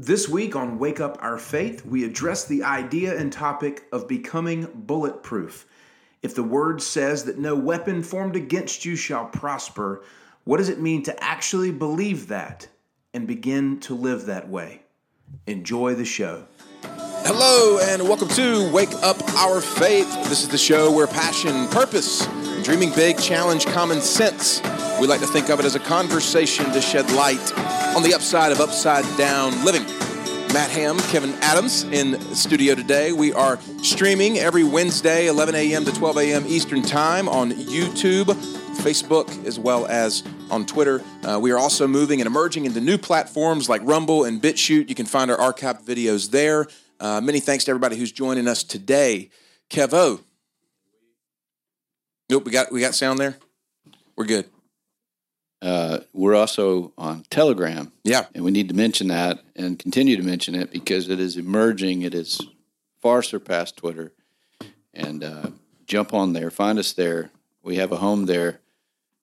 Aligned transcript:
This 0.00 0.28
week 0.28 0.54
on 0.54 0.78
Wake 0.78 1.00
Up 1.00 1.18
Our 1.20 1.38
Faith, 1.38 1.84
we 1.84 2.04
address 2.04 2.44
the 2.44 2.62
idea 2.62 3.18
and 3.18 3.32
topic 3.32 3.82
of 3.90 4.06
becoming 4.06 4.68
bulletproof. 4.72 5.66
If 6.22 6.36
the 6.36 6.44
word 6.44 6.80
says 6.80 7.24
that 7.24 7.40
no 7.40 7.56
weapon 7.56 8.04
formed 8.04 8.36
against 8.36 8.84
you 8.84 8.94
shall 8.94 9.24
prosper, 9.24 10.04
what 10.44 10.58
does 10.58 10.68
it 10.68 10.80
mean 10.80 11.02
to 11.02 11.24
actually 11.24 11.72
believe 11.72 12.28
that 12.28 12.68
and 13.12 13.26
begin 13.26 13.80
to 13.80 13.94
live 13.96 14.26
that 14.26 14.48
way? 14.48 14.82
Enjoy 15.48 15.96
the 15.96 16.04
show. 16.04 16.46
Hello, 16.84 17.80
and 17.82 18.00
welcome 18.04 18.28
to 18.28 18.70
Wake 18.70 18.94
Up 19.02 19.20
Our 19.34 19.60
Faith. 19.60 20.08
This 20.28 20.44
is 20.44 20.48
the 20.48 20.58
show 20.58 20.92
where 20.92 21.08
passion, 21.08 21.66
purpose, 21.70 22.24
dreaming 22.62 22.92
big 22.94 23.18
challenge 23.18 23.66
common 23.66 24.00
sense. 24.00 24.62
We 25.00 25.08
like 25.08 25.20
to 25.22 25.26
think 25.26 25.48
of 25.48 25.58
it 25.58 25.64
as 25.64 25.74
a 25.74 25.80
conversation 25.80 26.66
to 26.66 26.80
shed 26.80 27.10
light 27.10 27.52
on 27.96 28.02
the 28.02 28.14
upside 28.14 28.52
of 28.52 28.60
upside 28.60 29.04
down 29.16 29.64
living. 29.64 29.84
Matt 30.52 30.70
Ham, 30.70 30.98
Kevin 31.10 31.34
Adams 31.42 31.84
in 31.84 32.18
studio 32.34 32.74
today. 32.74 33.12
We 33.12 33.32
are 33.32 33.58
streaming 33.82 34.38
every 34.38 34.64
Wednesday, 34.64 35.26
11 35.26 35.54
a.m. 35.54 35.84
to 35.84 35.92
12 35.92 36.18
a.m. 36.18 36.44
Eastern 36.46 36.82
Time 36.82 37.28
on 37.28 37.52
YouTube, 37.52 38.26
Facebook, 38.78 39.44
as 39.44 39.58
well 39.58 39.86
as 39.86 40.22
on 40.50 40.64
Twitter. 40.64 41.02
Uh, 41.22 41.38
we 41.40 41.50
are 41.50 41.58
also 41.58 41.86
moving 41.86 42.20
and 42.20 42.26
emerging 42.26 42.64
into 42.64 42.80
new 42.80 42.96
platforms 42.96 43.68
like 43.68 43.82
Rumble 43.84 44.24
and 44.24 44.40
BitChute. 44.40 44.88
You 44.88 44.94
can 44.94 45.06
find 45.06 45.30
our 45.30 45.36
archived 45.36 45.84
videos 45.84 46.30
there. 46.30 46.66
Uh, 46.98 47.20
many 47.20 47.40
thanks 47.40 47.64
to 47.64 47.70
everybody 47.70 47.96
who's 47.96 48.12
joining 48.12 48.48
us 48.48 48.62
today. 48.62 49.30
Kevo. 49.68 50.22
Nope, 52.30 52.44
we 52.44 52.52
got 52.52 52.72
we 52.72 52.80
got 52.80 52.94
sound 52.94 53.18
there. 53.18 53.36
We're 54.16 54.24
good. 54.24 54.48
Uh, 55.60 56.00
we're 56.12 56.36
also 56.36 56.92
on 56.96 57.24
Telegram. 57.30 57.92
Yeah. 58.04 58.26
And 58.34 58.44
we 58.44 58.50
need 58.50 58.68
to 58.68 58.74
mention 58.74 59.08
that 59.08 59.40
and 59.56 59.78
continue 59.78 60.16
to 60.16 60.22
mention 60.22 60.54
it 60.54 60.70
because 60.70 61.08
it 61.08 61.18
is 61.18 61.36
emerging. 61.36 62.02
It 62.02 62.14
is 62.14 62.40
far 63.00 63.22
surpassed 63.22 63.76
Twitter. 63.76 64.12
And 64.94 65.24
uh, 65.24 65.50
jump 65.86 66.14
on 66.14 66.32
there, 66.32 66.50
find 66.50 66.78
us 66.78 66.92
there. 66.92 67.30
We 67.62 67.76
have 67.76 67.92
a 67.92 67.96
home 67.96 68.26
there. 68.26 68.60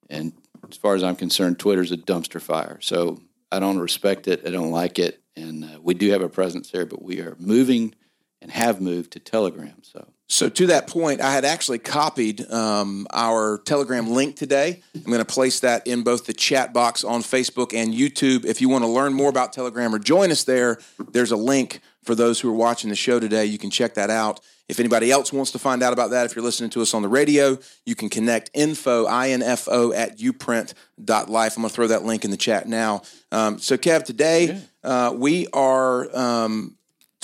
And 0.09 0.33
as 0.69 0.77
far 0.77 0.95
as 0.95 1.03
I'm 1.03 1.15
concerned, 1.15 1.59
Twitter's 1.59 1.91
a 1.91 1.97
dumpster 1.97 2.41
fire. 2.41 2.79
So 2.81 3.21
I 3.51 3.59
don't 3.59 3.79
respect 3.79 4.27
it. 4.27 4.41
I 4.45 4.51
don't 4.51 4.71
like 4.71 4.99
it. 4.99 5.21
And 5.35 5.63
uh, 5.63 5.79
we 5.81 5.93
do 5.93 6.11
have 6.11 6.21
a 6.21 6.29
presence 6.29 6.71
there, 6.71 6.85
but 6.85 7.01
we 7.01 7.19
are 7.21 7.35
moving 7.39 7.95
and 8.41 8.51
have 8.51 8.81
moved 8.81 9.11
to 9.11 9.19
Telegram. 9.19 9.81
So 9.81 10.07
So 10.27 10.49
to 10.49 10.67
that 10.67 10.87
point, 10.87 11.21
I 11.21 11.31
had 11.31 11.45
actually 11.45 11.77
copied 11.77 12.49
um, 12.51 13.05
our 13.13 13.59
Telegram 13.59 14.09
link 14.09 14.35
today. 14.35 14.81
I'm 14.95 15.03
going 15.03 15.19
to 15.19 15.25
place 15.25 15.59
that 15.59 15.85
in 15.85 16.01
both 16.01 16.25
the 16.25 16.33
chat 16.33 16.73
box 16.73 17.03
on 17.03 17.21
Facebook 17.21 17.73
and 17.75 17.93
YouTube. 17.93 18.43
If 18.43 18.59
you 18.59 18.67
want 18.67 18.83
to 18.83 18.89
learn 18.89 19.13
more 19.13 19.29
about 19.29 19.53
Telegram 19.53 19.93
or 19.93 19.99
join 19.99 20.31
us 20.31 20.43
there, 20.43 20.79
there's 21.11 21.31
a 21.31 21.37
link 21.37 21.79
for 22.03 22.15
those 22.15 22.39
who 22.39 22.49
are 22.49 22.55
watching 22.55 22.89
the 22.89 22.95
show 22.95 23.19
today. 23.19 23.45
You 23.45 23.59
can 23.59 23.69
check 23.69 23.93
that 23.95 24.09
out. 24.09 24.39
If 24.67 24.79
anybody 24.79 25.11
else 25.11 25.31
wants 25.31 25.51
to 25.51 25.59
find 25.59 25.83
out 25.83 25.93
about 25.93 26.09
that, 26.09 26.25
if 26.25 26.35
you're 26.35 26.43
listening 26.43 26.71
to 26.71 26.81
us 26.81 26.95
on 26.95 27.03
the 27.03 27.07
radio, 27.07 27.59
you 27.85 27.93
can 27.93 28.09
connect 28.09 28.49
info, 28.55 29.07
info 29.07 29.93
at 29.93 30.17
uprint.life. 30.17 31.55
I'm 31.55 31.61
going 31.61 31.69
to 31.69 31.75
throw 31.75 31.87
that 31.87 32.03
link 32.03 32.25
in 32.25 32.31
the 32.31 32.37
chat 32.37 32.67
now. 32.67 33.03
Um, 33.31 33.59
so, 33.59 33.77
Kev, 33.77 34.05
today 34.05 34.59
uh, 34.83 35.13
we 35.15 35.45
are 35.53 36.15
um, 36.17 36.74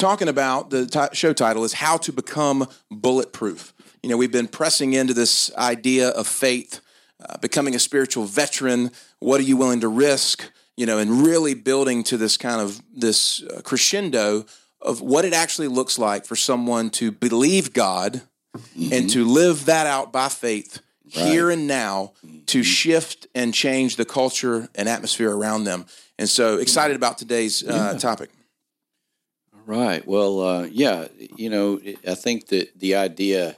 talking 0.01 0.27
about 0.27 0.71
the 0.71 0.87
ti 0.87 1.13
show 1.13 1.31
title 1.31 1.63
is 1.63 1.73
How 1.73 1.95
to 1.97 2.11
Become 2.11 2.67
Bulletproof. 2.89 3.71
You 4.01 4.09
know, 4.09 4.17
we've 4.17 4.31
been 4.31 4.47
pressing 4.47 4.93
into 4.93 5.13
this 5.13 5.55
idea 5.55 6.09
of 6.09 6.27
faith, 6.27 6.81
uh, 7.23 7.37
becoming 7.37 7.75
a 7.75 7.79
spiritual 7.79 8.25
veteran. 8.25 8.89
What 9.19 9.39
are 9.39 9.43
you 9.43 9.57
willing 9.57 9.79
to 9.81 9.87
risk? 9.87 10.51
You 10.75 10.87
know, 10.87 10.97
and 10.97 11.23
really 11.23 11.53
building 11.53 12.03
to 12.05 12.17
this 12.17 12.35
kind 12.35 12.59
of 12.59 12.81
this 12.91 13.43
uh, 13.43 13.61
crescendo 13.63 14.47
of 14.81 15.01
what 15.01 15.23
it 15.23 15.33
actually 15.33 15.67
looks 15.67 15.99
like 15.99 16.25
for 16.25 16.35
someone 16.35 16.89
to 16.89 17.11
believe 17.11 17.71
God 17.71 18.21
and 18.91 19.07
to 19.11 19.23
live 19.23 19.65
that 19.65 19.85
out 19.85 20.11
by 20.11 20.29
faith 20.29 20.81
here 21.05 21.51
and 21.51 21.67
now 21.67 22.13
to 22.47 22.63
shift 22.63 23.27
and 23.35 23.53
change 23.53 23.97
the 23.97 24.05
culture 24.05 24.67
and 24.73 24.89
atmosphere 24.89 25.29
around 25.29 25.65
them. 25.65 25.85
And 26.17 26.27
so 26.27 26.57
excited 26.57 26.95
about 26.95 27.19
today's 27.19 27.63
uh, 27.63 27.99
topic. 27.99 28.31
Right. 29.71 30.05
Well, 30.05 30.41
uh, 30.41 30.63
yeah. 30.63 31.07
You 31.37 31.49
know, 31.49 31.79
I 32.05 32.15
think 32.15 32.47
that 32.47 32.77
the 32.77 32.95
idea 32.95 33.55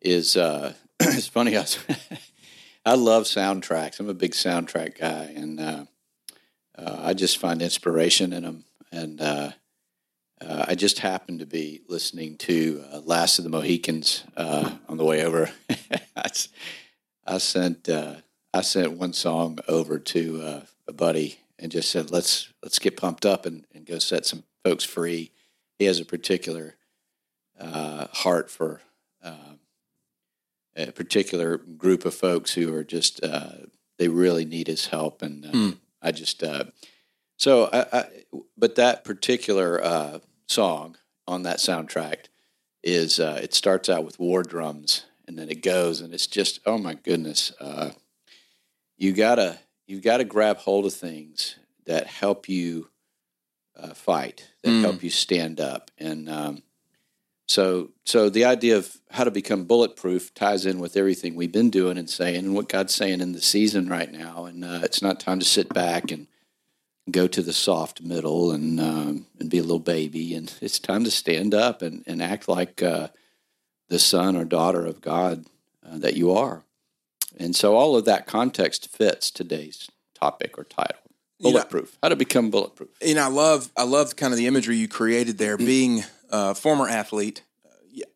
is 0.00 0.34
uh, 0.34 0.72
it's 1.00 1.26
funny. 1.26 1.58
I, 1.58 1.66
I 2.86 2.94
love 2.94 3.24
soundtracks. 3.24 4.00
I'm 4.00 4.08
a 4.08 4.14
big 4.14 4.32
soundtrack 4.32 4.98
guy, 4.98 5.30
and 5.36 5.60
uh, 5.60 5.84
uh, 6.78 7.02
I 7.02 7.12
just 7.12 7.36
find 7.36 7.60
inspiration 7.60 8.32
in 8.32 8.44
them. 8.44 8.64
And 8.90 9.20
uh, 9.20 9.50
uh, 10.40 10.64
I 10.68 10.74
just 10.74 11.00
happened 11.00 11.40
to 11.40 11.46
be 11.46 11.82
listening 11.86 12.38
to 12.38 12.82
"Last 13.04 13.38
of 13.38 13.44
the 13.44 13.50
Mohicans" 13.50 14.24
on 14.38 14.96
the 14.96 15.04
way 15.04 15.22
over. 15.22 15.50
I, 16.16 16.30
I 17.26 17.36
sent 17.36 17.90
I 17.90 18.62
sent 18.62 18.92
one 18.92 19.12
song 19.12 19.58
over 19.68 19.98
to 19.98 20.62
a 20.88 20.92
buddy 20.94 21.40
and 21.58 21.70
just 21.70 21.90
said, 21.90 22.10
"Let's 22.10 22.48
let's 22.62 22.78
get 22.78 22.96
pumped 22.96 23.26
up 23.26 23.44
and, 23.44 23.66
and 23.74 23.84
go 23.84 23.98
set 23.98 24.24
some 24.24 24.44
folks 24.64 24.84
free." 24.84 25.30
He 25.78 25.86
has 25.86 26.00
a 26.00 26.04
particular 26.04 26.76
uh, 27.58 28.06
heart 28.12 28.50
for 28.50 28.80
uh, 29.22 29.54
a 30.76 30.92
particular 30.92 31.56
group 31.56 32.04
of 32.04 32.14
folks 32.14 32.54
who 32.54 32.74
are 32.74 32.84
just 32.84 33.22
uh, 33.24 33.52
they 33.98 34.08
really 34.08 34.44
need 34.44 34.66
his 34.66 34.86
help, 34.86 35.22
and 35.22 35.44
uh, 35.44 35.50
Hmm. 35.50 35.70
I 36.02 36.12
just 36.12 36.42
uh, 36.42 36.64
so 37.36 37.68
I, 37.72 37.86
I 37.92 38.04
but 38.56 38.74
that 38.76 39.04
particular 39.04 39.82
uh, 39.82 40.18
song 40.46 40.96
on 41.26 41.42
that 41.42 41.58
soundtrack 41.58 42.26
is 42.82 43.20
uh, 43.20 43.38
it 43.42 43.54
starts 43.54 43.88
out 43.88 44.04
with 44.04 44.18
war 44.18 44.42
drums 44.42 45.04
and 45.26 45.38
then 45.38 45.48
it 45.50 45.62
goes 45.62 46.00
and 46.00 46.12
it's 46.14 46.26
just 46.26 46.60
oh 46.66 46.78
my 46.78 46.94
goodness 46.94 47.52
uh, 47.60 47.90
you 48.96 49.12
gotta 49.12 49.58
you 49.86 50.00
gotta 50.00 50.24
grab 50.24 50.56
hold 50.58 50.86
of 50.86 50.94
things 50.94 51.56
that 51.86 52.06
help 52.06 52.48
you 52.48 52.88
uh, 53.80 53.94
fight 53.94 54.48
that 54.62 54.70
Mm. 54.70 54.82
help 54.82 55.02
you 55.02 55.10
stand 55.10 55.60
up. 55.60 55.90
And 55.98 56.28
um, 56.28 56.62
so 57.48 57.90
so 58.04 58.28
the 58.30 58.44
idea 58.44 58.76
of 58.76 58.98
how 59.10 59.24
to 59.24 59.30
become 59.30 59.64
bulletproof 59.64 60.32
ties 60.34 60.66
in 60.66 60.78
with 60.78 60.96
everything 60.96 61.34
we've 61.34 61.52
been 61.52 61.70
doing 61.70 61.98
and 61.98 62.08
saying 62.08 62.44
and 62.44 62.54
what 62.54 62.68
God's 62.68 62.94
saying 62.94 63.20
in 63.20 63.32
the 63.32 63.40
season 63.40 63.88
right 63.88 64.12
now. 64.12 64.44
And 64.44 64.64
uh, 64.64 64.80
it's 64.82 65.02
not 65.02 65.18
time 65.20 65.40
to 65.40 65.44
sit 65.46 65.68
back 65.70 66.10
and 66.12 66.26
go 67.10 67.26
to 67.26 67.42
the 67.42 67.52
soft 67.52 68.02
middle 68.02 68.52
and 68.52 68.78
um, 68.80 69.26
and 69.40 69.50
be 69.50 69.58
a 69.58 69.62
little 69.62 69.78
baby. 69.80 70.34
And 70.34 70.52
it's 70.60 70.78
time 70.78 71.04
to 71.04 71.10
stand 71.10 71.54
up 71.54 71.82
and, 71.82 72.04
and 72.06 72.22
act 72.22 72.48
like 72.48 72.82
uh, 72.82 73.08
the 73.88 73.98
son 73.98 74.36
or 74.36 74.44
daughter 74.44 74.86
of 74.86 75.00
God 75.00 75.46
uh, 75.84 75.98
that 75.98 76.16
you 76.16 76.32
are. 76.32 76.62
And 77.38 77.56
so 77.56 77.74
all 77.74 77.96
of 77.96 78.04
that 78.04 78.26
context 78.26 78.88
fits 78.94 79.30
today's 79.30 79.88
topic 80.14 80.58
or 80.58 80.64
title 80.64 80.99
You 81.40 81.46
know- 81.46 81.52
bulletproof 81.58 81.96
how 82.02 82.10
to 82.10 82.16
become 82.16 82.50
bulletproof 82.50 82.90
you 83.02 83.14
know, 83.14 83.24
I 83.24 83.28
love 83.28 83.70
I 83.76 83.84
love 83.84 84.14
kind 84.16 84.32
of 84.32 84.38
the 84.38 84.46
imagery 84.46 84.76
you 84.76 84.88
created 84.88 85.38
there. 85.38 85.56
Mm. 85.56 85.66
Being 85.66 86.04
a 86.30 86.54
former 86.54 86.86
athlete, 86.88 87.42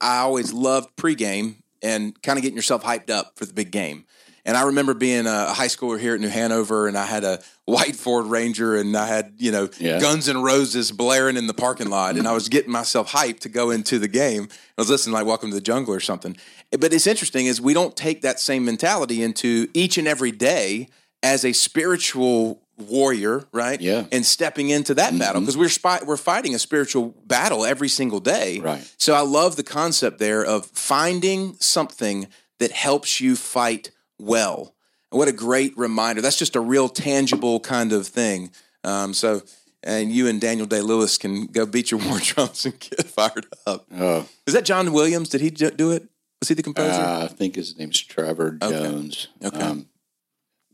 I 0.01 0.19
always 0.19 0.53
loved 0.53 0.95
pregame 0.97 1.57
and 1.83 2.21
kind 2.23 2.39
of 2.39 2.43
getting 2.43 2.57
yourself 2.57 2.83
hyped 2.85 3.11
up 3.11 3.33
for 3.37 3.45
the 3.47 3.53
big 3.53 3.71
game. 3.71 4.05
And 4.47 4.59
I 4.59 4.65
remember 4.65 4.93
being 4.93 5.27
a 5.27 5.55
high 5.55 5.69
schooler 5.69 5.99
here 5.99 6.15
at 6.15 6.21
New 6.21 6.29
Hanover, 6.29 6.87
and 6.87 6.99
I 6.99 7.07
had 7.07 7.25
a 7.25 7.41
white 7.65 7.97
Ford 7.97 8.27
Ranger, 8.27 8.77
and 8.77 8.95
I 8.95 9.07
had 9.07 9.33
you 9.39 9.51
know 9.51 9.71
Yeah. 9.79 10.01
Guns 10.01 10.29
and 10.29 10.45
Roses 10.45 10.93
blaring 10.93 11.39
in 11.39 11.47
the 11.47 11.55
parking 11.55 11.89
lot, 11.89 12.17
and 12.17 12.29
I 12.29 12.33
was 12.33 12.51
getting 12.51 12.71
myself 12.71 13.11
hyped 13.13 13.41
to 13.41 13.49
go 13.49 13.71
into 13.71 13.99
the 13.99 14.09
game. 14.09 14.49
I 14.77 14.81
was 14.83 14.91
listening 14.91 15.15
like 15.15 15.25
Welcome 15.25 15.49
to 15.49 15.55
the 15.55 15.63
Jungle 15.63 15.95
or 15.95 16.01
something. 16.01 16.37
But 16.79 16.93
it's 16.93 17.07
interesting 17.07 17.47
is 17.47 17.59
we 17.61 17.73
don't 17.73 17.97
take 17.97 18.21
that 18.21 18.39
same 18.39 18.67
mentality 18.67 19.23
into 19.23 19.69
each 19.73 19.97
and 19.97 20.07
every 20.07 20.33
day 20.33 20.89
as 21.23 21.43
a 21.45 21.53
spiritual 21.55 22.61
warrior, 22.77 23.45
right? 23.53 23.81
Yeah. 23.81 24.07
And 24.13 24.25
stepping 24.27 24.71
into 24.71 24.95
that 24.95 25.17
battle 25.19 25.41
because 25.41 25.57
we're 25.57 25.69
spy- 25.69 26.01
we're 26.05 26.17
fighting 26.17 26.55
a 26.55 26.59
spiritual 26.59 27.15
battle 27.27 27.65
every 27.65 27.89
single 27.89 28.21
day. 28.21 28.61
Right. 28.61 28.89
So 28.99 29.15
I 29.15 29.21
love 29.21 29.57
the 29.57 29.63
concept 29.63 30.19
there 30.19 30.45
of 30.45 30.67
finding 30.67 31.57
something 31.61 32.27
that 32.59 32.73
helps 32.73 33.21
you 33.21 33.37
fight 33.37 33.91
well. 34.19 34.75
And 35.13 35.19
what 35.19 35.29
a 35.29 35.33
great 35.33 35.77
reminder. 35.77 36.21
That's 36.21 36.39
just 36.39 36.57
a 36.57 36.61
real 36.61 36.89
tangible 36.89 37.61
kind 37.61 37.93
of 37.93 38.07
thing. 38.07 38.51
Um, 38.83 39.15
so, 39.15 39.43
and 39.83 40.11
you 40.13 40.27
and 40.29 40.41
Daniel 40.41 40.67
Day 40.67 40.81
Lewis 40.81 41.19
can 41.19 41.47
go 41.47 41.67
beat 41.67 41.91
your 41.91 42.01
war 42.07 42.19
drums 42.21 42.65
and 42.65 42.79
get 42.81 43.05
fired 43.07 43.47
up. 43.67 43.87
oh 43.97 44.27
Is 44.47 44.55
that 44.55 44.65
John 44.65 44.93
Williams? 44.93 45.29
Did 45.29 45.41
he 45.41 45.51
do 45.51 45.91
it? 45.93 46.09
Was 46.41 46.49
he 46.49 46.55
the 46.55 46.63
composer? 46.63 47.01
Uh, 47.01 47.25
I 47.25 47.29
think 47.29 47.55
his 47.55 47.79
name's 47.79 48.01
Trevor 48.01 48.59
Okay. 48.61 48.83
Jones. 48.83 49.29
Okay. 49.43 49.61
Um, 49.61 49.87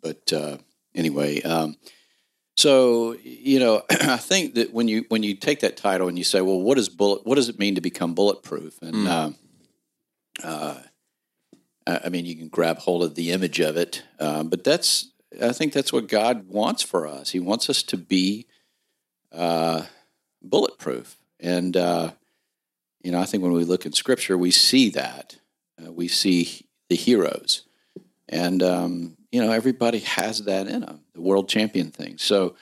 but 0.02 0.32
uh, 0.32 0.56
anyway, 0.94 1.42
um, 1.42 1.76
so 2.56 3.14
you 3.22 3.58
know, 3.58 3.82
I 3.90 4.16
think 4.16 4.54
that 4.54 4.72
when 4.72 4.88
you 4.88 5.04
when 5.08 5.22
you 5.22 5.34
take 5.34 5.60
that 5.60 5.76
title 5.76 6.08
and 6.08 6.18
you 6.18 6.24
say, 6.24 6.40
well, 6.40 6.60
what 6.60 6.78
is 6.78 6.88
bullet? 6.88 7.26
What 7.26 7.36
does 7.36 7.48
it 7.48 7.58
mean 7.58 7.74
to 7.76 7.80
become 7.80 8.14
bulletproof? 8.14 8.78
And 8.82 8.94
Mm. 8.94 9.06
uh, 9.06 9.30
uh, 10.42 10.80
I 11.86 12.08
mean, 12.08 12.26
you 12.26 12.36
can 12.36 12.48
grab 12.48 12.78
hold 12.78 13.02
of 13.02 13.14
the 13.14 13.30
image 13.30 13.60
of 13.60 13.76
it, 13.76 14.02
um, 14.18 14.48
but 14.48 14.64
that's 14.64 15.10
I 15.40 15.52
think 15.52 15.72
that's 15.72 15.92
what 15.92 16.08
God 16.08 16.48
wants 16.48 16.82
for 16.82 17.06
us. 17.06 17.30
He 17.30 17.40
wants 17.40 17.70
us 17.70 17.82
to 17.84 17.96
be 17.96 18.46
uh, 19.32 19.82
bulletproof. 20.42 21.16
And 21.38 21.76
uh, 21.76 22.12
you 23.02 23.12
know, 23.12 23.20
I 23.20 23.24
think 23.24 23.42
when 23.42 23.52
we 23.52 23.64
look 23.64 23.86
in 23.86 23.92
Scripture, 23.92 24.36
we 24.36 24.50
see 24.50 24.90
that 24.90 25.38
uh, 25.82 25.92
we 25.92 26.08
see 26.08 26.66
the 26.88 26.96
heroes, 26.96 27.62
and 28.28 28.62
um, 28.62 29.16
you 29.32 29.44
know, 29.44 29.52
everybody 29.52 30.00
has 30.00 30.44
that 30.44 30.66
in 30.66 30.80
them, 30.80 31.00
the 31.14 31.20
world 31.20 31.48
champion 31.48 31.90
thing. 31.90 32.18
So 32.18 32.56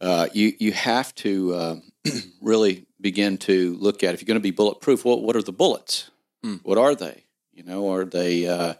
uh, 0.00 0.28
you 0.32 0.54
you 0.58 0.72
have 0.72 1.14
to 1.16 1.54
uh, 1.54 1.76
really 2.42 2.86
begin 3.00 3.38
to 3.38 3.76
look 3.76 4.02
at 4.04 4.14
if 4.14 4.22
you're 4.22 4.26
going 4.26 4.38
to 4.38 4.40
be 4.40 4.50
bulletproof. 4.50 5.04
What 5.04 5.22
what 5.22 5.36
are 5.36 5.42
the 5.42 5.52
bullets? 5.52 6.10
Hmm. 6.42 6.56
What 6.62 6.78
are 6.78 6.94
they? 6.94 7.24
You 7.52 7.62
know, 7.62 7.92
are 7.92 8.04
they 8.04 8.46
uh, 8.46 8.74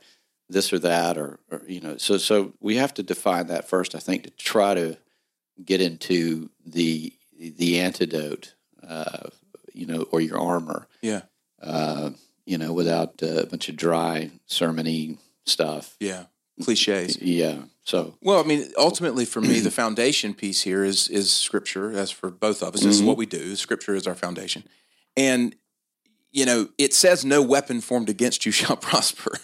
this 0.48 0.72
or 0.72 0.78
that, 0.80 1.16
or, 1.16 1.38
or 1.50 1.62
you 1.66 1.80
know? 1.80 1.96
So 1.96 2.18
so 2.18 2.52
we 2.60 2.76
have 2.76 2.94
to 2.94 3.02
define 3.02 3.46
that 3.48 3.68
first. 3.68 3.94
I 3.94 3.98
think 3.98 4.24
to 4.24 4.30
try 4.30 4.74
to 4.74 4.96
get 5.64 5.80
into 5.80 6.50
the 6.64 7.12
the 7.38 7.80
antidote, 7.80 8.54
uh, 8.86 9.28
you 9.72 9.86
know, 9.86 10.02
or 10.10 10.20
your 10.20 10.38
armor. 10.38 10.88
Yeah. 11.02 11.22
Uh, 11.60 12.10
you 12.44 12.58
know, 12.58 12.74
without 12.74 13.22
uh, 13.22 13.38
a 13.38 13.46
bunch 13.46 13.70
of 13.70 13.76
dry 13.76 14.30
sermony 14.46 15.16
stuff. 15.46 15.96
Yeah. 15.98 16.24
Cliches. 16.62 17.18
Yeah. 17.20 17.62
So 17.84 18.14
Well, 18.22 18.40
I 18.40 18.44
mean, 18.44 18.70
ultimately 18.78 19.24
for 19.24 19.40
me, 19.40 19.60
the 19.60 19.70
foundation 19.82 20.34
piece 20.34 20.62
here 20.62 20.84
is 20.84 21.08
is 21.08 21.32
scripture. 21.32 21.90
As 21.92 22.10
for 22.10 22.30
both 22.30 22.62
of 22.62 22.74
us, 22.74 22.82
this 22.82 22.96
is 22.96 23.02
Mhm. 23.02 23.06
what 23.06 23.16
we 23.16 23.26
do. 23.26 23.56
Scripture 23.56 23.94
is 23.94 24.06
our 24.06 24.14
foundation, 24.14 24.64
and 25.16 25.54
you 26.30 26.44
know, 26.46 26.68
it 26.78 26.94
says, 26.94 27.24
"No 27.24 27.42
weapon 27.42 27.80
formed 27.80 28.08
against 28.08 28.46
you 28.46 28.52
shall 28.60 28.76
prosper." 28.76 29.38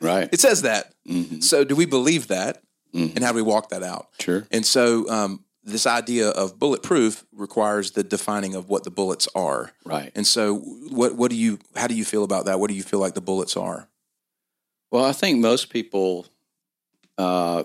right. 0.00 0.28
It 0.32 0.40
says 0.40 0.62
that. 0.62 0.94
hmm 1.06 1.40
So, 1.40 1.64
do 1.64 1.74
we 1.76 1.84
believe 1.86 2.28
that, 2.28 2.62
Mhm. 2.94 3.14
and 3.16 3.24
how 3.24 3.32
do 3.32 3.36
we 3.36 3.42
walk 3.42 3.68
that 3.70 3.82
out? 3.82 4.08
Sure. 4.18 4.46
And 4.50 4.64
so, 4.64 5.08
um, 5.10 5.44
this 5.64 5.86
idea 5.86 6.30
of 6.30 6.58
bulletproof 6.58 7.26
requires 7.32 7.90
the 7.90 8.02
defining 8.02 8.54
of 8.54 8.70
what 8.70 8.84
the 8.84 8.90
bullets 8.90 9.28
are. 9.34 9.72
Right. 9.84 10.10
And 10.14 10.26
so, 10.26 10.56
what 10.90 11.14
what 11.16 11.30
do 11.30 11.36
you 11.36 11.58
how 11.76 11.86
do 11.86 11.94
you 11.94 12.04
feel 12.06 12.24
about 12.24 12.46
that? 12.46 12.58
What 12.58 12.68
do 12.70 12.74
you 12.74 12.82
feel 12.82 13.00
like 13.00 13.14
the 13.14 13.20
bullets 13.20 13.54
are? 13.56 13.88
Well, 14.90 15.04
I 15.04 15.12
think 15.12 15.38
most 15.40 15.68
people 15.68 16.26
uh, 17.18 17.64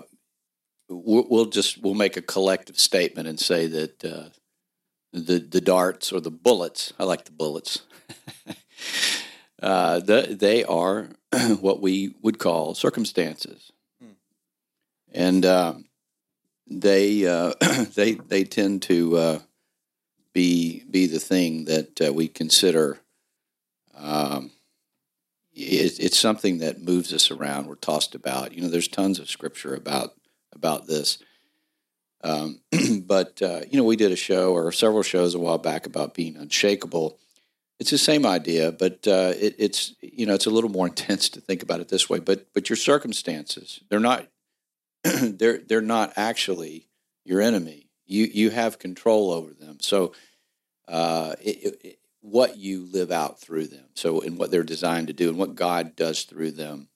we'll, 0.88 1.26
we'll 1.30 1.46
just 1.46 1.80
we'll 1.82 1.94
make 1.94 2.16
a 2.16 2.22
collective 2.22 2.78
statement 2.78 3.28
and 3.28 3.40
say 3.40 3.66
that 3.66 4.04
uh, 4.04 4.28
the 5.12 5.38
the 5.38 5.60
darts 5.60 6.12
or 6.12 6.20
the 6.20 6.30
bullets. 6.30 6.92
I 6.98 7.04
like 7.04 7.24
the 7.24 7.32
bullets. 7.32 7.82
uh, 9.62 10.00
the, 10.00 10.36
they 10.38 10.64
are 10.64 11.10
what 11.60 11.80
we 11.80 12.14
would 12.20 12.38
call 12.38 12.74
circumstances, 12.74 13.70
and 15.12 15.46
um, 15.46 15.84
they 16.66 17.26
uh, 17.26 17.52
they 17.94 18.14
they 18.14 18.44
tend 18.44 18.82
to 18.82 19.16
uh, 19.16 19.38
be 20.32 20.82
be 20.90 21.06
the 21.06 21.20
thing 21.20 21.66
that 21.66 22.00
uh, 22.00 22.12
we 22.12 22.28
consider. 22.28 23.00
Um, 23.96 24.50
it, 25.54 26.00
it's 26.00 26.18
something 26.18 26.58
that 26.58 26.82
moves 26.82 27.12
us 27.12 27.30
around. 27.30 27.66
We're 27.66 27.76
tossed 27.76 28.14
about. 28.14 28.52
You 28.52 28.62
know, 28.62 28.68
there's 28.68 28.88
tons 28.88 29.18
of 29.18 29.30
scripture 29.30 29.74
about 29.74 30.14
about 30.54 30.86
this. 30.86 31.18
Um, 32.22 32.60
but 33.02 33.40
uh, 33.42 33.60
you 33.70 33.78
know, 33.78 33.84
we 33.84 33.96
did 33.96 34.12
a 34.12 34.16
show 34.16 34.52
or 34.52 34.72
several 34.72 35.02
shows 35.02 35.34
a 35.34 35.38
while 35.38 35.58
back 35.58 35.86
about 35.86 36.14
being 36.14 36.36
unshakable. 36.36 37.18
It's 37.80 37.90
the 37.90 37.98
same 37.98 38.24
idea, 38.24 38.72
but 38.72 39.06
uh, 39.06 39.32
it, 39.36 39.56
it's 39.58 39.94
you 40.00 40.26
know 40.26 40.34
it's 40.34 40.46
a 40.46 40.50
little 40.50 40.70
more 40.70 40.86
intense 40.88 41.28
to 41.30 41.40
think 41.40 41.62
about 41.62 41.80
it 41.80 41.88
this 41.88 42.08
way. 42.08 42.18
But 42.18 42.46
but 42.52 42.68
your 42.68 42.76
circumstances 42.76 43.80
they're 43.88 44.00
not 44.00 44.26
they're 45.04 45.58
they're 45.58 45.80
not 45.80 46.12
actually 46.16 46.88
your 47.24 47.40
enemy. 47.40 47.88
You 48.06 48.24
you 48.24 48.50
have 48.50 48.78
control 48.78 49.30
over 49.30 49.52
them. 49.52 49.78
So 49.80 50.12
uh, 50.88 51.34
it, 51.40 51.98
what 52.24 52.56
you 52.56 52.86
live 52.90 53.12
out 53.12 53.38
through 53.38 53.66
them. 53.66 53.84
So, 53.94 54.22
and 54.22 54.38
what 54.38 54.50
they're 54.50 54.62
designed 54.62 55.08
to 55.08 55.12
do, 55.12 55.28
and 55.28 55.36
what 55.38 55.54
God 55.54 55.94
does 55.94 56.22
through 56.22 56.52
them. 56.52 56.88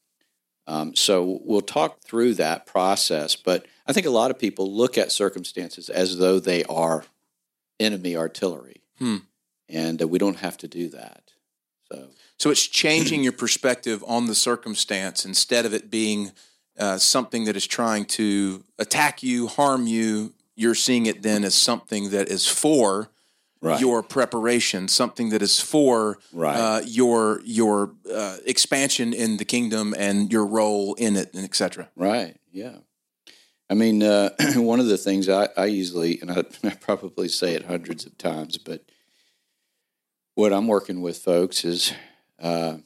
Um, 0.67 0.97
so, 0.97 1.41
we'll 1.45 1.61
talk 1.61 2.01
through 2.01 2.35
that 2.35 2.65
process. 2.67 3.37
But 3.37 3.67
I 3.87 3.93
think 3.93 4.07
a 4.07 4.11
lot 4.11 4.31
of 4.31 4.39
people 4.39 4.73
look 4.75 4.97
at 4.97 5.13
circumstances 5.13 5.91
as 5.91 6.17
though 6.17 6.41
they 6.41 6.65
are 6.65 7.05
enemy 7.79 8.17
artillery, 8.17 8.81
Hmm. 8.99 9.19
and 9.69 10.01
uh, 10.03 10.09
we 10.09 10.19
don't 10.19 10.39
have 10.39 10.57
to 10.59 10.69
do 10.69 10.89
that. 10.89 11.33
So, 11.93 12.09
So 12.39 12.51
it's 12.51 12.67
changing 12.67 13.23
your 13.23 13.33
perspective 13.33 14.03
on 14.07 14.27
the 14.27 14.35
circumstance 14.35 15.25
instead 15.25 15.67
of 15.67 15.75
it 15.75 15.91
being 15.91 16.33
uh, 16.79 16.97
something 16.99 17.45
that 17.45 17.57
is 17.57 17.67
trying 17.67 18.05
to 18.07 18.65
attack 18.79 19.23
you, 19.23 19.47
harm 19.49 19.87
you. 19.87 20.33
You're 20.55 20.75
seeing 20.75 21.07
it 21.07 21.23
then 21.23 21.45
as 21.45 21.55
something 21.55 22.11
that 22.11 22.29
is 22.29 22.47
for 22.47 23.11
right, 23.61 23.81
your 23.81 24.03
preparation, 24.03 24.89
something 24.89 25.31
that 25.31 25.43
is 25.43 25.61
for 25.61 26.19
Right. 26.33 26.57
uh, 26.57 26.81
your 26.85 27.41
your 27.45 27.95
uh, 28.13 28.39
expansion 28.47 29.13
in 29.13 29.37
the 29.37 29.45
kingdom 29.45 29.95
and 29.99 30.33
your 30.33 30.47
role 30.47 30.95
in 30.95 31.17
it, 31.17 31.33
and 31.35 31.45
etc. 31.45 31.89
Right. 31.97 32.37
Yeah. 32.53 32.79
I 33.71 33.75
mean, 33.75 34.03
uh, 34.03 34.31
one 34.57 34.81
of 34.81 34.87
the 34.87 34.97
things 34.97 35.29
I, 35.29 35.49
I 35.57 35.67
usually, 35.67 36.21
and 36.21 36.31
I, 36.31 36.45
I 36.65 36.71
probably 36.71 37.29
say 37.29 37.55
it 37.55 37.67
hundreds 37.67 38.07
of 38.07 38.17
times, 38.17 38.57
but 38.57 38.83
what 40.35 40.53
I'm 40.53 40.69
working 40.69 41.03
with 41.03 41.19
folks 41.19 41.65
is 41.65 41.93
uh, 42.39 42.79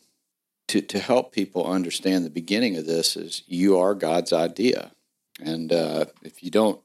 to, 0.68 0.80
to 0.80 0.98
help 0.98 1.32
people 1.32 1.66
understand 1.66 2.24
the 2.24 2.30
beginning 2.30 2.76
of 2.76 2.86
this 2.86 3.16
is 3.16 3.42
you 3.46 3.78
are 3.78 3.94
God's 3.94 4.32
idea. 4.32 4.92
And 5.40 5.72
uh, 5.72 6.06
if 6.22 6.42
you 6.42 6.50
don't 6.50 6.80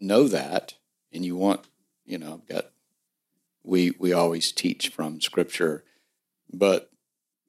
know 0.00 0.28
that 0.28 0.74
and 1.12 1.24
you 1.24 1.36
want, 1.36 1.66
you 2.04 2.18
know, 2.18 2.34
I've 2.34 2.46
got, 2.46 2.66
we, 3.66 3.92
we 3.98 4.12
always 4.12 4.52
teach 4.52 4.88
from 4.88 5.20
scripture, 5.20 5.84
but 6.52 6.90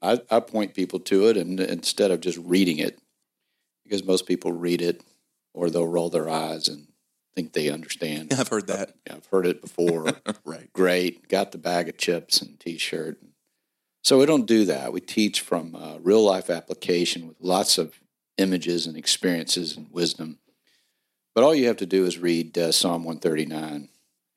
I, 0.01 0.19
I 0.29 0.39
point 0.39 0.73
people 0.73 0.99
to 1.01 1.27
it 1.27 1.37
and 1.37 1.59
instead 1.59 2.11
of 2.11 2.21
just 2.21 2.37
reading 2.39 2.79
it, 2.79 2.99
because 3.83 4.03
most 4.03 4.25
people 4.27 4.51
read 4.51 4.81
it 4.81 5.01
or 5.53 5.69
they'll 5.69 5.87
roll 5.87 6.09
their 6.09 6.29
eyes 6.29 6.67
and 6.67 6.87
think 7.35 7.53
they 7.53 7.69
understand. 7.69 8.33
I've 8.33 8.47
heard 8.47 8.67
that. 8.67 8.95
I've 9.09 9.27
heard 9.27 9.45
it 9.45 9.61
before. 9.61 10.11
right. 10.43 10.73
Great. 10.73 11.29
Got 11.29 11.51
the 11.51 11.59
bag 11.59 11.87
of 11.87 11.97
chips 11.97 12.41
and 12.41 12.59
t 12.59 12.77
shirt. 12.77 13.19
So 14.03 14.17
we 14.17 14.25
don't 14.25 14.47
do 14.47 14.65
that. 14.65 14.91
We 14.91 15.01
teach 15.01 15.41
from 15.41 15.75
uh, 15.75 15.97
real 16.01 16.23
life 16.23 16.49
application 16.49 17.27
with 17.27 17.37
lots 17.39 17.77
of 17.77 17.99
images 18.37 18.87
and 18.87 18.97
experiences 18.97 19.77
and 19.77 19.87
wisdom. 19.91 20.39
But 21.35 21.43
all 21.43 21.53
you 21.53 21.67
have 21.67 21.77
to 21.77 21.85
do 21.85 22.05
is 22.05 22.17
read 22.17 22.57
uh, 22.57 22.71
Psalm 22.71 23.03
139. 23.03 23.89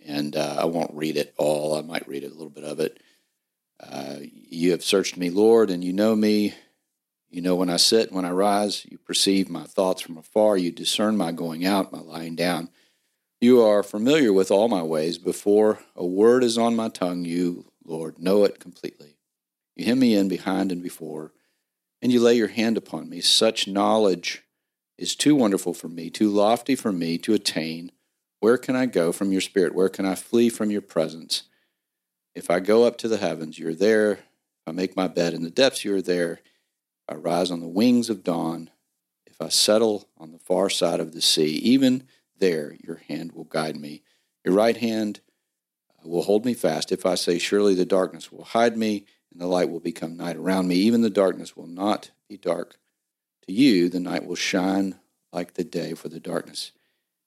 And 0.07 0.37
uh, 0.37 0.57
I 0.59 0.65
won't 0.65 0.95
read 0.95 1.17
it 1.17 1.35
all. 1.37 1.75
I 1.75 1.83
might 1.83 2.09
read 2.09 2.25
a 2.25 2.29
little 2.29 2.51
bit 2.51 2.65
of 2.65 2.81
it. 2.81 3.01
Uh, 3.79 4.17
you 4.23 4.73
have 4.73 4.85
searched 4.85 5.17
me, 5.17 5.31
Lord, 5.31 5.71
and 5.71 5.83
you 5.83 5.93
know 5.93 6.15
me. 6.15 6.55
You 7.31 7.43
know 7.43 7.55
when 7.55 7.71
I 7.71 7.77
sit 7.77 8.13
when 8.13 8.25
I 8.25 8.31
rise. 8.31 8.85
You 8.91 8.99
perceive 8.99 9.49
my 9.49 9.65
thoughts 9.65 10.03
from 10.03 10.19
afar. 10.19 10.57
You 10.57 10.71
discern 10.73 11.17
my 11.17 11.33
going 11.33 11.65
out, 11.65 11.93
my 11.93 12.01
lying 12.01 12.35
down. 12.35 12.71
You 13.41 13.63
are 13.63 13.83
familiar 13.83 14.33
with 14.33 14.51
all 14.51 14.69
my 14.69 14.83
ways. 14.83 15.17
Before 15.17 15.79
a 15.97 16.05
word 16.05 16.45
is 16.45 16.59
on 16.59 16.77
my 16.77 16.89
tongue, 16.89 17.25
you, 17.25 17.73
Lord, 17.85 18.19
know 18.19 18.45
it 18.45 18.59
completely. 18.59 19.17
You 19.77 19.87
hem 19.87 20.01
me 20.01 20.15
in 20.15 20.29
behind 20.29 20.73
and 20.73 20.83
before, 20.83 21.33
and 22.03 22.13
you 22.13 22.21
lay 22.21 22.35
your 22.35 22.49
hand 22.49 22.77
upon 22.77 23.09
me. 23.09 23.23
Such 23.23 23.67
knowledge 23.67 24.43
is 24.99 25.15
too 25.15 25.35
wonderful 25.35 25.73
for 25.73 25.89
me, 25.89 26.11
too 26.11 26.29
lofty 26.29 26.75
for 26.75 26.93
me 26.93 27.17
to 27.19 27.33
attain. 27.33 27.93
Where 28.41 28.59
can 28.59 28.75
I 28.75 28.87
go 28.87 29.13
from 29.13 29.33
your 29.33 29.43
spirit? 29.43 29.75
Where 29.75 29.91
can 29.91 30.07
I 30.07 30.15
flee 30.15 30.49
from 30.49 30.71
your 30.71 30.81
presence? 30.81 31.45
If 32.35 32.51
I 32.51 32.61
go 32.61 32.85
up 32.85 32.97
to 32.99 33.09
the 33.09 33.19
heavens, 33.19 33.59
you're 33.59 33.75
there. 33.75 34.13
If 34.13 34.67
I 34.67 34.73
make 34.73 34.97
my 34.97 35.09
bed 35.09 35.35
in 35.35 35.43
the 35.43 35.51
depths, 35.51 35.85
you're 35.85 36.03
there. 36.03 36.33
If 36.33 37.11
I 37.11 37.15
rise 37.17 37.51
on 37.51 37.61
the 37.61 37.69
wings 37.69 38.09
of 38.09 38.25
dawn, 38.25 38.71
if 39.27 39.41
I 39.41 39.49
settle 39.49 40.09
on 40.17 40.33
the 40.33 40.39
far 40.39 40.71
side 40.71 41.01
of 41.01 41.13
the 41.13 41.21
sea, 41.21 41.57
even 41.57 42.05
there 42.39 42.77
your 42.83 43.03
hand 43.09 43.33
will 43.33 43.45
guide 43.45 43.77
me. 43.77 44.03
Your 44.45 44.55
right 44.55 44.77
hand 44.77 45.21
uh, 45.91 46.09
will 46.09 46.23
hold 46.23 46.47
me 46.47 46.55
fast. 46.55 46.93
If 46.93 47.05
I 47.05 47.15
say, 47.17 47.39
Surely 47.39 47.75
the 47.75 47.85
darkness 47.85 48.33
will 48.33 48.45
hide 48.45 48.77
me, 48.77 49.05
and 49.31 49.41
the 49.41 49.47
light 49.47 49.71
will 49.71 49.81
become 49.81 50.17
night 50.17 50.37
around 50.37 50.67
me, 50.67 50.77
even 50.77 51.03
the 51.03 51.11
darkness 51.11 51.57
will 51.57 51.67
not 51.67 52.11
be 52.29 52.37
dark. 52.37 52.77
To 53.47 53.53
you, 53.53 53.89
the 53.89 54.01
night 54.01 54.27
will 54.27 54.37
shine 54.37 54.99
like 55.33 55.55
the 55.55 55.65
day, 55.65 55.95
for 55.95 56.09
the 56.09 56.21
darkness 56.21 56.73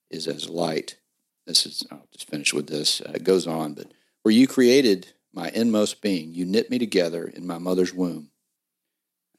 is 0.09 0.27
as 0.27 0.49
light. 0.49 0.97
This 1.45 1.65
is, 1.65 1.85
I'll 1.91 2.07
just 2.11 2.29
finish 2.29 2.53
with 2.53 2.67
this. 2.67 3.01
Uh, 3.01 3.11
it 3.15 3.23
goes 3.23 3.47
on, 3.47 3.73
but 3.73 3.91
where 4.21 4.33
you 4.33 4.47
created 4.47 5.13
my 5.33 5.49
inmost 5.49 6.01
being, 6.01 6.33
you 6.33 6.45
knit 6.45 6.69
me 6.69 6.79
together 6.79 7.25
in 7.25 7.45
my 7.45 7.57
mother's 7.57 7.93
womb. 7.93 8.29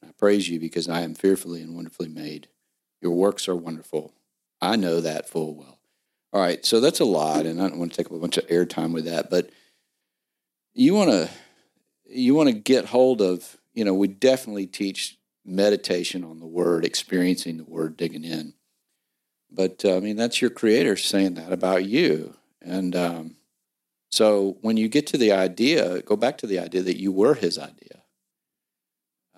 I 0.03 0.11
praise 0.17 0.47
you 0.47 0.59
because 0.59 0.87
I 0.87 1.01
am 1.01 1.15
fearfully 1.15 1.61
and 1.61 1.75
wonderfully 1.75 2.09
made. 2.09 2.47
Your 3.01 3.13
works 3.13 3.47
are 3.47 3.55
wonderful. 3.55 4.13
I 4.61 4.75
know 4.75 5.01
that 5.01 5.29
full 5.29 5.55
well. 5.55 5.79
All 6.33 6.41
right, 6.41 6.65
so 6.65 6.81
that's 6.81 6.99
a 6.99 7.05
lot, 7.05 7.45
and 7.45 7.61
I 7.61 7.69
don't 7.69 7.79
want 7.79 7.93
to 7.93 7.97
take 7.97 8.07
up 8.07 8.11
a 8.11 8.19
bunch 8.19 8.37
of 8.37 8.45
airtime 8.47 8.91
with 8.91 9.05
that, 9.05 9.29
but 9.29 9.51
you 10.73 10.93
want 10.93 11.09
to 11.11 11.29
you 12.07 12.35
want 12.35 12.49
to 12.49 12.55
get 12.55 12.85
hold 12.85 13.21
of. 13.21 13.57
You 13.73 13.85
know, 13.85 13.93
we 13.93 14.09
definitely 14.09 14.67
teach 14.67 15.17
meditation 15.45 16.23
on 16.23 16.39
the 16.39 16.45
word, 16.45 16.83
experiencing 16.83 17.57
the 17.57 17.63
word, 17.63 17.95
digging 17.95 18.23
in. 18.23 18.54
But 19.55 19.85
uh, 19.85 19.95
I 19.95 19.99
mean, 20.01 20.17
that's 20.17 20.41
your 20.41 20.49
creator 20.49 20.97
saying 20.97 21.35
that 21.35 21.53
about 21.53 21.85
you, 21.85 22.35
and 22.61 22.95
um, 22.95 23.35
So 24.15 24.55
when 24.61 24.77
you 24.77 24.87
get 24.87 25.07
to 25.07 25.17
the 25.17 25.33
idea, 25.33 26.01
go 26.03 26.15
back 26.15 26.37
to 26.37 26.47
the 26.47 26.57
idea 26.57 26.81
that 26.83 26.97
you 26.97 27.11
were 27.11 27.33
his 27.33 27.59
idea, 27.59 28.01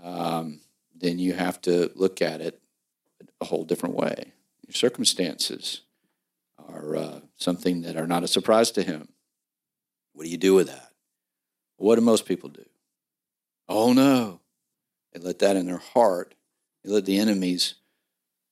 um, 0.04 0.60
then 0.96 1.18
you 1.18 1.34
have 1.34 1.60
to 1.62 1.92
look 1.96 2.22
at 2.22 2.42
it 2.42 2.62
a 3.42 3.46
whole 3.46 3.64
different 3.64 3.96
way. 3.96 4.34
Your 4.68 4.76
circumstances 4.76 5.82
are 6.60 6.96
uh, 6.96 7.20
something 7.38 7.82
that 7.82 7.98
are 7.98 8.06
not 8.06 8.22
a 8.22 8.28
surprise 8.28 8.70
to 8.74 8.84
him. 8.84 9.08
What 10.14 10.26
do 10.26 10.30
you 10.30 10.38
do 10.38 10.54
with 10.54 10.68
that? 10.68 10.92
What 11.78 11.96
do 11.96 12.02
most 12.02 12.28
people 12.28 12.50
do? 12.50 12.66
Oh 13.68 13.94
no. 13.94 14.42
They 15.12 15.20
let 15.20 15.40
that 15.40 15.56
in 15.56 15.66
their 15.66 15.78
heart. 15.78 16.36
They 16.84 16.92
let 16.92 17.06
the 17.06 17.18
enemy's 17.18 17.74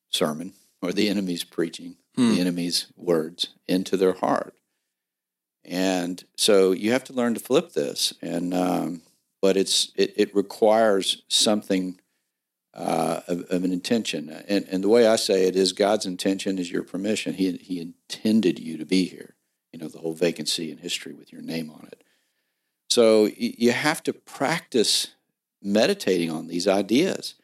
sermon 0.09 0.53
or 0.85 0.93
the 0.93 1.09
enemy's 1.09 1.43
preaching, 1.43 1.97
Hmm. 2.15 2.33
the 2.35 2.39
enemy's 2.41 2.87
words 2.95 3.49
into 3.67 3.97
their 3.97 4.13
heart. 4.13 4.55
And 5.65 6.23
so 6.37 6.71
you 6.71 6.91
have 6.91 7.03
to 7.05 7.13
learn 7.13 7.33
to 7.33 7.39
flip 7.39 7.73
this. 7.73 8.13
And 8.21 8.53
um, 8.53 9.01
but 9.41 9.57
it's 9.57 9.91
it, 9.95 10.13
it 10.15 10.35
requires 10.35 11.23
something 11.27 11.99
uh, 12.73 13.21
of, 13.27 13.41
of 13.49 13.63
an 13.63 13.71
intention. 13.71 14.29
And, 14.47 14.65
and 14.69 14.83
the 14.83 14.89
way 14.89 15.07
I 15.07 15.15
say 15.15 15.47
it 15.47 15.55
is 15.55 15.73
God's 15.73 16.05
intention 16.05 16.59
is 16.59 16.71
your 16.71 16.83
permission. 16.83 17.33
He, 17.33 17.53
he 17.57 17.79
intended 17.79 18.59
you 18.59 18.77
to 18.77 18.85
be 18.85 19.05
here. 19.05 19.35
You 19.71 19.79
know, 19.79 19.87
the 19.87 19.99
whole 19.99 20.13
vacancy 20.13 20.71
in 20.71 20.77
history 20.77 21.13
with 21.13 21.31
your 21.33 21.41
name 21.41 21.69
on 21.69 21.87
it. 21.91 22.03
So 22.89 23.29
you 23.35 23.71
have 23.71 24.03
to 24.03 24.13
practice 24.13 25.07
meditating 25.61 26.31
on 26.31 26.47
these 26.47 26.67
ideas. 26.67 27.35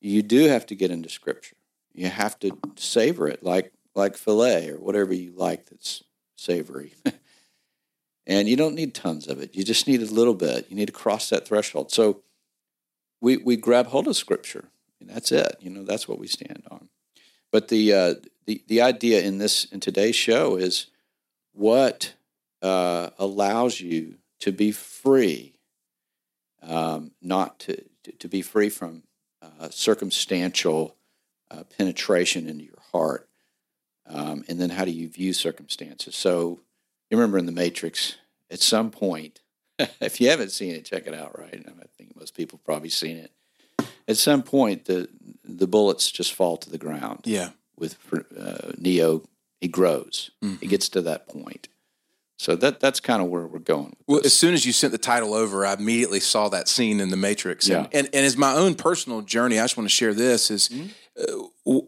You 0.00 0.22
do 0.22 0.44
have 0.48 0.66
to 0.66 0.74
get 0.74 0.90
into 0.90 1.08
Scripture. 1.08 1.56
You 1.94 2.08
have 2.08 2.38
to 2.40 2.58
savor 2.76 3.28
it 3.28 3.42
like 3.42 3.72
like 3.94 4.16
filet 4.16 4.68
or 4.70 4.78
whatever 4.78 5.14
you 5.14 5.32
like 5.36 5.66
that's 5.66 6.02
savory. 6.36 6.94
and 8.26 8.48
you 8.48 8.56
don't 8.56 8.74
need 8.74 8.94
tons 8.94 9.28
of 9.28 9.40
it. 9.40 9.54
You 9.54 9.64
just 9.64 9.86
need 9.86 10.02
a 10.02 10.06
little 10.06 10.34
bit. 10.34 10.66
You 10.68 10.76
need 10.76 10.86
to 10.86 10.92
cross 10.92 11.30
that 11.30 11.46
threshold. 11.46 11.92
So 11.92 12.22
we 13.20 13.36
we 13.36 13.56
grab 13.56 13.86
hold 13.86 14.08
of 14.08 14.16
Scripture, 14.16 14.68
and 15.00 15.08
that's 15.08 15.32
it. 15.32 15.56
You 15.60 15.70
know, 15.70 15.84
that's 15.84 16.08
what 16.08 16.18
we 16.18 16.26
stand 16.26 16.64
on. 16.70 16.88
But 17.50 17.68
the 17.68 17.92
uh, 17.92 18.14
the 18.46 18.62
the 18.66 18.82
idea 18.82 19.22
in 19.22 19.38
this 19.38 19.64
in 19.66 19.80
today's 19.80 20.16
show 20.16 20.56
is 20.56 20.86
what 21.52 22.14
uh, 22.62 23.10
allows 23.18 23.80
you 23.80 24.16
to 24.40 24.52
be 24.52 24.72
free, 24.72 25.54
um, 26.62 27.12
not 27.22 27.60
to 27.60 27.84
to 28.18 28.28
be 28.28 28.42
free 28.42 28.68
from 28.68 29.04
uh, 29.40 29.68
circumstantial 29.70 30.96
uh, 31.54 31.64
penetration 31.78 32.48
into 32.48 32.64
your 32.64 32.80
heart, 32.92 33.28
um, 34.06 34.44
and 34.48 34.60
then 34.60 34.70
how 34.70 34.84
do 34.84 34.90
you 34.90 35.08
view 35.08 35.32
circumstances? 35.32 36.14
So 36.16 36.60
you 37.10 37.16
remember 37.16 37.38
in 37.38 37.46
the 37.46 37.52
Matrix, 37.52 38.16
at 38.50 38.60
some 38.60 38.90
point, 38.90 39.40
if 39.78 40.20
you 40.20 40.28
haven't 40.30 40.50
seen 40.52 40.74
it, 40.74 40.84
check 40.84 41.06
it 41.06 41.14
out. 41.14 41.38
Right, 41.38 41.64
I 41.66 41.84
think 41.96 42.16
most 42.16 42.34
people 42.36 42.58
have 42.58 42.64
probably 42.64 42.90
seen 42.90 43.16
it. 43.16 43.32
At 44.06 44.16
some 44.16 44.42
point, 44.42 44.84
the 44.86 45.08
the 45.44 45.66
bullets 45.66 46.10
just 46.10 46.32
fall 46.34 46.56
to 46.58 46.70
the 46.70 46.78
ground 46.78 47.20
Yeah. 47.24 47.50
with 47.78 47.96
uh, 48.38 48.72
Neo, 48.78 49.22
he 49.60 49.68
grows. 49.68 50.30
Mm-hmm. 50.42 50.56
He 50.60 50.66
gets 50.66 50.88
to 50.90 51.02
that 51.02 51.26
point. 51.28 51.68
So 52.38 52.56
that 52.56 52.80
that's 52.80 53.00
kind 53.00 53.22
of 53.22 53.28
where 53.28 53.46
we're 53.46 53.60
going. 53.60 53.96
Well, 54.06 54.18
this. 54.18 54.26
as 54.26 54.34
soon 54.34 54.52
as 54.54 54.66
you 54.66 54.72
sent 54.72 54.92
the 54.92 54.98
title 54.98 55.32
over, 55.34 55.64
I 55.64 55.74
immediately 55.74 56.20
saw 56.20 56.48
that 56.50 56.68
scene 56.68 57.00
in 57.00 57.08
The 57.10 57.16
Matrix. 57.16 57.68
And, 57.68 57.84
Yeah. 57.92 57.98
and, 58.00 58.08
and 58.12 58.26
as 58.26 58.36
my 58.36 58.52
own 58.54 58.74
personal 58.74 59.22
journey, 59.22 59.58
I 59.58 59.64
just 59.64 59.76
want 59.76 59.88
to 59.88 59.94
share 59.94 60.12
this 60.12 60.50
is 60.50 60.68
Mhm. 60.68 60.90
Uh, 61.18 61.78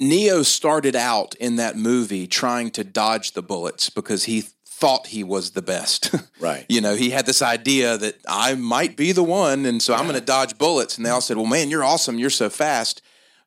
Neo 0.00 0.42
started 0.42 0.96
out 0.96 1.34
in 1.36 1.56
that 1.56 1.76
movie 1.76 2.26
trying 2.26 2.70
to 2.72 2.84
dodge 2.84 3.32
the 3.32 3.42
bullets 3.42 3.90
because 3.90 4.24
he 4.24 4.42
thought 4.66 5.06
he 5.08 5.22
was 5.22 5.52
the 5.52 5.62
best. 5.62 6.12
right. 6.40 6.66
you 6.68 6.80
know, 6.80 6.96
he 6.96 7.10
had 7.10 7.26
this 7.26 7.42
idea 7.42 7.96
that 7.96 8.16
I 8.28 8.54
might 8.54 8.96
be 8.96 9.12
the 9.12 9.22
one, 9.22 9.64
and 9.66 9.80
so 9.80 9.94
I'm 9.94 10.02
going 10.06 10.18
to 10.18 10.24
dodge 10.24 10.58
bullets. 10.58 10.96
And 10.96 11.06
they 11.06 11.10
all 11.10 11.20
said, 11.20 11.36
"Well, 11.36 11.46
man, 11.46 11.70
you're 11.70 11.84
awesome. 11.84 12.18
You're 12.18 12.30
so 12.30 12.50
fast." 12.50 13.02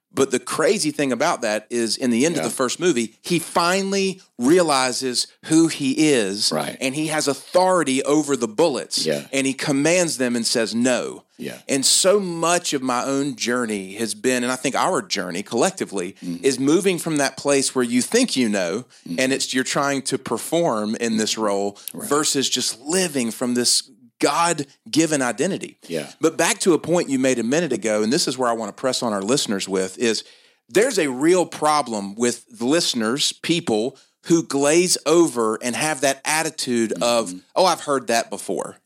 But 0.10 0.31
the 0.31 0.39
crazy 0.39 0.89
thing 0.91 1.12
about 1.12 1.41
that 1.41 1.67
is, 1.69 1.98
in 1.98 2.12
the 2.12 2.25
end 2.25 2.38
of 2.38 2.43
the 2.43 2.50
first 2.50 2.79
movie, 2.79 3.17
he 3.22 3.39
finally 3.39 4.22
realizes 4.39 5.27
who 5.46 5.67
he 5.67 6.07
is, 6.12 6.50
Right. 6.51 6.77
and 6.79 6.96
he 6.96 7.07
has 7.07 7.27
authority 7.27 8.01
over 8.03 8.38
the 8.38 8.48
bullets, 8.48 9.05
Yeah. 9.05 9.27
and 9.34 9.46
he 9.46 9.53
commands 9.53 10.17
them 10.17 10.36
and 10.38 10.48
says 10.48 10.74
no. 10.74 11.25
Yeah. 11.38 11.60
And 11.67 11.86
so 11.86 12.20
much 12.20 12.74
of 12.74 12.82
my 12.82 13.03
own 13.03 13.36
journey 13.36 13.94
has 13.96 14.15
been, 14.15 14.44
and 14.44 14.51
I 14.51 14.56
think 14.56 14.75
our 14.75 15.01
journey 15.01 15.44
collectively 15.44 16.15
Mm-hmm. 16.24 16.44
is 16.44 16.60
moving 16.60 16.98
from 16.98 17.17
that 17.17 17.38
place 17.38 17.75
where 17.75 17.84
you 17.84 18.01
think 18.01 18.36
you 18.36 18.50
know, 18.50 18.86
and 19.17 19.32
it's 19.32 19.53
you're 19.53 19.63
trying 19.63 20.01
to 20.03 20.17
perform 20.17 20.96
in 20.96 21.17
this 21.17 21.38
role 21.38 21.77
versus 21.94 22.50
just 22.50 22.79
living 22.82 23.32
from 23.32 23.53
this 23.53 23.89
God 24.20 24.65
given 24.89 25.22
identity. 25.22 25.77
Yeah. 25.88 26.12
But 26.20 26.38
back 26.38 26.58
to 26.60 26.74
a 26.74 26.79
point 26.79 27.10
you 27.10 27.20
made 27.20 27.38
a 27.39 27.44
minute 27.44 27.72
ago, 27.72 28.01
and 28.01 28.12
this 28.12 28.27
is 28.27 28.38
where 28.38 28.50
I 28.50 28.53
want 28.53 28.75
to 28.75 28.79
press 28.79 29.03
on 29.03 29.13
our 29.13 29.22
listeners 29.22 29.70
with 29.70 29.98
is 30.00 30.24
there's 30.70 30.98
a 30.98 31.08
real 31.10 31.46
problem 31.46 32.15
with 32.15 32.46
listeners, 32.60 33.32
people 33.32 33.98
who 34.24 34.44
glaze 34.44 34.98
over 35.06 35.58
and 35.62 35.75
have 35.75 36.01
that 36.01 36.20
attitude 36.25 36.94
of, 37.01 37.34
oh, 37.56 37.65
I've 37.65 37.82
heard 37.82 38.08
that 38.08 38.29
before. 38.29 38.77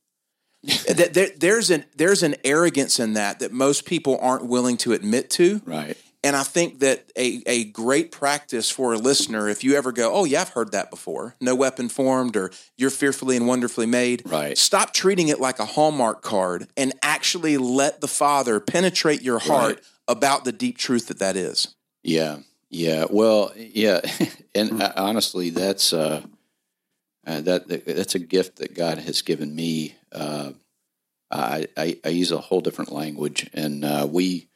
There- 0.88 1.08
there- 1.10 1.32
there's 1.38 1.70
an 1.72 1.86
there's 1.96 2.24
an 2.24 2.36
arrogance 2.44 3.00
in 3.00 3.13
that 3.13 3.39
that 3.39 3.51
most 3.51 3.86
people 3.86 4.18
aren't 4.22 4.46
willing 4.46 4.77
to 4.77 4.94
admit 4.94 5.30
to, 5.32 5.62
Right. 5.65 5.98
and 6.24 6.36
I 6.36 6.44
think 6.44 6.80
that 6.80 7.12
a 7.18 7.41
a 7.48 7.63
great 7.65 8.12
practice 8.12 8.70
for 8.70 8.94
a 8.94 8.98
listener, 8.98 9.50
if 9.50 9.63
you 9.63 9.75
ever 9.75 9.91
go, 9.91 10.13
oh 10.13 10.24
yeah, 10.25 10.41
I've 10.41 10.50
heard 10.50 10.72
that 10.74 10.89
before, 10.91 11.36
no 11.41 11.56
weapon 11.56 11.89
formed, 11.89 12.36
or 12.38 12.51
you're 12.77 12.91
fearfully 12.91 13.38
and 13.38 13.48
wonderfully 13.48 13.88
made, 13.88 14.22
Right. 14.25 14.58
Stop 14.58 14.94
treating 14.94 15.30
it 15.30 15.39
like 15.39 15.58
a 15.60 15.65
hallmark 15.65 16.22
card 16.22 16.68
and 16.77 16.94
actually 17.01 17.58
let 17.58 18.01
the 18.01 18.08
Father 18.08 18.60
penetrate 18.60 19.22
your 19.24 19.39
heart 19.39 19.75
Right. 19.77 19.84
about 20.08 20.46
the 20.46 20.51
deep 20.51 20.77
truth 20.77 21.08
that 21.08 21.18
that 21.20 21.36
is. 21.36 21.70
Yeah. 22.03 22.38
Yeah. 22.70 23.06
Well, 23.10 23.51
yeah. 23.58 24.01
And 24.53 24.82
uh, 24.82 24.91
honestly, 24.98 25.50
that's 25.50 25.91
uh, 25.94 26.22
uh, 27.25 27.41
that 27.41 27.86
that's 27.86 28.15
a 28.15 28.20
gift 28.20 28.58
that 28.58 28.75
God 28.75 28.98
has 29.00 29.22
given 29.22 29.56
me. 29.56 29.96
Uh, 30.12 30.51
I, 31.30 31.68
I 31.77 31.98
I 32.03 32.10
use 32.10 32.32
a 32.32 32.38
whole 32.38 32.62
different 32.62 32.91
language, 32.91 33.50
and 33.53 33.86
uh, 33.86 34.08
we 34.10 34.50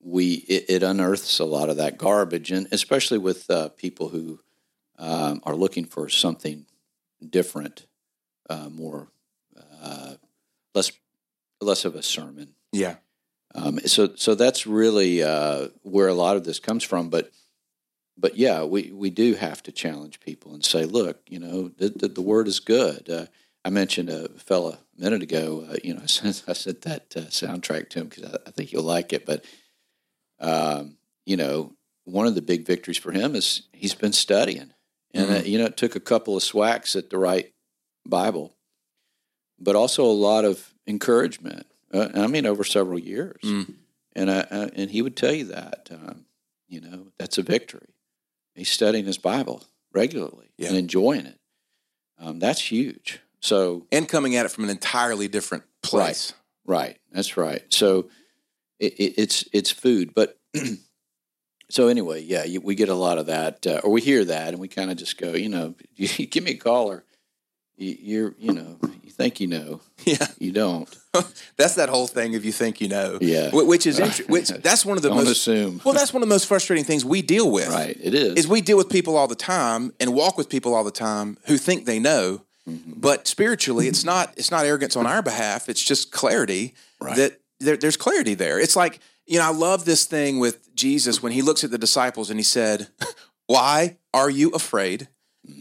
we 0.00 0.34
it, 0.34 0.66
it 0.68 0.82
unearths 0.82 1.38
a 1.40 1.44
lot 1.44 1.70
of 1.70 1.76
that 1.78 1.98
garbage, 1.98 2.52
and 2.52 2.68
especially 2.70 3.18
with 3.18 3.50
uh, 3.50 3.70
people 3.70 4.10
who 4.10 4.40
um, 4.98 5.40
are 5.44 5.56
looking 5.56 5.84
for 5.84 6.08
something 6.08 6.66
different, 7.28 7.86
uh, 8.48 8.68
more 8.68 9.08
uh, 9.82 10.14
less 10.74 10.92
less 11.60 11.84
of 11.84 11.96
a 11.96 12.02
sermon. 12.02 12.54
Yeah. 12.72 12.96
Um, 13.56 13.78
so 13.80 14.14
so 14.14 14.34
that's 14.34 14.66
really 14.66 15.22
uh, 15.22 15.68
where 15.82 16.08
a 16.08 16.14
lot 16.14 16.36
of 16.36 16.44
this 16.44 16.60
comes 16.60 16.84
from. 16.84 17.08
But 17.08 17.30
but 18.16 18.36
yeah, 18.36 18.62
we, 18.64 18.92
we 18.92 19.10
do 19.10 19.34
have 19.34 19.62
to 19.64 19.72
challenge 19.72 20.20
people 20.20 20.54
and 20.54 20.64
say, 20.64 20.84
look, 20.84 21.20
you 21.26 21.38
know, 21.38 21.68
the, 21.68 21.88
the, 21.88 22.08
the 22.08 22.22
word 22.22 22.46
is 22.46 22.60
good. 22.60 23.10
Uh, 23.10 23.26
I 23.64 23.70
mentioned 23.70 24.10
a 24.10 24.28
fella 24.30 24.78
a 24.98 25.00
minute 25.02 25.22
ago. 25.22 25.66
Uh, 25.70 25.76
you 25.82 25.94
know, 25.94 26.00
I 26.04 26.06
sent, 26.06 26.44
I 26.46 26.52
sent 26.52 26.82
that 26.82 27.14
uh, 27.16 27.20
soundtrack 27.22 27.88
to 27.90 28.00
him 28.00 28.08
because 28.08 28.24
I, 28.24 28.36
I 28.46 28.50
think 28.50 28.72
you'll 28.72 28.82
like 28.82 29.12
it. 29.12 29.24
But 29.26 29.44
um, 30.40 30.96
you 31.26 31.36
know, 31.36 31.72
one 32.04 32.26
of 32.26 32.34
the 32.34 32.42
big 32.42 32.66
victories 32.66 32.98
for 32.98 33.12
him 33.12 33.34
is 33.34 33.62
he's 33.72 33.94
been 33.94 34.12
studying, 34.12 34.72
and 35.12 35.30
uh, 35.30 35.34
you 35.44 35.58
know, 35.58 35.66
it 35.66 35.76
took 35.76 35.96
a 35.96 36.00
couple 36.00 36.36
of 36.36 36.42
swacks 36.42 36.94
at 36.96 37.10
the 37.10 37.18
right 37.18 37.52
Bible, 38.06 38.54
but 39.58 39.76
also 39.76 40.04
a 40.04 40.12
lot 40.12 40.44
of 40.44 40.74
encouragement. 40.86 41.66
Uh, 41.92 42.08
I 42.14 42.26
mean, 42.26 42.44
over 42.46 42.64
several 42.64 42.98
years, 42.98 43.40
Mm. 43.44 43.74
and 44.16 44.30
I, 44.30 44.40
I, 44.50 44.70
and 44.74 44.90
he 44.90 45.00
would 45.00 45.16
tell 45.16 45.32
you 45.32 45.44
that 45.46 45.88
um, 45.92 46.24
you 46.68 46.80
know 46.80 47.06
that's 47.18 47.38
a 47.38 47.42
victory. 47.42 47.94
He's 48.54 48.70
studying 48.70 49.04
his 49.06 49.18
Bible 49.18 49.64
regularly 49.92 50.50
Yeah. 50.58 50.68
and 50.68 50.76
enjoying 50.76 51.26
it. 51.26 51.38
Um, 52.18 52.38
that's 52.38 52.70
huge. 52.70 53.20
So 53.44 53.86
And 53.92 54.08
coming 54.08 54.36
at 54.36 54.46
it 54.46 54.48
from 54.50 54.64
an 54.64 54.70
entirely 54.70 55.28
different 55.28 55.64
place. 55.82 56.32
Right. 56.66 56.96
That's 57.12 57.36
right. 57.36 57.62
So 57.68 58.08
it, 58.80 58.94
it, 58.94 59.14
it's 59.18 59.44
it's 59.52 59.70
food, 59.70 60.14
but 60.14 60.38
so 61.70 61.88
anyway, 61.88 62.22
yeah, 62.22 62.44
you, 62.44 62.60
we 62.60 62.74
get 62.74 62.88
a 62.88 62.94
lot 62.94 63.18
of 63.18 63.26
that, 63.26 63.66
uh, 63.66 63.80
or 63.84 63.90
we 63.90 64.00
hear 64.00 64.24
that, 64.24 64.48
and 64.48 64.58
we 64.58 64.68
kind 64.68 64.90
of 64.90 64.96
just 64.96 65.18
go, 65.18 65.32
you 65.34 65.48
know, 65.50 65.74
you 65.94 66.26
give 66.26 66.42
me 66.42 66.52
a 66.52 66.56
call, 66.56 66.90
or 66.90 67.04
you, 67.76 67.96
you're, 68.00 68.34
you 68.38 68.52
know, 68.52 68.78
you 69.02 69.10
think 69.10 69.40
you 69.40 69.46
know, 69.46 69.80
Yeah. 70.04 70.26
you 70.38 70.50
don't. 70.52 70.88
That's 71.56 71.74
that 71.74 71.88
whole 71.90 72.06
thing 72.06 72.32
if 72.32 72.44
you 72.46 72.52
think 72.52 72.80
you 72.80 72.88
know. 72.88 73.18
Yeah. 73.20 73.50
Wh- 73.50 73.66
Which 73.68 73.86
is 73.86 73.98
inter- 73.98 74.24
which 74.24 74.48
that's 74.48 74.84
one 74.86 74.96
of 74.96 75.02
the 75.02 75.10
Don't 75.10 75.18
most 75.18 75.28
assume. 75.30 75.80
Well, 75.84 75.94
that's 75.94 76.12
one 76.14 76.22
of 76.22 76.28
the 76.28 76.34
most 76.34 76.46
frustrating 76.46 76.84
things 76.84 77.04
we 77.04 77.20
deal 77.22 77.50
with. 77.50 77.68
Right. 77.68 77.96
It 78.02 78.14
is. 78.14 78.34
Is 78.36 78.48
we 78.48 78.60
deal 78.62 78.76
with 78.78 78.88
people 78.88 79.16
all 79.16 79.28
the 79.28 79.34
time 79.36 79.92
and 80.00 80.12
walk 80.14 80.36
with 80.38 80.48
people 80.48 80.74
all 80.74 80.82
the 80.84 80.90
time 80.90 81.36
who 81.46 81.56
think 81.58 81.84
they 81.84 81.98
know, 82.00 82.42
Mm-hmm. 82.68 82.92
but 82.96 83.28
spiritually 83.28 83.88
it's 83.88 84.04
not 84.04 84.32
it's 84.38 84.50
not 84.50 84.64
arrogance 84.64 84.96
on 84.96 85.06
our 85.06 85.20
behalf. 85.22 85.68
It's 85.68 85.82
just 85.82 86.10
clarity 86.12 86.74
Right. 87.00 87.14
that 87.16 87.40
there, 87.60 87.76
there's 87.76 87.98
clarity 87.98 88.32
there. 88.34 88.58
It's 88.58 88.74
like 88.76 89.00
you 89.26 89.38
know 89.38 89.44
I 89.44 89.52
love 89.52 89.84
this 89.84 90.04
thing 90.06 90.38
with 90.38 90.74
Jesus 90.74 91.22
when 91.22 91.32
he 91.32 91.42
looks 91.42 91.62
at 91.62 91.70
the 91.70 91.76
disciples 91.78 92.30
and 92.30 92.38
he 92.38 92.44
said, 92.44 92.88
"Why 93.46 93.98
are 94.14 94.30
you 94.30 94.50
afraid? 94.50 95.08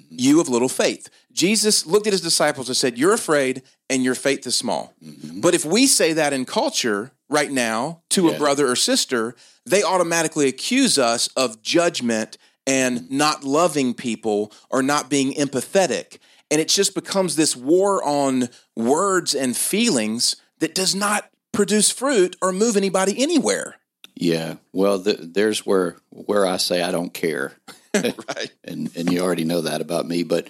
you 0.10 0.40
of 0.40 0.48
little 0.48 0.70
faith. 0.70 1.10
Jesus 1.34 1.86
looked 1.86 2.08
at 2.08 2.14
his 2.14 2.22
disciples 2.22 2.70
and 2.70 2.78
said, 2.78 2.98
You're 2.98 3.14
afraid 3.14 3.64
and 3.90 4.02
your 4.02 4.16
faith 4.16 4.48
is 4.48 4.56
small. 4.56 4.94
But 5.02 5.54
if 5.54 5.66
we 5.66 5.88
say 5.88 6.14
that 6.14 6.32
in 6.32 6.46
culture 6.46 7.12
right 7.30 7.52
now 7.52 8.02
to 8.12 8.30
a 8.30 8.38
brother 8.38 8.70
or 8.70 8.78
sister, 8.78 9.36
they 9.66 9.84
automatically 9.84 10.48
accuse 10.48 10.98
us 10.98 11.28
of 11.36 11.62
judgment 11.62 12.38
and 12.66 13.12
not 13.12 13.44
loving 13.44 13.94
people 13.94 14.54
or 14.70 14.82
not 14.82 15.10
being 15.10 15.34
empathetic. 15.34 16.18
And 16.54 16.62
it 16.62 16.68
just 16.68 16.94
becomes 16.94 17.36
this 17.36 17.56
war 17.56 18.04
on 18.04 18.48
words 18.76 19.34
and 19.34 19.58
feelings 19.58 20.36
that 20.60 20.76
does 20.76 20.94
not 20.94 21.28
produce 21.52 21.90
fruit 21.90 22.36
or 22.44 22.52
move 22.52 22.78
anybody 22.78 23.16
anywhere. 23.22 23.78
Yeah. 24.16 24.58
Well, 24.72 25.02
th- 25.04 25.18
there's 25.20 25.66
where 25.66 25.96
where 26.12 26.46
I 26.46 26.58
say 26.58 26.84
I 26.84 26.92
don't 26.92 27.12
care, 27.14 27.54
Right. 27.96 28.52
and 28.64 28.92
and 28.96 29.12
you 29.12 29.22
already 29.22 29.46
know 29.46 29.62
that 29.62 29.82
about 29.82 30.08
me. 30.08 30.22
But 30.22 30.48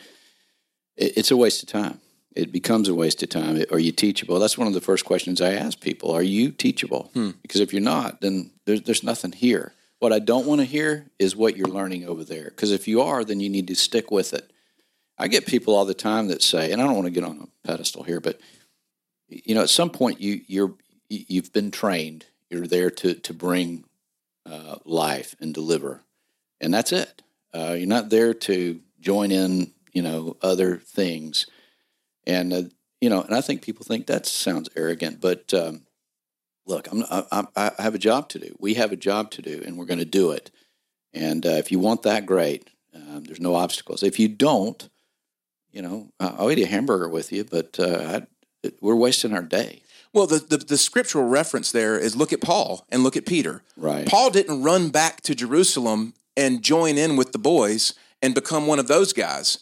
it, 0.98 1.14
it's 1.18 1.32
a 1.32 1.38
waste 1.38 1.64
of 1.64 1.70
time. 1.70 2.02
It 2.36 2.52
becomes 2.52 2.90
a 2.90 2.96
waste 2.96 3.24
of 3.24 3.30
time. 3.30 3.64
Are 3.72 3.80
you 3.80 3.94
teachable? 3.94 4.40
That's 4.40 4.58
one 4.58 4.68
of 4.68 4.74
the 4.74 4.82
first 4.82 5.06
questions 5.06 5.40
I 5.40 5.54
ask 5.54 5.80
people. 5.80 6.12
Are 6.12 6.24
you 6.24 6.52
teachable? 6.52 7.12
Hmm. 7.14 7.32
Because 7.44 7.62
if 7.62 7.72
you're 7.72 7.82
not, 7.82 8.20
then 8.20 8.52
there's 8.66 8.82
there's 8.82 9.04
nothing 9.04 9.32
here. 9.32 9.74
What 10.00 10.12
I 10.12 10.20
don't 10.20 10.46
want 10.46 10.60
to 10.60 10.66
hear 10.66 11.06
is 11.18 11.34
what 11.34 11.56
you're 11.56 11.68
learning 11.80 12.06
over 12.06 12.26
there. 12.26 12.46
Because 12.46 12.72
if 12.72 12.90
you 12.90 13.02
are, 13.02 13.24
then 13.24 13.40
you 13.40 13.50
need 13.50 13.70
to 13.70 13.76
stick 13.76 14.12
with 14.12 14.34
it. 14.34 14.52
I 15.18 15.28
get 15.28 15.46
people 15.46 15.76
all 15.76 15.86
the 15.86 15.94
time 15.94 16.28
that 16.28 16.42
say, 16.42 16.72
and 16.72 16.82
I 16.82 16.86
don't 16.86 16.96
want 16.96 17.06
to 17.06 17.12
get 17.12 17.24
on 17.24 17.48
a 17.48 17.68
pedestal 17.68 18.04
here, 18.04 18.20
but 18.20 18.40
you 19.28 19.56
know, 19.56 19.62
at 19.62 19.70
some 19.70 19.90
point 19.90 20.22
you 20.22 20.42
you're 20.48 20.74
you- 21.10 21.26
you've 21.28 21.54
been 21.54 21.72
trained. 21.72 22.26
You're 22.50 22.68
there 22.68 22.90
to 22.92 23.16
to 23.16 23.34
bring 23.34 23.86
uh, 24.46 24.78
life 24.86 25.36
and 25.40 25.54
deliver, 25.54 26.02
and 26.62 26.74
that's 26.74 26.92
it. 26.92 27.22
Uh, 27.54 27.76
you're 27.78 27.88
not 27.88 28.10
there 28.10 28.34
to 28.34 28.82
join 29.00 29.32
in, 29.32 29.72
you 29.94 30.02
know, 30.02 30.38
other 30.42 30.78
things, 30.78 31.46
and 32.26 32.54
uh, 32.54 32.64
you 33.02 33.10
know, 33.10 33.22
and 33.22 33.36
I 33.36 33.42
think 33.42 33.62
people 33.62 33.86
think 33.86 34.08
that 34.08 34.26
sounds 34.26 34.70
arrogant, 34.76 35.22
but 35.22 35.54
um, 35.54 35.84
look, 36.66 36.88
I'm, 36.92 37.04
I, 37.10 37.46
I 37.56 37.72
I 37.78 37.82
have 37.82 37.96
a 37.96 38.00
job 38.00 38.30
to 38.30 38.40
do. 38.40 38.56
We 38.60 38.76
have 38.76 38.92
a 38.92 38.98
job 38.98 39.32
to 39.32 39.42
do, 39.42 39.62
and 39.66 39.78
we're 39.78 39.86
going 39.86 40.00
to 40.00 40.06
do 40.06 40.32
it. 40.32 40.52
And 41.14 41.46
uh, 41.46 41.52
if 41.52 41.72
you 41.72 41.80
want 41.80 42.04
that, 42.04 42.26
great. 42.26 42.70
Um, 42.96 43.24
there's 43.24 43.40
no 43.40 43.56
obstacles. 43.56 44.04
If 44.04 44.20
you 44.20 44.28
don't, 44.28 44.90
you 45.74 45.82
know, 45.82 46.10
I- 46.20 46.36
I'll 46.38 46.52
eat 46.52 46.60
a 46.64 46.66
hamburger 46.68 47.10
with 47.10 47.32
you, 47.32 47.44
but 47.44 47.78
uh, 47.80 48.22
I, 48.64 48.72
we're 48.80 48.96
wasting 48.96 49.34
our 49.34 49.42
day. 49.42 49.82
Well, 50.14 50.28
the, 50.28 50.38
the, 50.38 50.58
the 50.58 50.78
scriptural 50.78 51.26
reference 51.26 51.72
there 51.72 51.98
is 51.98 52.16
look 52.16 52.32
at 52.32 52.40
Paul 52.40 52.86
and 52.90 53.04
look 53.04 53.18
at 53.18 53.26
Peter. 53.26 53.64
Right. 53.76 54.08
Paul 54.08 54.30
didn't 54.30 54.62
run 54.64 54.90
back 54.90 55.22
to 55.22 55.34
Jerusalem 55.36 56.14
and 56.38 56.62
join 56.62 56.98
in 56.98 57.16
with 57.18 57.32
the 57.32 57.40
boys 57.40 57.96
and 58.22 58.36
become 58.36 58.68
one 58.68 58.78
of 58.80 58.88
those 58.88 59.12
guys. 59.12 59.58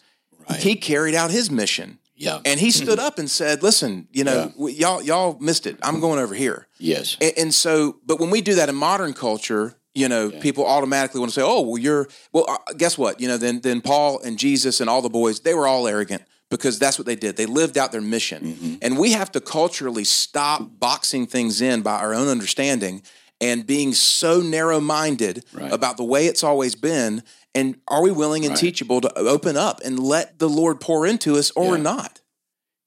Right. 0.50 0.60
He 0.60 0.76
carried 0.76 1.16
out 1.16 1.32
his 1.32 1.50
mission. 1.50 2.00
Yeah. 2.16 2.40
And 2.44 2.60
he 2.60 2.70
stood 2.82 3.00
up 3.00 3.18
and 3.18 3.32
said, 3.32 3.64
"Listen, 3.64 4.08
you 4.12 4.24
know, 4.26 4.52
Yeah. 4.58 4.68
y'all 4.68 5.02
y'all 5.02 5.38
missed 5.40 5.66
it. 5.66 5.78
I'm 5.82 6.00
going 6.02 6.20
over 6.20 6.36
here." 6.36 6.68
yes. 6.78 7.16
And, 7.22 7.34
and 7.38 7.54
so, 7.54 7.98
but 8.06 8.20
when 8.20 8.30
we 8.30 8.42
do 8.42 8.56
that 8.56 8.68
in 8.70 8.76
modern 8.76 9.14
culture, 9.14 9.76
you 9.94 10.08
know, 10.08 10.32
people 10.32 10.66
automatically 10.66 11.20
want 11.20 11.32
to 11.34 11.40
say, 11.40 11.46
"Oh, 11.46 11.62
well, 11.62 11.78
you're 11.78 12.08
well." 12.32 12.46
Uh, 12.48 12.74
guess 12.78 12.98
what? 12.98 13.20
You 13.20 13.28
know, 13.28 13.38
then 13.38 13.60
then 13.62 13.82
Paul 13.82 14.20
and 14.24 14.38
Jesus 14.40 14.80
and 14.82 14.90
all 14.90 15.02
the 15.02 15.10
boys, 15.10 15.42
they 15.42 15.54
were 15.54 15.68
all 15.68 15.88
arrogant 15.88 16.24
because 16.50 16.80
that's 16.80 16.98
what 16.98 17.06
they 17.06 17.16
did. 17.16 17.36
They 17.38 17.46
lived 17.46 17.78
out 17.78 17.92
their 17.92 18.02
mission, 18.02 18.44
Mm-hmm. 18.44 18.76
and 18.82 18.98
we 18.98 19.12
have 19.12 19.32
to 19.34 19.42
culturally 19.42 20.04
stop 20.06 20.80
boxing 20.80 21.28
things 21.28 21.62
in 21.62 21.82
by 21.82 22.00
our 22.00 22.14
own 22.14 22.28
understanding 22.28 23.02
and 23.42 23.66
being 23.66 23.94
so 23.94 24.40
narrow-minded 24.42 25.44
Right. 25.54 25.74
about 25.74 25.98
the 25.98 26.04
way 26.04 26.28
it's 26.28 26.44
always 26.44 26.76
been. 26.76 27.24
And 27.56 27.76
are 27.88 28.02
we 28.04 28.12
willing 28.12 28.46
and 28.46 28.52
Right. 28.54 28.60
teachable 28.60 29.02
to 29.02 29.18
open 29.18 29.58
up 29.58 29.82
and 29.84 29.98
let 30.00 30.40
the 30.40 30.48
Lord 30.48 30.80
pour 30.80 31.06
into 31.08 31.38
us, 31.38 31.52
or 31.56 31.76
Yeah. 31.76 31.82
not? 31.84 32.22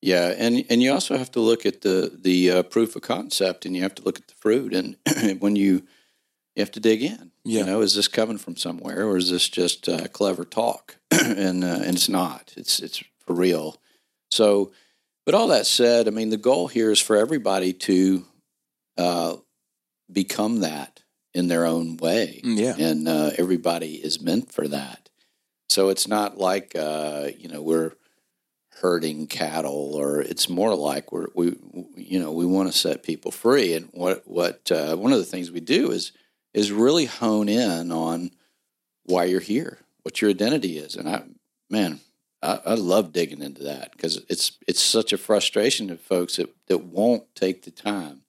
Yeah, 0.01 0.35
and 0.37 0.65
and 0.69 0.83
you 0.83 0.93
also 0.93 1.17
have 1.19 1.31
to 1.33 1.41
look 1.41 1.65
at 1.67 1.81
the 1.81 2.11
the 2.23 2.51
uh, 2.51 2.63
proof 2.63 2.95
of 2.97 3.03
concept, 3.03 3.65
and 3.67 3.75
you 3.77 3.83
have 3.83 3.95
to 3.97 4.03
look 4.03 4.19
at 4.19 4.29
the 4.29 4.35
fruit, 4.35 4.75
and 4.75 4.97
when 5.41 5.57
you 5.57 5.83
you 6.55 6.63
have 6.63 6.71
to 6.73 6.81
dig 6.81 7.03
in. 7.03 7.33
Yeah. 7.45 7.61
You 7.61 7.67
know, 7.67 7.81
is 7.81 7.95
this 7.95 8.09
coming 8.09 8.39
from 8.39 8.57
somewhere, 8.57 9.07
or 9.07 9.17
is 9.17 9.31
this 9.31 9.49
just 9.49 9.89
uh, 9.89 10.09
clever 10.09 10.45
talk? 10.45 10.97
and 11.11 11.65
uh, 11.65 11.81
and 11.83 11.97
it's 11.97 12.09
not. 12.09 12.53
It's 12.57 12.81
it's 12.81 13.03
for 13.27 13.35
real. 13.35 13.81
So, 14.31 14.73
but 15.27 15.35
all 15.35 15.49
that 15.49 15.67
said, 15.67 16.07
I 16.07 16.11
mean, 16.11 16.31
the 16.31 16.37
goal 16.37 16.69
here 16.69 16.91
is 16.91 17.01
for 17.01 17.17
everybody 17.17 17.73
to 17.73 18.25
uh, 18.97 19.37
become 20.11 20.61
that 20.61 21.03
in 21.33 21.49
their 21.49 21.67
own 21.67 21.97
way. 21.97 22.41
Mm, 22.45 22.59
yeah. 22.59 22.77
and 22.79 23.09
uh, 23.09 23.31
everybody 23.37 23.97
is 23.97 24.21
meant 24.21 24.53
for 24.53 24.69
that. 24.69 25.11
So 25.69 25.89
it's 25.89 26.07
not 26.07 26.39
like 26.39 26.77
uh, 26.77 27.31
you 27.37 27.49
know 27.49 27.63
we're 27.63 27.93
herding 28.81 29.27
cattle, 29.27 29.95
or 29.95 30.21
it's 30.21 30.49
more 30.49 30.75
like 30.75 31.11
we're 31.11 31.29
we 31.35 31.57
you 31.97 32.21
know 32.21 32.33
we 32.33 32.47
want 32.47 32.71
to 32.71 32.79
set 32.79 33.03
people 33.03 33.33
free. 33.33 33.75
And 33.75 33.89
what 33.93 34.23
what 34.27 34.71
uh, 34.71 34.97
one 34.97 35.13
of 35.13 35.19
the 35.19 35.25
things 35.25 35.51
we 35.51 35.61
do 35.61 35.91
is 35.91 36.13
is 36.55 36.73
really 36.73 37.05
hone 37.05 37.49
in 37.49 37.93
on 37.93 38.31
why 39.05 39.25
you're 39.25 39.41
here, 39.41 39.81
what 40.03 40.23
your 40.23 40.31
identity 40.31 40.79
is. 40.79 40.95
And 40.95 41.09
I 41.09 41.25
man, 41.69 42.01
I, 42.43 42.61
I 42.65 42.75
love 42.75 43.13
digging 43.13 43.43
into 43.43 43.65
that 43.65 43.93
because 43.93 44.25
it's 44.29 44.53
it's 44.67 44.81
such 44.81 45.13
a 45.13 45.19
frustration 45.19 45.89
to 45.89 45.97
folks 45.97 46.37
that 46.37 46.55
that 46.69 46.85
won't 46.85 47.35
take 47.35 47.63
the 47.63 47.71
time, 47.71 48.23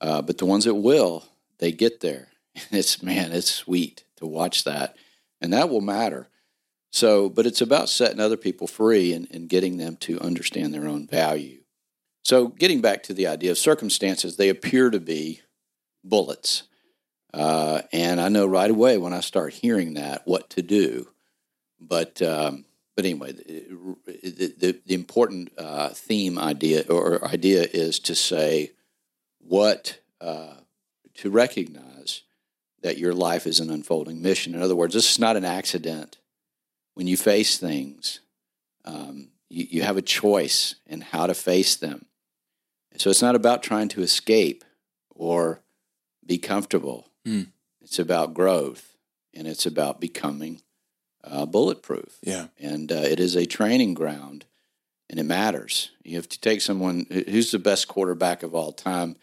uh, 0.00 0.22
but 0.22 0.38
the 0.38 0.46
ones 0.46 0.64
that 0.64 0.74
will, 0.74 1.24
they 1.58 1.70
get 1.70 2.00
there. 2.00 2.28
And 2.54 2.66
it's 2.72 3.02
man, 3.02 3.32
it's 3.32 3.52
sweet 3.52 4.04
to 4.16 4.26
watch 4.26 4.64
that, 4.64 4.96
and 5.40 5.52
that 5.52 5.68
will 5.68 5.80
matter. 5.80 6.28
So, 6.94 7.28
but 7.28 7.44
it's 7.44 7.60
about 7.60 7.88
setting 7.88 8.20
other 8.20 8.36
people 8.36 8.68
free 8.68 9.12
and, 9.12 9.26
and 9.32 9.48
getting 9.48 9.78
them 9.78 9.96
to 9.96 10.20
understand 10.20 10.72
their 10.72 10.86
own 10.86 11.08
value. 11.08 11.62
So, 12.22 12.46
getting 12.46 12.80
back 12.80 13.02
to 13.02 13.12
the 13.12 13.26
idea 13.26 13.50
of 13.50 13.58
circumstances, 13.58 14.36
they 14.36 14.48
appear 14.48 14.90
to 14.90 15.00
be 15.00 15.40
bullets. 16.04 16.62
Uh, 17.34 17.82
and 17.92 18.20
I 18.20 18.28
know 18.28 18.46
right 18.46 18.70
away 18.70 18.96
when 18.96 19.12
I 19.12 19.18
start 19.18 19.52
hearing 19.52 19.94
that 19.94 20.22
what 20.24 20.50
to 20.50 20.62
do. 20.62 21.08
But 21.80 22.22
um, 22.22 22.64
but 22.94 23.04
anyway, 23.04 23.32
the, 23.32 24.54
the, 24.56 24.80
the 24.86 24.94
important 24.94 25.50
uh, 25.58 25.88
theme 25.88 26.38
idea 26.38 26.84
or 26.88 27.26
idea 27.26 27.66
is 27.72 27.98
to 28.00 28.14
say 28.14 28.70
what 29.38 29.98
uh, 30.20 30.54
to 31.14 31.30
recognize 31.30 32.22
that 32.82 32.98
your 32.98 33.12
life 33.12 33.48
is 33.48 33.58
an 33.58 33.68
unfolding 33.70 34.22
mission. 34.22 34.54
In 34.54 34.62
other 34.62 34.76
words, 34.76 34.94
this 34.94 35.10
is 35.10 35.18
not 35.18 35.36
an 35.36 35.44
accident. 35.44 36.18
When 36.94 37.08
you 37.08 37.16
face 37.16 37.58
things, 37.58 38.20
um, 38.84 39.30
you, 39.50 39.66
you 39.70 39.82
have 39.82 39.96
a 39.96 40.02
choice 40.02 40.76
in 40.86 41.00
how 41.00 41.26
to 41.26 41.34
face 41.34 41.74
them. 41.74 42.06
So 42.96 43.10
it's 43.10 43.22
not 43.22 43.34
about 43.34 43.64
trying 43.64 43.88
to 43.88 44.02
escape 44.02 44.64
or 45.10 45.62
be 46.24 46.38
comfortable. 46.38 47.08
Mm. 47.26 47.48
It's 47.82 47.98
about 47.98 48.34
growth 48.34 48.96
and 49.34 49.46
it's 49.46 49.66
about 49.66 50.00
becoming 50.00 50.62
uh, 51.22 51.46
bulletproof. 51.46 52.18
Yeah. 52.22 52.48
And 52.58 52.90
uh, 52.90 52.96
it 52.96 53.20
is 53.20 53.34
a 53.34 53.46
training 53.46 53.94
ground 53.94 54.44
and 55.10 55.18
it 55.18 55.24
matters. 55.24 55.90
You 56.02 56.16
have 56.16 56.28
to 56.30 56.40
take 56.40 56.60
someone 56.60 57.06
who's 57.10 57.50
the 57.50 57.58
best 57.58 57.88
quarterback 57.88 58.42
of 58.42 58.54
all 58.54 58.72
time. 58.72 59.16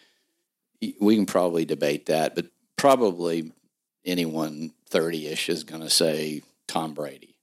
We 0.99 1.15
can 1.15 1.25
probably 1.25 1.65
debate 1.65 2.07
that, 2.07 2.35
but 2.35 2.47
probably 2.75 3.51
anyone 4.03 4.73
30 4.89 5.27
ish 5.27 5.49
is 5.49 5.63
going 5.63 5.81
to 5.81 5.89
say 5.89 6.41
Tom 6.67 6.93
Brady. 6.93 7.37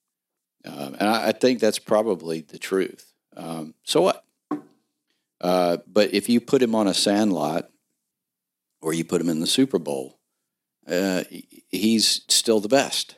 Um, 0.64 0.96
and 0.98 1.08
I, 1.08 1.28
I 1.28 1.32
think 1.32 1.60
that's 1.60 1.78
probably 1.78 2.40
the 2.40 2.58
truth. 2.58 3.12
Um, 3.36 3.74
so 3.84 4.02
what? 4.02 4.24
Uh, 5.40 5.78
but 5.86 6.12
if 6.12 6.28
you 6.28 6.40
put 6.40 6.62
him 6.62 6.74
on 6.74 6.88
a 6.88 6.94
sandlot 6.94 7.70
or 8.82 8.92
you 8.92 9.04
put 9.04 9.20
him 9.20 9.28
in 9.28 9.40
the 9.40 9.46
Super 9.46 9.78
Bowl, 9.78 10.17
uh, 10.90 11.24
he's 11.68 12.22
still 12.28 12.60
the 12.60 12.68
best. 12.68 13.16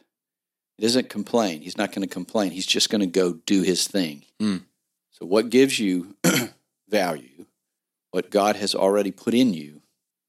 He 0.76 0.82
doesn't 0.82 1.08
complain. 1.08 1.60
He's 1.60 1.76
not 1.76 1.92
going 1.92 2.06
to 2.06 2.12
complain. 2.12 2.52
He's 2.52 2.66
just 2.66 2.90
going 2.90 3.00
to 3.00 3.06
go 3.06 3.34
do 3.46 3.62
his 3.62 3.86
thing. 3.86 4.24
Mm. 4.40 4.62
So, 5.10 5.26
what 5.26 5.50
gives 5.50 5.78
you 5.78 6.16
value, 6.88 7.46
what 8.10 8.30
God 8.30 8.56
has 8.56 8.74
already 8.74 9.10
put 9.10 9.34
in 9.34 9.52
you, 9.54 9.82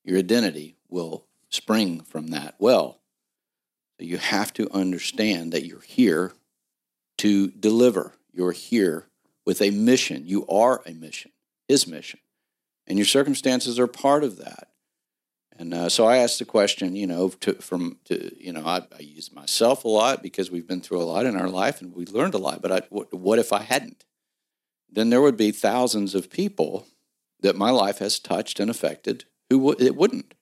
your 0.04 0.18
identity 0.18 0.76
will 0.90 1.26
spring 1.50 2.02
from 2.02 2.28
that 2.28 2.56
well. 2.60 3.00
So 3.98 4.06
you 4.06 4.18
have 4.18 4.54
to 4.54 4.70
understand 4.72 5.52
that 5.52 5.66
you're 5.66 5.82
here 5.82 6.34
to 7.20 7.50
deliver. 7.52 8.14
You're 8.34 8.52
here 8.52 9.08
with 9.46 9.62
a 9.62 9.70
mission. 9.70 10.24
You 10.26 10.46
are 10.48 10.82
a 10.86 10.94
mission, 10.94 11.32
His 11.68 11.86
mission. 11.86 12.20
And 12.88 12.98
your 12.98 13.06
circumstances 13.06 13.78
are 13.80 13.88
part 13.88 14.24
of 14.24 14.38
that. 14.38 14.70
And 15.62 15.76
uh, 15.76 15.90
so 15.90 16.08
I 16.08 16.18
asked 16.18 16.40
the 16.40 16.46
question, 16.46 16.96
you 16.96 17.06
know, 17.06 17.30
to, 17.42 17.54
from, 17.54 18.00
to, 18.06 18.36
you 18.44 18.52
know, 18.52 18.66
I, 18.66 18.78
I 18.98 19.02
use 19.02 19.32
myself 19.32 19.86
a 19.86 19.88
lot 19.88 20.24
because 20.24 20.50
we've 20.50 20.66
been 20.66 20.82
through 20.82 21.00
a 21.00 21.06
lot 21.06 21.28
in 21.28 21.36
our 21.36 21.50
life 21.50 21.82
and 21.82 21.94
we 21.94 22.08
learned 22.08 22.34
a 22.34 22.40
lot. 22.40 22.64
But 22.64 22.72
I, 22.72 22.82
what, 22.90 23.14
what 23.14 23.38
if 23.38 23.54
I 23.54 23.62
hadn't? 23.62 24.04
Then 24.92 25.12
there 25.12 25.22
would 25.22 25.38
be 25.38 25.52
thousands 25.52 26.16
of 26.16 26.32
people 26.32 26.88
that 27.42 27.56
my 27.56 27.70
life 27.70 28.00
has 28.00 28.18
touched 28.18 28.60
and 28.60 28.72
affected 28.72 29.26
who 29.52 29.60
w- 29.60 29.88
it 29.88 29.96
wouldn't. 29.96 30.34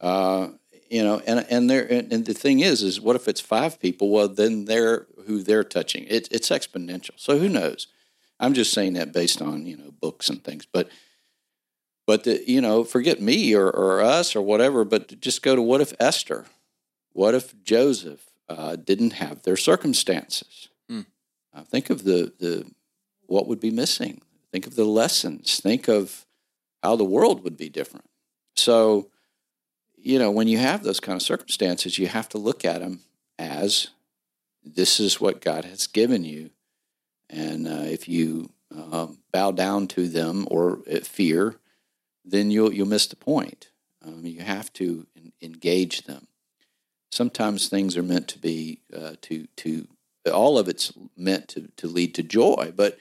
Uh, 0.00 0.50
you 0.88 1.02
know, 1.02 1.20
and 1.26 1.44
and 1.50 1.68
there 1.68 1.90
and, 1.90 2.12
and 2.12 2.26
the 2.26 2.34
thing 2.34 2.60
is, 2.60 2.84
is 2.84 3.00
what 3.00 3.16
if 3.16 3.26
it's 3.26 3.40
five 3.40 3.80
people? 3.80 4.10
Well, 4.10 4.28
then 4.28 4.66
they're 4.66 5.06
who 5.26 5.42
they're 5.42 5.64
touching. 5.64 6.04
It, 6.04 6.28
it's 6.30 6.50
exponential. 6.50 7.12
So 7.16 7.38
who 7.38 7.48
knows? 7.48 7.88
I'm 8.38 8.54
just 8.54 8.72
saying 8.72 8.92
that 8.92 9.12
based 9.12 9.42
on 9.42 9.66
you 9.66 9.76
know 9.76 9.90
books 10.00 10.28
and 10.28 10.44
things, 10.44 10.66
but 10.66 10.88
but 12.06 12.24
the, 12.24 12.42
you 12.48 12.60
know, 12.60 12.84
forget 12.84 13.20
me 13.20 13.54
or, 13.54 13.68
or 13.68 14.00
us 14.00 14.34
or 14.34 14.42
whatever. 14.42 14.84
But 14.84 15.20
just 15.20 15.42
go 15.42 15.54
to 15.54 15.62
what 15.62 15.80
if 15.80 15.92
Esther, 16.00 16.46
what 17.12 17.34
if 17.34 17.54
Joseph 17.62 18.30
uh, 18.48 18.76
didn't 18.76 19.14
have 19.14 19.42
their 19.42 19.56
circumstances? 19.56 20.68
Hmm. 20.88 21.02
Uh, 21.54 21.62
think 21.62 21.90
of 21.90 22.04
the 22.04 22.32
the 22.38 22.66
what 23.26 23.46
would 23.46 23.60
be 23.60 23.70
missing. 23.70 24.20
Think 24.50 24.66
of 24.66 24.76
the 24.76 24.84
lessons. 24.84 25.60
Think 25.60 25.88
of 25.88 26.26
how 26.82 26.96
the 26.96 27.04
world 27.04 27.44
would 27.44 27.56
be 27.56 27.68
different. 27.68 28.08
So, 28.56 29.08
you 29.96 30.18
know, 30.18 30.30
when 30.30 30.48
you 30.48 30.58
have 30.58 30.82
those 30.82 31.00
kind 31.00 31.16
of 31.16 31.22
circumstances, 31.22 31.98
you 31.98 32.08
have 32.08 32.28
to 32.30 32.38
look 32.38 32.64
at 32.64 32.80
them 32.80 33.00
as 33.38 33.88
this 34.64 35.00
is 35.00 35.20
what 35.20 35.40
God 35.40 35.64
has 35.64 35.86
given 35.86 36.24
you. 36.24 36.50
And 37.30 37.66
uh, 37.66 37.84
if 37.86 38.08
you 38.08 38.50
um, 38.74 39.18
bow 39.32 39.52
down 39.52 39.86
to 39.88 40.08
them 40.08 40.46
or 40.50 40.80
uh, 40.90 41.00
fear, 41.00 41.56
then 42.24 42.50
you'll 42.50 42.72
you'll 42.72 42.88
miss 42.88 43.06
the 43.06 43.16
point. 43.16 43.70
Um, 44.04 44.26
you 44.26 44.40
have 44.40 44.72
to 44.74 45.06
en- 45.16 45.32
engage 45.40 46.02
them. 46.02 46.26
Sometimes 47.10 47.68
things 47.68 47.96
are 47.96 48.02
meant 48.02 48.28
to 48.28 48.38
be 48.38 48.80
uh, 48.94 49.14
to 49.22 49.46
to 49.56 49.88
all 50.32 50.58
of 50.58 50.68
it's 50.68 50.92
meant 51.16 51.48
to, 51.48 51.68
to 51.76 51.86
lead 51.86 52.14
to 52.14 52.22
joy, 52.22 52.72
but 52.74 52.98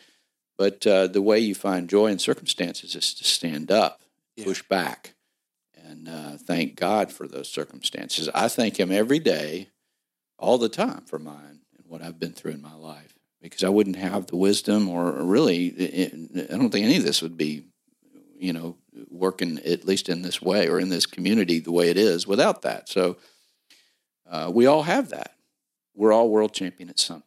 but 0.58 0.86
uh, 0.86 1.08
the 1.08 1.22
way 1.22 1.40
you 1.40 1.56
find 1.56 1.90
joy 1.90 2.08
in 2.08 2.20
circumstances 2.20 2.96
is 2.96 3.14
to 3.16 3.24
stand 3.24 3.72
up, 3.72 4.02
Yeah. 4.36 4.46
push 4.46 4.62
back, 4.64 5.16
and 5.76 6.08
uh, 6.08 6.38
thank 6.38 6.76
God 6.76 7.12
for 7.12 7.28
those 7.28 7.50
circumstances. 7.50 8.30
I 8.34 8.48
thank 8.48 8.80
Him 8.80 8.92
every 8.92 9.20
day, 9.20 9.70
all 10.38 10.58
the 10.58 10.70
time 10.70 11.02
for 11.06 11.20
mine 11.20 11.62
and 11.78 11.86
what 11.88 12.02
I've 12.02 12.20
been 12.20 12.34
through 12.34 12.52
in 12.52 12.62
my 12.62 12.76
life, 12.76 13.16
because 13.42 13.64
I 13.64 13.70
wouldn't 13.70 13.96
have 13.96 14.28
the 14.28 14.36
wisdom, 14.36 14.90
or 14.90 15.12
really, 15.12 15.72
I 16.50 16.58
don't 16.58 16.70
think 16.70 16.86
any 16.86 16.98
of 16.98 17.04
this 17.06 17.22
would 17.22 17.38
be, 17.38 17.66
you 18.38 18.54
know, 18.54 18.78
working 19.10 19.60
at 19.60 19.86
least 19.86 20.10
in 20.10 20.22
this 20.22 20.42
way 20.42 20.68
or 20.68 20.80
in 20.80 20.90
this 20.90 21.06
community 21.06 21.60
the 21.60 21.72
way 21.72 21.90
it 21.90 21.98
is 21.98 22.28
without 22.28 22.62
that. 22.64 22.90
So 22.90 23.18
uh, 24.30 24.52
we 24.54 24.66
all 24.66 24.84
have 24.84 25.10
that. 25.10 25.36
We're 25.96 26.14
all 26.14 26.30
world 26.30 26.54
champion 26.54 26.90
at 26.90 27.00
something. 27.00 27.24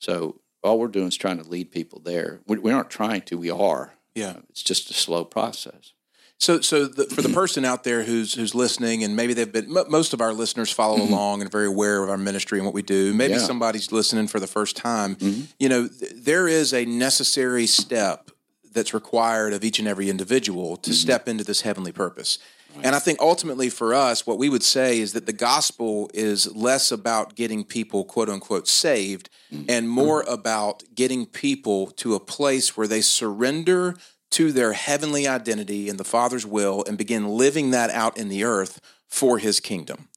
So 0.00 0.40
all 0.62 0.78
we're 0.78 0.88
doing 0.88 1.08
is 1.08 1.16
trying 1.16 1.42
to 1.42 1.48
lead 1.48 1.70
people 1.70 2.00
there. 2.00 2.40
We, 2.46 2.58
we 2.58 2.72
aren't 2.72 2.90
trying 2.90 3.22
to. 3.22 3.36
We 3.38 3.50
are. 3.50 3.94
Yeah. 4.14 4.30
Uh, 4.30 4.40
it's 4.50 4.62
just 4.62 4.90
a 4.90 4.94
slow 4.94 5.24
process. 5.24 5.92
So, 6.38 6.60
so 6.60 6.84
the, 6.86 7.06
for 7.06 7.22
the 7.22 7.30
person 7.30 7.64
out 7.64 7.82
there 7.82 8.02
who's 8.02 8.34
who's 8.34 8.54
listening, 8.54 9.02
and 9.02 9.16
maybe 9.16 9.32
they've 9.32 9.50
been 9.50 9.72
mo- 9.72 9.86
most 9.88 10.12
of 10.12 10.20
our 10.20 10.34
listeners 10.34 10.70
follow 10.70 11.00
along 11.02 11.40
and 11.40 11.48
are 11.48 11.50
very 11.50 11.66
aware 11.66 12.02
of 12.04 12.10
our 12.10 12.18
ministry 12.18 12.58
and 12.58 12.66
what 12.66 12.74
we 12.74 12.82
do. 12.82 13.14
Maybe 13.14 13.32
Mm-hmm. 13.32 13.40
Yeah. 13.40 13.46
somebody's 13.46 13.90
listening 13.90 14.26
for 14.28 14.38
the 14.38 14.46
first 14.46 14.76
time. 14.76 15.16
Mhm. 15.16 15.46
You 15.58 15.68
know, 15.70 15.88
th- 15.88 16.12
there 16.14 16.46
is 16.46 16.74
a 16.74 16.84
necessary 16.84 17.66
step 17.66 18.30
that's 18.76 18.94
required 18.94 19.52
of 19.52 19.64
each 19.64 19.80
and 19.80 19.88
every 19.88 20.08
individual 20.08 20.76
to 20.76 20.90
mm-hmm. 20.90 20.94
step 20.94 21.26
into 21.26 21.42
this 21.42 21.62
heavenly 21.62 21.92
purpose. 21.92 22.38
And 22.82 22.94
I 22.94 22.98
think 22.98 23.20
ultimately 23.20 23.70
for 23.70 23.94
us, 23.94 24.26
what 24.26 24.38
we 24.38 24.48
would 24.48 24.62
say 24.62 25.00
is 25.00 25.14
that 25.14 25.26
the 25.26 25.32
gospel 25.32 26.10
is 26.12 26.54
less 26.54 26.92
about 26.92 27.34
getting 27.34 27.64
people 27.64 28.04
quote 28.04 28.28
unquote 28.28 28.68
saved 28.68 29.30
mm-hmm. 29.52 29.64
and 29.68 29.88
more 29.88 30.22
about 30.28 30.84
getting 30.94 31.26
people 31.26 31.86
to 31.92 32.14
a 32.14 32.20
place 32.20 32.76
where 32.76 32.86
they 32.86 33.00
surrender 33.00 33.96
to 34.32 34.52
their 34.52 34.72
heavenly 34.74 35.26
identity 35.26 35.88
in 35.88 35.96
the 35.96 36.04
Father's 36.04 36.44
will 36.44 36.84
and 36.86 36.98
begin 36.98 37.28
living 37.28 37.70
that 37.70 37.90
out 37.90 38.18
in 38.18 38.28
the 38.28 38.44
earth 38.44 38.80
for 39.08 39.38
his 39.38 39.60
kingdom. 39.60 40.08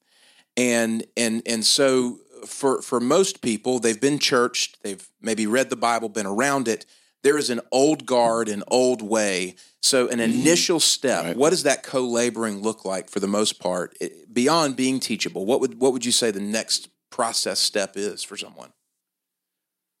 And 0.56 1.04
and 1.16 1.42
and 1.46 1.64
so 1.64 2.18
for 2.46 2.82
for 2.82 3.00
most 3.00 3.40
people, 3.40 3.78
they've 3.78 4.00
been 4.00 4.18
churched, 4.18 4.82
they've 4.82 5.08
maybe 5.20 5.46
read 5.46 5.70
the 5.70 5.76
Bible, 5.76 6.08
been 6.08 6.26
around 6.26 6.68
it. 6.68 6.84
There 7.22 7.36
is 7.36 7.50
an 7.50 7.60
old 7.70 8.06
guard, 8.06 8.48
an 8.48 8.62
old 8.68 9.02
way. 9.02 9.56
So 9.82 10.08
an 10.08 10.20
initial 10.20 10.80
step, 10.80 11.24
Right. 11.24 11.36
what 11.36 11.50
does 11.50 11.62
that 11.64 11.82
co-laboring 11.82 12.60
look 12.62 12.84
like 12.84 13.10
for 13.10 13.20
the 13.20 13.26
most 13.26 13.58
part? 13.58 13.96
It- 14.00 14.32
beyond 14.32 14.76
being 14.76 15.00
teachable, 15.00 15.44
what 15.46 15.60
would 15.60 15.80
what 15.80 15.92
would 15.92 16.04
you 16.04 16.12
say 16.12 16.30
the 16.30 16.40
next 16.40 16.88
process 17.10 17.58
step 17.58 17.96
is 17.96 18.22
for 18.22 18.36
someone? 18.36 18.72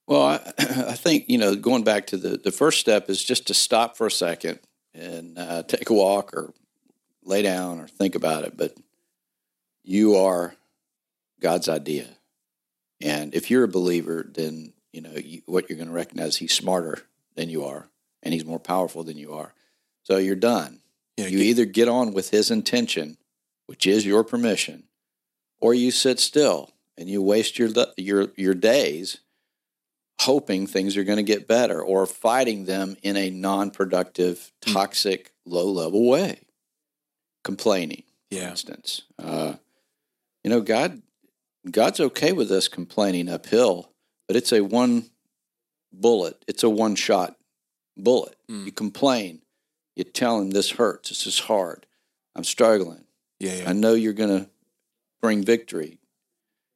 Well, 0.06 0.22
I, 0.22 0.52
I 0.58 0.94
think 0.94 1.28
you 1.28 1.38
know, 1.38 1.54
going 1.56 1.84
back 1.84 2.06
to 2.08 2.16
the 2.16 2.36
the 2.36 2.52
first 2.52 2.80
step 2.80 3.08
is 3.10 3.22
just 3.22 3.46
to 3.48 3.54
stop 3.54 3.96
for 3.96 4.06
a 4.06 4.10
second 4.10 4.60
and 4.94 5.38
uh, 5.38 5.62
take 5.64 5.88
a 5.90 5.94
walk 5.94 6.32
or 6.34 6.52
lay 7.24 7.42
down 7.42 7.80
or 7.80 7.86
think 7.88 8.14
about 8.14 8.44
it. 8.44 8.56
But 8.56 8.76
you 9.84 10.16
are 10.16 10.54
God's 11.40 11.68
idea, 11.68 12.06
and 13.00 13.34
if 13.34 13.50
you're 13.50 13.64
a 13.64 13.68
believer, 13.68 14.26
then 14.28 14.72
you 14.92 15.00
know 15.00 15.12
you, 15.14 15.42
what 15.46 15.68
you're 15.68 15.76
going 15.78 15.88
to 15.88 15.94
recognize. 15.94 16.36
He's 16.36 16.52
smarter 16.52 17.02
than 17.34 17.48
you 17.48 17.64
are, 17.64 17.88
and 18.22 18.34
he's 18.34 18.44
more 18.44 18.60
powerful 18.60 19.04
than 19.04 19.16
you 19.16 19.32
are. 19.32 19.54
So 20.02 20.16
you're 20.16 20.36
done. 20.36 20.80
Yeah, 21.16 21.26
you 21.26 21.38
get- 21.38 21.46
either 21.46 21.64
get 21.64 21.88
on 21.88 22.12
with 22.12 22.30
his 22.30 22.50
intention, 22.50 23.18
which 23.66 23.86
is 23.86 24.06
your 24.06 24.24
permission, 24.24 24.84
or 25.60 25.74
you 25.74 25.90
sit 25.90 26.18
still 26.20 26.72
and 26.96 27.08
you 27.08 27.22
waste 27.22 27.58
your 27.58 27.70
your 27.96 28.28
your 28.36 28.54
days 28.54 29.18
hoping 30.22 30.66
things 30.66 30.96
are 30.98 31.04
going 31.04 31.16
to 31.16 31.22
get 31.22 31.48
better 31.48 31.82
or 31.82 32.04
fighting 32.04 32.66
them 32.66 32.94
in 33.02 33.16
a 33.16 33.30
non-productive, 33.30 34.52
toxic, 34.60 35.32
low-level 35.46 36.06
way. 36.06 36.40
Complaining, 37.42 38.02
for 38.30 38.36
instance. 38.50 39.02
Uh, 39.18 39.54
you 40.44 40.50
know, 40.50 40.60
God 40.60 41.00
God's 41.70 42.00
okay 42.00 42.32
with 42.32 42.50
us 42.50 42.68
complaining 42.68 43.28
uphill, 43.28 43.92
but 44.26 44.36
it's 44.36 44.52
a 44.52 44.60
one 44.60 45.10
bullet. 45.92 46.42
It's 46.46 46.62
a 46.62 46.70
one 46.70 46.94
shot 46.94 47.36
bullet. 47.96 48.36
Mm. 48.50 48.66
You 48.66 48.72
complain. 48.72 49.42
You 49.96 50.04
tell 50.04 50.40
him 50.40 50.50
this 50.50 50.70
hurts. 50.72 51.08
This 51.10 51.26
is 51.26 51.38
hard. 51.40 51.86
I'm 52.34 52.44
struggling. 52.44 53.04
Yeah, 53.38 53.56
yeah. 53.56 53.70
I 53.70 53.72
know 53.72 53.94
you're 53.94 54.12
going 54.12 54.44
to 54.44 54.50
bring 55.20 55.42
victory. 55.42 55.98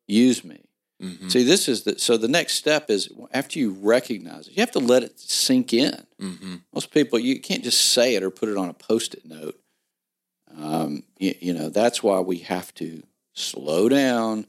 Use 0.06 0.44
me. 0.44 0.60
Mhm. 1.02 1.30
See, 1.30 1.42
this 1.42 1.68
is 1.68 1.82
the 1.82 1.98
so 1.98 2.16
the 2.16 2.28
next 2.28 2.54
step 2.54 2.88
is 2.88 3.08
after 3.32 3.58
you 3.58 3.70
recognize 3.72 4.46
it, 4.46 4.56
you 4.56 4.60
have 4.60 4.70
to 4.72 4.78
let 4.78 5.02
it 5.02 5.18
sink 5.18 5.72
in. 5.72 6.06
Mhm. 6.20 6.62
Most 6.72 6.92
people, 6.92 7.18
you 7.18 7.40
can't 7.40 7.64
just 7.64 7.80
say 7.92 8.14
it 8.14 8.22
or 8.22 8.30
put 8.30 8.48
it 8.48 8.56
on 8.56 8.68
a 8.68 8.74
post-it 8.74 9.24
note. 9.24 9.58
Um, 10.56 11.02
you, 11.18 11.34
you 11.40 11.52
know, 11.52 11.68
that's 11.68 12.02
why 12.02 12.20
we 12.20 12.38
have 12.38 12.72
to 12.74 13.02
slow 13.34 13.88
down 13.88 14.46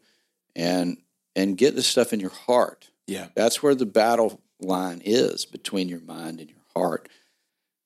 and 0.55 0.97
and 1.35 1.57
get 1.57 1.75
this 1.75 1.87
stuff 1.87 2.13
in 2.13 2.19
your 2.19 2.29
heart. 2.29 2.89
Yeah. 3.07 3.29
That's 3.35 3.63
where 3.63 3.75
the 3.75 3.85
battle 3.87 4.39
line 4.59 5.01
is 5.03 5.45
between 5.45 5.89
your 5.89 6.01
mind 6.01 6.39
and 6.39 6.49
your 6.49 6.59
heart. 6.75 7.09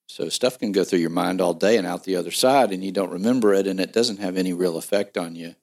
So 0.08 0.28
stuff 0.28 0.58
can 0.58 0.72
go 0.72 0.82
through 0.82 0.98
your 0.98 1.10
mind 1.10 1.40
all 1.40 1.54
day 1.54 1.76
and 1.76 1.86
out 1.86 2.04
the 2.04 2.16
other 2.16 2.32
side, 2.32 2.72
and 2.72 2.82
you 2.82 2.90
don't 2.90 3.12
remember 3.12 3.54
it, 3.54 3.66
and 3.66 3.78
it 3.78 3.92
doesn't 3.92 4.18
have 4.18 4.36
any 4.36 4.52
real 4.52 4.76
effect 4.76 5.16
on 5.16 5.36
you. 5.36 5.54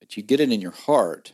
But 0.00 0.16
you 0.16 0.22
get 0.22 0.40
it 0.40 0.52
in 0.52 0.60
your 0.60 0.70
heart, 0.70 1.32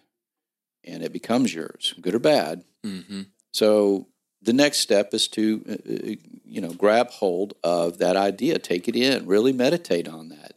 and 0.85 1.03
it 1.03 1.13
becomes 1.13 1.55
yours, 1.55 1.95
good 2.01 2.15
or 2.15 2.21
bad. 2.21 2.65
Mhm. 2.85 3.27
So 3.53 4.07
the 4.41 4.53
next 4.53 4.79
step 4.79 5.13
is 5.13 5.27
to, 5.29 5.65
uh, 5.69 5.93
uh, 5.93 6.15
you 6.45 6.61
know, 6.61 6.73
grab 6.73 7.11
hold 7.11 7.55
of 7.65 7.99
that 7.99 8.17
idea, 8.17 8.59
take 8.59 8.87
it 8.87 8.95
in, 8.95 9.27
really 9.27 9.53
meditate 9.53 10.07
on 10.07 10.29
that. 10.29 10.55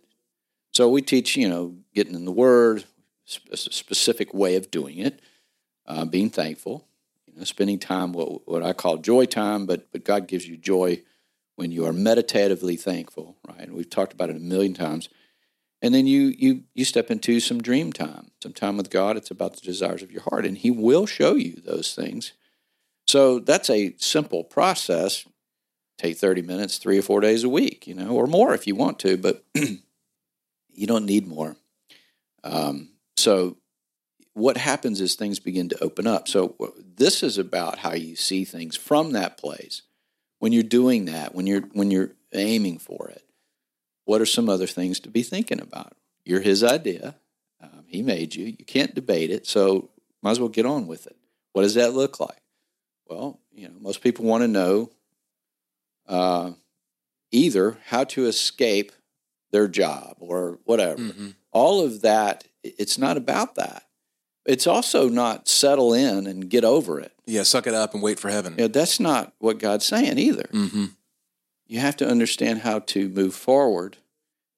So 0.74 0.90
we 0.90 1.02
teach, 1.02 1.36
you 1.36 1.50
know, 1.50 1.78
getting 1.96 2.14
in 2.14 2.26
the 2.26 2.32
Word, 2.32 2.84
a 3.52 3.58
specific 3.58 4.34
way 4.34 4.56
of 4.56 4.70
doing 4.70 4.98
it, 5.00 5.20
uh, 5.88 6.06
being 6.06 6.30
thankful, 6.30 6.88
spending 7.46 7.80
time 7.80 8.14
what 8.14 8.48
what 8.48 8.64
I 8.64 8.74
call 8.74 8.98
joy 8.98 9.26
time, 9.26 9.66
but 9.66 9.92
but 9.92 10.04
God 10.04 10.28
gives 10.28 10.48
you 10.48 10.58
joy 10.58 11.02
when 11.56 11.72
you 11.72 11.86
are 11.86 11.94
meditatively 11.94 12.78
thankful, 12.78 13.36
right? 13.48 13.60
And 13.60 13.74
we've 13.74 13.90
talked 13.90 14.14
about 14.14 14.30
it 14.30 14.38
a 14.38 14.40
million 14.40 14.74
times. 14.74 15.10
And 15.82 15.94
then 15.94 16.08
you 16.08 16.34
you 16.38 16.64
you 16.74 16.86
step 16.86 17.12
into 17.12 17.40
some 17.40 17.62
dream 17.62 17.94
time, 17.94 18.32
some 18.42 18.54
time 18.54 18.78
with 18.78 18.90
God. 18.90 19.18
It's 19.18 19.32
about 19.32 19.56
the 19.56 19.62
desires 19.62 20.02
of 20.02 20.12
your 20.12 20.24
heart, 20.24 20.46
and 20.46 20.58
He 20.58 20.72
will 20.72 21.06
show 21.06 21.36
you 21.36 21.62
those 21.66 21.96
things. 21.96 22.34
So 23.08 23.40
that's 23.40 23.70
a 23.70 23.94
simple 23.98 24.44
process. 24.44 25.26
Take 25.98 26.18
thirty 26.18 26.42
minutes, 26.42 26.78
three 26.78 26.98
or 26.98 27.02
four 27.02 27.22
days 27.22 27.44
a 27.44 27.50
week, 27.50 27.88
you 27.88 27.94
know, 27.94 28.10
or 28.10 28.28
more 28.28 28.54
if 28.54 28.68
you 28.68 28.76
want 28.76 29.00
to, 29.00 29.18
but 29.18 29.44
you 29.54 30.88
don't 30.88 31.06
need 31.06 31.28
more. 31.28 31.56
Um, 32.44 32.90
so 33.16 33.58
what 34.40 34.58
happens 34.58 35.02
is 35.02 35.16
things 35.16 35.40
begin 35.40 35.70
to 35.70 35.84
open 35.84 36.08
up. 36.08 36.28
So 36.28 36.56
this 36.96 37.22
is 37.24 37.38
about 37.38 37.80
how 37.80 37.94
you 37.94 38.16
see 38.16 38.46
things 38.46 38.76
from 38.76 39.12
that 39.12 39.38
place. 39.38 39.82
When 40.40 40.54
you're 40.54 40.64
doing 40.64 41.06
that, 41.06 41.36
when 41.36 41.46
you're 41.46 41.64
when 41.74 41.92
you're 41.92 42.12
aiming 42.34 42.80
for 42.80 43.10
it, 43.10 43.24
what 44.06 44.22
are 44.22 44.26
some 44.26 44.50
other 44.50 44.68
things 44.68 45.00
to 45.02 45.10
be 45.10 45.22
thinking 45.22 45.60
about? 45.60 45.94
You're 46.24 46.40
his 46.40 46.64
idea. 46.64 47.16
Um, 47.62 47.84
he 47.88 48.02
made 48.02 48.36
you. 48.36 48.46
You 48.46 48.66
can't 48.66 48.96
debate 48.96 49.32
it. 49.32 49.46
So 49.46 49.90
might 50.22 50.32
as 50.32 50.40
well 50.40 50.50
get 50.50 50.66
on 50.66 50.88
with 50.88 51.08
it. 51.08 51.18
What 51.52 51.64
does 51.64 51.76
that 51.76 51.94
look 51.94 52.20
like? 52.20 52.42
Well, 53.08 53.40
you 53.52 53.68
know, 53.68 53.76
most 53.80 54.02
people 54.02 54.26
want 54.26 54.44
to 54.44 54.48
know 54.48 54.92
uh, 56.08 56.52
either 57.32 57.78
how 57.88 58.06
to 58.06 58.28
escape 58.28 58.94
their 59.52 59.68
job 59.68 60.18
or 60.20 60.60
whatever. 60.64 61.02
Mm-hmm. 61.02 61.30
All 61.52 61.84
of 61.84 62.02
that, 62.02 62.46
it's 62.64 62.98
not 62.98 63.18
about 63.18 63.56
that. 63.56 63.84
It's 64.50 64.66
also 64.66 65.10
not 65.10 65.48
settle 65.48 65.94
in 65.94 66.26
and 66.26 66.50
get 66.50 66.66
over 66.66 67.00
it. 67.00 67.12
Yeah, 67.28 67.44
suck 67.44 67.68
it 67.68 67.76
up 67.76 67.94
and 67.94 68.02
wait 68.02 68.20
for 68.20 68.32
heaven. 68.32 68.56
Know, 68.56 68.68
that's 68.68 69.00
not 69.00 69.34
what 69.38 69.60
God's 69.60 69.86
saying 69.86 70.18
either. 70.18 70.50
Mm-hmm. 70.52 70.86
You 71.68 71.80
have 71.80 71.96
to 71.98 72.10
understand 72.10 72.62
how 72.62 72.80
to 72.80 73.10
move 73.10 73.36
forward 73.36 73.98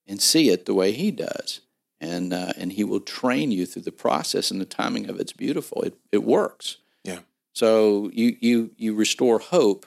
and 0.07 0.21
see 0.21 0.49
it 0.49 0.65
the 0.65 0.73
way 0.73 0.93
He 0.93 1.11
does. 1.11 1.59
And, 1.99 2.31
uh, 2.31 2.53
and 2.55 2.71
He 2.71 2.85
will 2.85 3.01
train 3.01 3.51
you 3.51 3.65
through 3.65 3.81
the 3.81 3.91
process, 3.91 4.49
and 4.49 4.61
the 4.61 4.65
timing 4.65 5.09
of 5.09 5.19
it's 5.19 5.33
beautiful. 5.33 5.81
It, 5.81 5.97
it 6.09 6.23
works. 6.23 6.77
Yeah. 7.03 7.19
So 7.51 8.09
you, 8.13 8.37
you, 8.39 8.71
you 8.77 8.95
restore 8.95 9.39
hope 9.39 9.85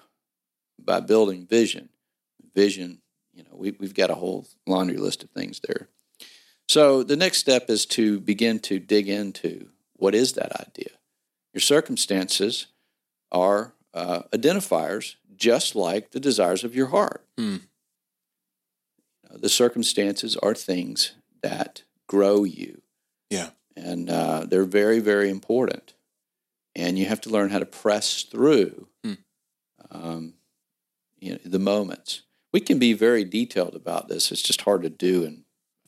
by 0.78 1.00
building 1.00 1.46
vision. 1.46 1.88
Vision, 2.54 3.00
you 3.32 3.42
know, 3.42 3.56
we, 3.56 3.70
we've 3.80 3.94
got 3.94 4.10
a 4.10 4.16
whole 4.16 4.46
laundry 4.66 4.98
list 4.98 5.24
of 5.24 5.30
things 5.30 5.62
there. 5.66 5.88
So 6.68 7.02
the 7.02 7.16
next 7.16 7.38
step 7.38 7.70
is 7.70 7.86
to 7.86 8.20
begin 8.20 8.58
to 8.60 8.78
dig 8.78 9.08
into 9.08 9.70
what 9.96 10.14
is 10.14 10.32
that 10.34 10.58
idea. 10.60 10.90
Your 11.52 11.60
circumstances 11.60 12.66
are 13.30 13.74
uh, 13.92 14.22
identifiers, 14.32 15.14
just 15.36 15.74
like 15.76 16.10
the 16.10 16.20
desires 16.20 16.64
of 16.64 16.74
your 16.74 16.88
heart. 16.88 17.24
Hmm. 17.38 17.56
Uh, 19.28 19.38
the 19.38 19.48
circumstances 19.48 20.36
are 20.36 20.54
things 20.54 21.12
that 21.42 21.82
grow 22.08 22.44
you. 22.44 22.82
Yeah. 23.30 23.50
And 23.76 24.08
uh, 24.10 24.46
they're 24.48 24.64
very, 24.64 25.00
very 25.00 25.30
important. 25.30 25.94
And 26.76 26.98
you 26.98 27.06
have 27.06 27.20
to 27.22 27.30
learn 27.30 27.50
how 27.50 27.60
to 27.60 27.66
press 27.66 28.22
through 28.22 28.88
Hmm. 29.04 29.14
um, 29.90 30.34
you 31.18 31.32
know, 31.32 31.38
the 31.44 31.58
moments. 31.58 32.22
We 32.52 32.60
can 32.60 32.78
be 32.78 32.92
very 32.92 33.24
detailed 33.24 33.74
about 33.74 34.08
this. 34.08 34.30
It's 34.30 34.42
just 34.42 34.62
hard 34.62 34.82
to 34.82 34.90
do 34.90 35.24
in 35.24 35.43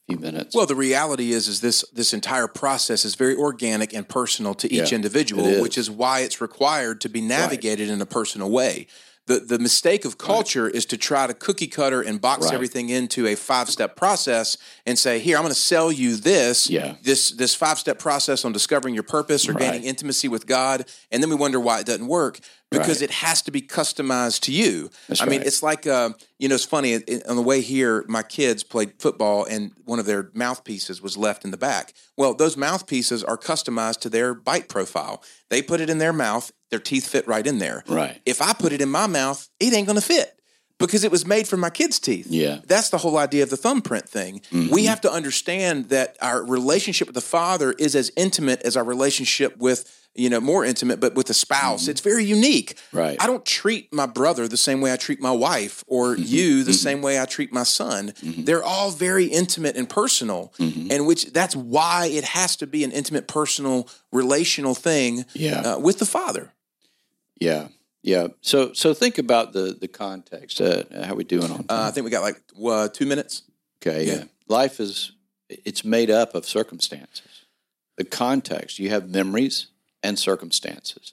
few 0.07 0.19
minutes. 0.19 0.55
Well, 0.55 0.67
the 0.67 0.75
reality 0.77 1.33
is, 1.33 1.49
is 1.49 1.61
this 1.61 1.85
this 1.93 2.13
entire 2.13 2.47
process 2.49 3.05
is 3.05 3.15
very 3.15 3.35
organic 3.35 3.93
and 3.93 4.09
personal 4.09 4.55
to 4.55 4.73
each 4.73 4.93
Yeah, 4.93 4.97
individual, 4.97 5.47
is. 5.47 5.61
which 5.61 5.77
is 5.77 5.91
why 5.91 6.21
it's 6.21 6.41
required 6.41 7.01
to 7.03 7.09
be 7.09 7.21
navigated 7.21 7.91
in 7.91 8.01
a 8.01 8.07
personal 8.07 8.51
way. 8.51 8.87
The 9.27 9.41
the 9.41 9.59
mistake 9.59 10.05
of 10.05 10.19
culture 10.19 10.69
is 10.69 10.87
to 10.87 10.97
try 10.97 11.27
to 11.27 11.35
cookie 11.35 11.67
cutter 11.67 12.01
and 12.01 12.21
box 12.21 12.45
Right. 12.47 12.55
everything 12.55 12.91
into 12.91 13.27
a 13.27 13.35
five 13.35 13.69
step 13.69 13.97
process 13.97 14.57
and 14.87 14.97
say, 14.99 15.19
here, 15.19 15.37
I'm 15.37 15.43
going 15.43 15.53
to 15.55 15.59
sell 15.59 15.91
you 15.91 16.17
this, 16.17 16.71
Yeah. 16.71 16.95
this 17.03 17.31
this 17.33 17.55
five 17.55 17.79
step 17.79 17.99
process 17.99 18.45
on 18.45 18.53
discovering 18.53 18.95
your 18.95 19.03
purpose 19.03 19.49
or 19.49 19.55
gaining 19.55 19.83
intimacy 19.85 20.29
with 20.29 20.47
God, 20.47 20.85
and 21.11 21.23
then 21.23 21.31
we 21.31 21.37
wonder 21.37 21.59
why 21.59 21.81
it 21.81 21.87
doesn't 21.87 22.07
work 22.07 22.39
because 22.71 23.01
Right. 23.01 23.11
it 23.11 23.11
has 23.13 23.43
to 23.43 23.51
be 23.51 23.63
customized 23.63 24.41
to 24.43 24.53
you. 24.53 24.91
That's 25.09 25.21
I 25.23 25.27
mean, 25.27 25.43
it's 25.43 25.63
like 25.63 25.87
uh, 25.87 26.11
you 26.39 26.49
know, 26.49 26.55
it's 26.55 26.65
funny. 26.65 26.93
it- 26.93 27.05
it- 27.09 27.27
on 27.27 27.35
the 27.37 27.43
way 27.43 27.61
here, 27.63 28.05
my 28.09 28.23
kids 28.23 28.63
played 28.63 28.93
football, 29.01 29.45
and 29.45 29.73
one 29.85 29.99
of 29.99 30.07
their 30.07 30.31
mouthpieces 30.35 31.01
was 31.03 31.17
left 31.17 31.45
in 31.45 31.51
the 31.51 31.57
back. 31.57 31.95
Well, 32.17 32.35
those 32.35 32.57
mouthpieces 32.57 33.25
are 33.25 33.39
customized 33.39 34.01
to 34.01 34.09
their 34.09 34.35
bite 34.35 34.69
profile. 34.69 35.23
They 35.49 35.63
put 35.63 35.81
it 35.81 35.89
in 35.91 35.99
their 35.99 36.13
mouth; 36.13 36.53
their 36.71 36.81
teeth 36.81 37.07
fit 37.09 37.27
right 37.27 37.47
in 37.47 37.59
there. 37.59 37.85
Right. 37.89 38.21
If 38.27 38.43
I 38.43 38.53
put 38.53 38.73
it 38.73 38.81
in 38.81 38.89
my 38.91 39.07
mouth, 39.07 39.49
it 39.61 39.73
ain't 39.73 39.87
going 39.87 39.99
to 40.01 40.05
fit 40.05 40.33
because 40.79 41.05
it 41.05 41.11
was 41.11 41.25
made 41.25 41.49
for 41.49 41.57
my 41.57 41.71
kids' 41.71 41.99
teeth. 41.99 42.27
Yeah. 42.29 42.59
That's 42.67 42.91
the 42.91 42.99
whole 42.99 43.17
idea 43.17 43.43
of 43.43 43.51
the 43.51 43.57
thumbprint 43.57 44.09
thing. 44.09 44.41
Mm-hmm. 44.51 44.75
We 44.75 44.85
have 44.87 45.01
to 45.03 45.11
understand 45.11 45.89
that 45.91 46.17
our 46.21 46.45
relationship 46.45 47.07
with 47.09 47.15
the 47.15 47.21
Father 47.23 47.73
is 47.73 47.95
as 47.97 48.11
intimate 48.17 48.61
as 48.63 48.77
our 48.77 48.85
relationship 48.85 49.57
with, 49.57 49.91
you 50.15 50.29
know, 50.29 50.39
more 50.41 50.67
intimate, 50.67 51.01
but 51.01 51.15
with 51.15 51.31
a 51.31 51.35
spouse. 51.35 51.89
It's 51.89 52.03
very 52.03 52.25
unique. 52.25 52.75
Mm-hmm. 52.77 52.99
Right. 52.99 53.17
I 53.23 53.27
don't 53.27 53.45
treat 53.47 53.91
my 53.95 54.05
brother 54.05 54.47
the 54.49 54.59
same 54.59 54.83
way 54.83 54.93
I 54.93 54.97
treat 54.97 55.21
my 55.21 55.31
wife 55.33 55.83
or 55.87 56.15
Mm-hmm. 56.15 56.23
you 56.27 56.63
the 56.65 56.75
same 56.75 57.01
way 57.01 57.19
I 57.21 57.25
treat 57.25 57.53
my 57.55 57.63
son. 57.63 58.13
They're 58.23 58.63
all 58.65 58.91
very 58.91 59.25
intimate 59.27 59.77
and 59.77 59.89
personal, 59.89 60.53
Mm-hmm. 60.59 60.91
and 60.91 61.07
which 61.07 61.33
that's 61.33 61.57
why 61.57 62.07
it 62.13 62.25
has 62.25 62.55
to 62.57 62.67
be 62.67 62.85
an 62.85 62.93
intimate, 62.93 63.29
personal, 63.29 63.89
relational 64.13 64.75
thing 64.75 65.25
Yeah. 65.33 65.61
uh, 65.61 65.79
with 65.79 65.99
the 66.01 66.07
Father. 66.07 66.53
Yeah, 67.39 67.69
yeah. 68.03 68.29
So 68.41 68.73
so 68.73 68.95
think 68.95 69.19
about 69.19 69.53
the 69.53 69.77
the 69.79 69.89
context. 69.89 70.61
Uh, 70.61 70.85
how 71.05 71.15
we 71.15 71.25
doing 71.25 71.51
on? 71.51 71.67
Uh, 71.69 71.87
I 71.89 71.91
think 71.91 72.05
we 72.05 72.11
got 72.11 72.23
like 72.23 72.41
uh, 72.65 72.89
two 72.89 73.07
minutes. 73.07 73.43
okay, 73.81 74.05
yeah. 74.05 74.15
yeah. 74.15 74.25
Life 74.49 74.81
is 74.81 75.13
it's 75.49 75.85
made 75.85 76.11
up 76.11 76.35
of 76.35 76.47
circumstances. 76.47 77.45
The 77.97 78.05
context 78.05 78.79
you 78.79 78.91
have 78.91 79.09
memories 79.09 79.69
and 80.03 80.19
circumstances. 80.19 81.13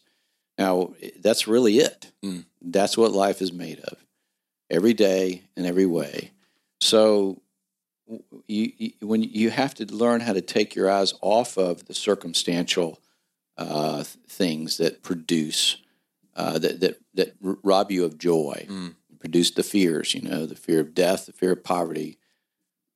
Now 0.57 0.93
that's 1.19 1.47
really 1.47 1.79
it. 1.79 2.11
Mm. 2.23 2.45
That's 2.61 2.97
what 2.97 3.11
life 3.11 3.41
is 3.41 3.51
made 3.51 3.79
of, 3.79 3.97
every 4.69 4.93
day 4.93 5.43
and 5.57 5.65
every 5.65 5.85
way. 5.85 6.31
So 6.79 7.41
you, 8.47 8.71
you 8.77 8.91
when 9.01 9.23
you 9.23 9.49
have 9.49 9.73
to 9.75 9.85
learn 9.85 10.21
how 10.21 10.33
to 10.33 10.41
take 10.41 10.75
your 10.75 10.89
eyes 10.89 11.13
off 11.21 11.57
of 11.57 11.85
the 11.85 11.93
circumstantial 11.93 12.99
uh, 13.57 14.03
th- 14.03 14.07
things 14.27 14.77
that 14.77 15.03
produce 15.03 15.77
uh, 16.35 16.57
that 16.59 16.79
that 16.79 16.97
that 17.13 17.35
rob 17.41 17.91
you 17.91 18.03
of 18.05 18.17
joy, 18.17 18.65
Mm. 18.69 18.95
produce 19.19 19.51
the 19.51 19.63
fears. 19.63 20.13
You 20.13 20.21
know, 20.21 20.45
the 20.45 20.55
fear 20.55 20.79
of 20.79 20.93
death, 20.93 21.25
the 21.27 21.33
fear 21.33 21.51
of 21.53 21.63
poverty, 21.63 22.17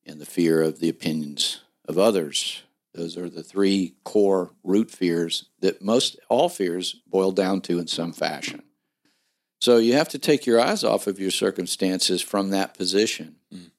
and 0.04 0.20
the 0.20 0.26
fear 0.26 0.62
of 0.62 0.80
the 0.80 0.88
opinions 0.88 1.60
of 1.86 1.98
others. 1.98 2.62
Those 2.94 3.16
are 3.16 3.28
the 3.30 3.42
three 3.44 3.94
core 4.04 4.50
root 4.64 4.90
fears 4.90 5.44
that 5.60 5.82
most 5.82 6.18
all 6.28 6.48
fears 6.48 6.96
boil 7.06 7.30
down 7.32 7.60
to 7.62 7.78
in 7.78 7.86
some 7.86 8.12
fashion. 8.12 8.62
So 9.60 9.76
you 9.76 9.94
have 9.94 10.08
to 10.10 10.18
take 10.18 10.46
your 10.46 10.60
eyes 10.60 10.82
off 10.84 11.06
of 11.06 11.18
your 11.20 11.30
circumstances 11.30 12.22
from 12.22 12.50
that 12.50 12.74
position, 12.74 13.36
Mm. 13.52 13.70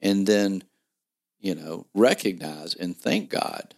and 0.00 0.26
then 0.26 0.64
you 1.40 1.54
know 1.54 1.86
recognize 1.94 2.74
and 2.74 2.96
thank 2.96 3.28
God. 3.30 3.74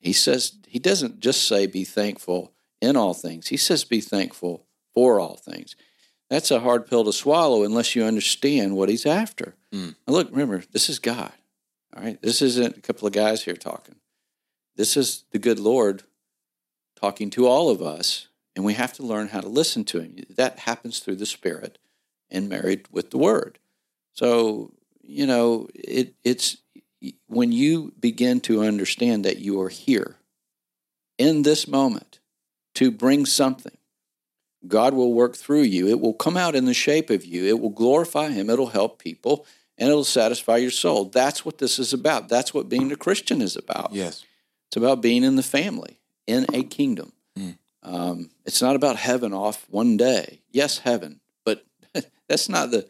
He 0.00 0.12
says 0.12 0.54
he 0.66 0.78
doesn't 0.80 1.20
just 1.20 1.46
say 1.46 1.66
be 1.66 1.84
thankful 1.84 2.52
in 2.82 2.96
all 2.96 3.14
things. 3.14 3.48
He 3.48 3.56
says 3.56 3.84
be 3.84 4.00
thankful 4.00 4.66
for 4.92 5.18
all 5.18 5.36
things. 5.36 5.76
That's 6.28 6.50
a 6.50 6.60
hard 6.60 6.86
pill 6.86 7.04
to 7.04 7.12
swallow 7.12 7.62
unless 7.62 7.94
you 7.94 8.04
understand 8.04 8.76
what 8.76 8.88
he's 8.88 9.06
after. 9.06 9.54
Mm. 9.72 9.94
Now 10.06 10.14
look, 10.14 10.30
remember, 10.30 10.62
this 10.72 10.90
is 10.90 10.98
God. 10.98 11.32
All 11.96 12.02
right. 12.02 12.20
This 12.20 12.42
isn't 12.42 12.76
a 12.76 12.80
couple 12.80 13.06
of 13.06 13.14
guys 13.14 13.44
here 13.44 13.54
talking. 13.54 13.96
This 14.76 14.96
is 14.96 15.24
the 15.30 15.38
good 15.38 15.60
Lord 15.60 16.02
talking 17.00 17.30
to 17.30 17.46
all 17.46 17.70
of 17.70 17.82
us, 17.82 18.28
and 18.56 18.64
we 18.64 18.74
have 18.74 18.92
to 18.94 19.02
learn 19.02 19.28
how 19.28 19.40
to 19.40 19.48
listen 19.48 19.84
to 19.84 20.00
him. 20.00 20.16
That 20.30 20.60
happens 20.60 20.98
through 21.00 21.16
the 21.16 21.26
Spirit 21.26 21.78
and 22.30 22.48
married 22.48 22.86
with 22.90 23.10
the 23.10 23.18
Word. 23.18 23.58
So, 24.14 24.72
you 25.02 25.26
know, 25.26 25.68
it, 25.74 26.14
it's 26.24 26.56
when 27.26 27.52
you 27.52 27.92
begin 28.00 28.40
to 28.42 28.62
understand 28.62 29.24
that 29.24 29.38
you 29.38 29.60
are 29.60 29.68
here 29.68 30.16
in 31.18 31.42
this 31.42 31.68
moment 31.68 32.11
to 32.74 32.90
bring 32.90 33.26
something, 33.26 33.76
God 34.66 34.94
will 34.94 35.12
work 35.12 35.36
through 35.36 35.62
you. 35.62 35.88
It 35.88 36.00
will 36.00 36.14
come 36.14 36.36
out 36.36 36.54
in 36.54 36.64
the 36.64 36.74
shape 36.74 37.10
of 37.10 37.24
you. 37.24 37.44
It 37.46 37.60
will 37.60 37.70
glorify 37.70 38.30
Him. 38.30 38.48
It'll 38.48 38.68
help 38.68 38.98
people 38.98 39.46
and 39.78 39.88
it'll 39.88 40.04
satisfy 40.04 40.58
your 40.58 40.70
soul. 40.70 41.06
That's 41.06 41.44
what 41.44 41.58
this 41.58 41.78
is 41.78 41.92
about. 41.92 42.28
That's 42.28 42.54
what 42.54 42.68
being 42.68 42.92
a 42.92 42.96
Christian 42.96 43.42
is 43.42 43.56
about. 43.56 43.92
Yes. 43.92 44.24
It's 44.68 44.76
about 44.76 45.02
being 45.02 45.24
in 45.24 45.36
the 45.36 45.42
family, 45.42 45.98
in 46.26 46.46
a 46.52 46.62
kingdom. 46.62 47.12
Mm. 47.38 47.58
Um, 47.82 48.30
it's 48.46 48.62
not 48.62 48.76
about 48.76 48.96
heaven 48.96 49.32
off 49.32 49.66
one 49.68 49.96
day. 49.96 50.40
Yes, 50.50 50.78
heaven, 50.78 51.20
but 51.44 51.64
that's 52.28 52.48
not 52.48 52.70
the, 52.70 52.86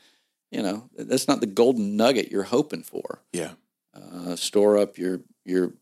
you 0.51 0.63
know, 0.63 0.89
that's 0.97 1.29
not 1.29 1.41
the 1.41 1.47
golden 1.47 1.97
nugget 1.97 2.31
you're 2.31 2.43
hoping 2.43 2.83
for. 2.83 3.21
Yeah. 3.33 3.53
Uh, 3.95 4.37
store 4.37 4.79
up 4.79 4.99
your 4.99 5.21
your 5.45 5.73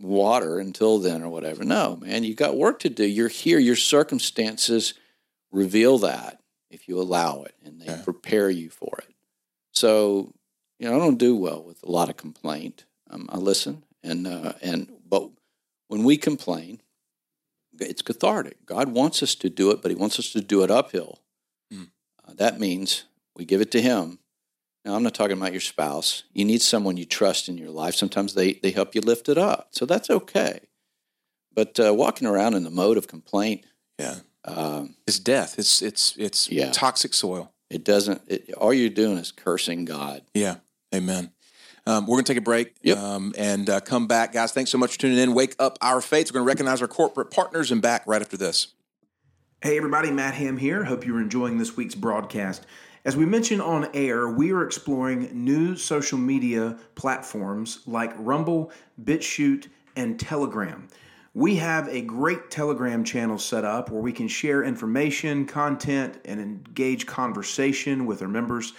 water 0.00 0.58
until 0.58 0.98
then 0.98 1.22
or 1.22 1.28
whatever. 1.28 1.64
No, 1.64 1.96
man, 1.96 2.24
you 2.24 2.34
got 2.34 2.56
work 2.56 2.78
to 2.80 2.88
do. 2.90 3.04
You're 3.04 3.28
here. 3.28 3.58
Your 3.58 3.76
circumstances 3.76 4.94
reveal 5.50 5.98
that 5.98 6.40
if 6.70 6.88
you 6.88 7.00
allow 7.00 7.42
it, 7.44 7.54
and 7.64 7.80
they 7.80 7.86
Yeah. 7.86 8.02
prepare 8.02 8.50
you 8.50 8.68
for 8.70 8.98
it. 8.98 9.14
So, 9.72 10.34
you 10.78 10.88
know, 10.88 10.96
I 10.96 10.98
don't 10.98 11.18
do 11.18 11.36
well 11.36 11.62
with 11.62 11.82
a 11.82 11.90
lot 11.90 12.08
of 12.10 12.16
complaint. 12.16 12.84
Um, 13.10 13.28
I 13.30 13.38
listen, 13.38 13.84
and 14.02 14.26
uh, 14.26 14.54
and 14.60 14.92
but 15.08 15.30
when 15.88 16.02
we 16.04 16.16
complain, 16.16 16.80
it's 17.78 18.02
cathartic. 18.02 18.66
God 18.66 18.88
wants 18.88 19.22
us 19.22 19.34
to 19.36 19.48
do 19.50 19.70
it, 19.70 19.82
but 19.82 19.90
He 19.90 19.96
wants 19.96 20.18
us 20.18 20.30
to 20.32 20.40
do 20.40 20.62
it 20.64 20.70
uphill. 20.70 21.20
Mm. 21.72 21.90
Uh, 22.26 22.34
that 22.34 22.58
means 22.58 23.04
we 23.36 23.44
give 23.44 23.60
it 23.60 23.70
to 23.72 23.82
Him. 23.82 24.18
Now, 24.84 24.94
I'm 24.94 25.02
not 25.02 25.14
talking 25.14 25.36
about 25.38 25.52
your 25.52 25.60
spouse. 25.62 26.24
You 26.34 26.44
need 26.44 26.60
someone 26.60 26.96
you 26.98 27.06
trust 27.06 27.48
in 27.48 27.56
your 27.56 27.70
life. 27.70 27.94
Sometimes 27.94 28.34
they, 28.34 28.54
they 28.54 28.70
help 28.70 28.94
you 28.94 29.00
lift 29.00 29.28
it 29.30 29.38
up. 29.38 29.68
So 29.70 29.86
that's 29.86 30.10
okay. 30.10 30.60
But 31.54 31.80
uh, 31.80 31.94
walking 31.94 32.26
around 32.28 32.54
in 32.54 32.64
the 32.64 32.70
mode 32.70 32.98
of 32.98 33.08
complaint, 33.08 33.64
Yeah. 33.98 34.16
um, 34.44 34.96
It's 35.06 35.18
death. 35.18 35.58
It's 35.58 35.80
it's 35.80 36.14
it's 36.18 36.50
Yeah. 36.50 36.70
toxic 36.72 37.14
soil. 37.14 37.50
it 37.70 37.82
doesn't, 37.82 38.20
it, 38.28 38.52
all 38.54 38.72
you're 38.74 38.90
doing 38.90 39.16
is 39.18 39.32
cursing 39.32 39.84
God. 39.84 40.22
Yeah. 40.34 40.56
Amen. 40.94 41.32
Um, 41.86 42.06
we're 42.06 42.16
going 42.16 42.24
to 42.24 42.32
take 42.32 42.38
a 42.38 42.44
break 42.44 42.74
Yep. 42.82 42.98
um, 42.98 43.34
and 43.38 43.68
uh, 43.68 43.80
come 43.80 44.06
back. 44.06 44.32
Guys, 44.32 44.52
thanks 44.52 44.70
so 44.70 44.78
much 44.78 44.92
for 44.92 44.98
tuning 45.00 45.18
in. 45.18 45.34
Wake 45.34 45.56
up 45.58 45.78
our 45.80 46.00
faith. 46.00 46.28
We're 46.30 46.34
going 46.40 46.44
to 46.44 46.48
recognize 46.48 46.82
our 46.82 46.88
corporate 46.88 47.30
partners 47.30 47.70
and 47.72 47.80
back 47.82 48.04
right 48.06 48.20
after 48.22 48.36
this. 48.36 48.68
Hey, 49.62 49.76
everybody, 49.76 50.10
Matt 50.10 50.34
Ham 50.34 50.56
here. 50.58 50.84
Hope 50.84 51.06
you're 51.06 51.20
enjoying 51.20 51.58
this 51.58 51.76
week's 51.76 51.94
broadcast. 51.94 52.64
As 53.04 53.18
we 53.18 53.26
mentioned 53.26 53.60
on 53.60 53.90
air, 53.92 54.30
we 54.30 54.50
are 54.52 54.64
exploring 54.64 55.28
new 55.44 55.76
social 55.76 56.16
media 56.16 56.78
platforms 56.94 57.80
like 57.86 58.14
Rumble, 58.16 58.72
BitChute, 59.02 59.66
and 59.94 60.18
Telegram. 60.18 60.88
We 61.34 61.56
have 61.56 61.86
a 61.88 62.00
great 62.00 62.50
Telegram 62.50 63.04
channel 63.04 63.38
set 63.38 63.62
up 63.62 63.90
where 63.90 64.00
we 64.00 64.12
can 64.12 64.26
share 64.26 64.64
information, 64.64 65.44
content, 65.44 66.18
and 66.24 66.40
engage 66.40 67.04
conversation 67.04 68.06
with 68.06 68.22
our 68.22 68.28
members. 68.28 68.72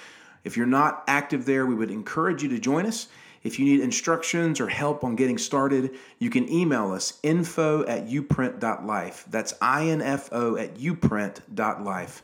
If 0.44 0.58
you're 0.58 0.66
not 0.66 1.04
active 1.08 1.46
there, 1.46 1.68
we 1.68 1.76
would 1.76 1.92
encourage 1.92 2.42
you 2.42 2.50
to 2.50 2.58
join 2.58 2.88
us. 2.88 3.10
If 3.44 3.60
you 3.60 3.66
need 3.66 3.82
instructions 3.82 4.60
or 4.60 4.68
help 4.68 5.04
on 5.04 5.16
getting 5.16 5.38
started, 5.38 6.00
you 6.18 6.32
can 6.32 6.52
email 6.52 6.92
us 6.92 7.20
info 7.22 7.86
at 7.86 8.08
uprint.life. 8.08 9.26
That's 9.30 9.54
info 9.62 10.56
at 10.58 10.78
uprint.life. 10.80 12.24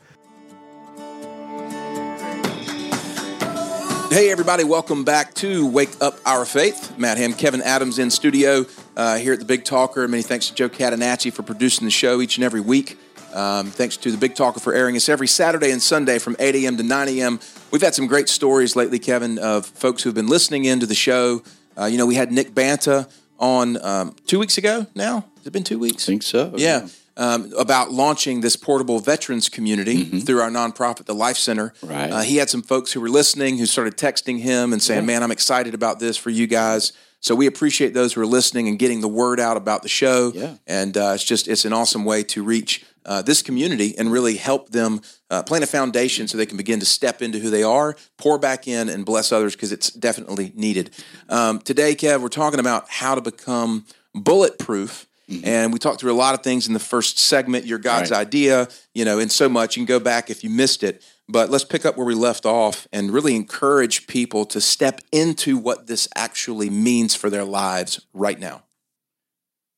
Hey, 4.11 4.29
everybody, 4.29 4.65
welcome 4.65 5.05
back 5.05 5.33
to 5.35 5.65
Wake 5.65 5.91
Up 6.01 6.19
Our 6.25 6.43
Faith. 6.43 6.97
Matt 6.97 7.17
Ham, 7.17 7.31
Kevin 7.31 7.61
Adams 7.61 7.97
in 7.97 8.09
studio 8.09 8.65
uh, 8.97 9.15
here 9.15 9.31
at 9.31 9.39
the 9.39 9.45
Big 9.45 9.63
Talker. 9.63 10.05
Many 10.05 10.21
thanks 10.21 10.49
to 10.49 10.53
Joe 10.53 10.67
Catanacci 10.67 11.31
for 11.31 11.43
producing 11.43 11.85
the 11.85 11.91
show 11.91 12.19
each 12.19 12.35
and 12.35 12.43
every 12.43 12.59
week. 12.59 12.99
Um, 13.33 13.67
thanks 13.67 13.95
to 13.95 14.11
the 14.11 14.17
Big 14.17 14.35
Talker 14.35 14.59
for 14.59 14.73
airing 14.73 14.97
us 14.97 15.07
every 15.07 15.29
Saturday 15.29 15.71
and 15.71 15.81
Sunday 15.81 16.19
from 16.19 16.35
8 16.39 16.55
a.m. 16.55 16.75
to 16.75 16.83
9 16.83 17.07
a.m. 17.07 17.39
We've 17.71 17.81
had 17.81 17.95
some 17.95 18.05
great 18.05 18.27
stories 18.27 18.75
lately, 18.75 18.99
Kevin, 18.99 19.39
of 19.39 19.65
folks 19.65 20.03
who've 20.03 20.13
been 20.13 20.27
listening 20.27 20.65
into 20.65 20.85
the 20.85 20.93
show. 20.93 21.41
Uh, 21.77 21.85
you 21.85 21.97
know, 21.97 22.05
we 22.05 22.15
had 22.15 22.33
Nick 22.33 22.53
Banta 22.53 23.07
on 23.39 23.81
um, 23.81 24.13
two 24.27 24.39
weeks 24.39 24.57
ago 24.57 24.87
now. 24.93 25.23
Has 25.37 25.47
it 25.47 25.53
been 25.53 25.63
two 25.63 25.79
weeks? 25.79 26.03
I 26.03 26.07
think 26.07 26.23
so. 26.23 26.53
Yeah. 26.57 26.89
Um, 27.17 27.51
about 27.57 27.91
launching 27.91 28.39
this 28.39 28.55
portable 28.55 28.99
veterans 28.99 29.49
community 29.49 30.05
mm-hmm. 30.05 30.19
through 30.19 30.39
our 30.39 30.49
nonprofit, 30.49 31.05
the 31.05 31.13
Life 31.13 31.35
Center. 31.35 31.73
Right. 31.83 32.09
Uh, 32.09 32.21
he 32.21 32.37
had 32.37 32.49
some 32.49 32.61
folks 32.61 32.93
who 32.93 33.01
were 33.01 33.09
listening 33.09 33.57
who 33.57 33.65
started 33.65 33.97
texting 33.97 34.39
him 34.39 34.71
and 34.71 34.81
saying, 34.81 35.01
yeah. 35.01 35.07
"Man, 35.07 35.23
I'm 35.23 35.31
excited 35.31 35.73
about 35.73 35.99
this 35.99 36.15
for 36.15 36.29
you 36.29 36.47
guys." 36.47 36.93
So 37.21 37.35
we 37.35 37.45
appreciate 37.45 37.93
those 37.93 38.13
who 38.13 38.21
are 38.21 38.25
listening 38.25 38.67
and 38.67 38.79
getting 38.79 39.01
the 39.01 39.07
word 39.07 39.39
out 39.39 39.55
about 39.55 39.83
the 39.83 39.89
show. 39.89 40.31
Yeah. 40.33 40.55
And 40.65 40.97
uh, 40.97 41.11
it's 41.15 41.23
just 41.23 41.47
it's 41.47 41.65
an 41.65 41.73
awesome 41.73 42.03
way 42.03 42.23
to 42.23 42.43
reach 42.43 42.83
uh, 43.05 43.21
this 43.21 43.41
community 43.41 43.95
and 43.97 44.11
really 44.11 44.35
help 44.35 44.69
them 44.69 45.01
uh, 45.29 45.43
plant 45.43 45.63
a 45.63 45.67
foundation 45.67 46.27
so 46.27 46.37
they 46.37 46.45
can 46.45 46.57
begin 46.57 46.79
to 46.79 46.85
step 46.85 47.21
into 47.21 47.39
who 47.39 47.49
they 47.49 47.63
are, 47.63 47.95
pour 48.17 48.37
back 48.37 48.67
in, 48.67 48.89
and 48.89 49.05
bless 49.05 49.31
others 49.31 49.55
because 49.55 49.71
it's 49.71 49.91
definitely 49.91 50.51
needed. 50.55 50.91
Um, 51.29 51.59
today, 51.59 51.95
Kev, 51.95 52.21
we're 52.21 52.29
talking 52.29 52.59
about 52.59 52.89
how 52.89 53.15
to 53.15 53.21
become 53.21 53.85
bulletproof. 54.13 55.07
Mm-hmm. 55.31 55.47
And 55.47 55.71
we 55.71 55.79
talked 55.79 56.01
through 56.01 56.11
a 56.11 56.13
lot 56.13 56.33
of 56.33 56.43
things 56.43 56.67
in 56.67 56.73
the 56.73 56.79
first 56.79 57.17
segment, 57.17 57.65
your 57.65 57.79
God's 57.79 58.11
right. 58.11 58.19
idea, 58.19 58.67
you 58.93 59.05
know, 59.05 59.19
and 59.19 59.31
so 59.31 59.47
much. 59.47 59.77
You 59.77 59.81
can 59.81 59.87
go 59.87 59.99
back 59.99 60.29
if 60.29 60.43
you 60.43 60.49
missed 60.49 60.83
it. 60.83 61.03
But 61.29 61.49
let's 61.49 61.63
pick 61.63 61.85
up 61.85 61.95
where 61.95 62.05
we 62.05 62.13
left 62.13 62.45
off 62.45 62.87
and 62.91 63.11
really 63.11 63.35
encourage 63.35 64.07
people 64.07 64.45
to 64.47 64.59
step 64.59 64.99
into 65.13 65.57
what 65.57 65.87
this 65.87 66.09
actually 66.15 66.69
means 66.69 67.15
for 67.15 67.29
their 67.29 67.45
lives 67.45 68.05
right 68.13 68.37
now. 68.37 68.63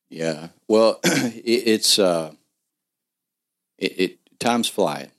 Yeah. 0.10 0.48
Well, 0.68 1.00
it's 1.04 2.00
uh, 2.00 2.34
it, 3.78 4.00
it 4.00 4.39
time's 4.39 4.68
flying. 4.68 5.12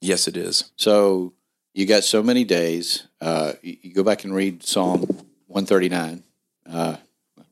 Yes, 0.00 0.28
it 0.28 0.36
is. 0.36 0.70
So 0.76 1.34
you 1.74 1.84
got 1.84 2.04
so 2.04 2.22
many 2.22 2.44
days. 2.44 3.06
Uh, 3.20 3.52
you, 3.62 3.76
you, 3.82 3.94
go 3.94 4.02
back 4.02 4.24
and 4.24 4.34
read 4.34 4.62
Psalm 4.62 5.00
139. 5.46 6.22
Uh, 6.70 6.96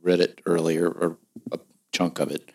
read 0.03 0.21
it 0.21 0.41
earlier, 0.47 0.89
or 0.89 1.19
chunk 1.95 2.19
of 2.21 2.31
it, 2.31 2.51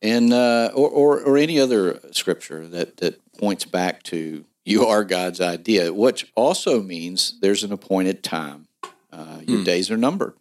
and 0.00 0.32
uh, 0.32 0.70
or, 0.74 0.88
or, 0.88 1.20
or 1.20 1.36
any 1.36 1.60
other 1.60 2.00
scripture 2.12 2.66
that 2.68 2.98
that 2.98 3.20
points 3.36 3.64
back 3.66 4.02
to 4.04 4.44
you 4.64 4.86
are 4.86 5.04
God's 5.04 5.40
idea, 5.40 5.92
which 5.92 6.30
also 6.34 6.82
means 6.82 7.38
there's 7.40 7.64
an 7.64 7.72
appointed 7.72 8.22
time. 8.22 8.68
Uh, 9.10 9.40
your 9.46 9.58
hmm. 9.58 9.64
days 9.64 9.90
are 9.90 9.96
numbered. 9.96 10.34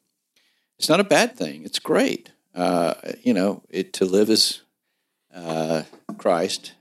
It's 0.78 0.90
not 0.90 1.00
a 1.00 1.06
bad 1.06 1.36
thing. 1.36 1.64
It's 1.64 1.80
great. 1.80 2.32
Uh, 2.54 2.94
you 3.24 3.34
know, 3.34 3.64
it 3.70 3.94
to 3.94 4.06
live 4.06 4.30
as 4.30 4.62
uh, 5.34 5.84
Christ, 6.18 6.74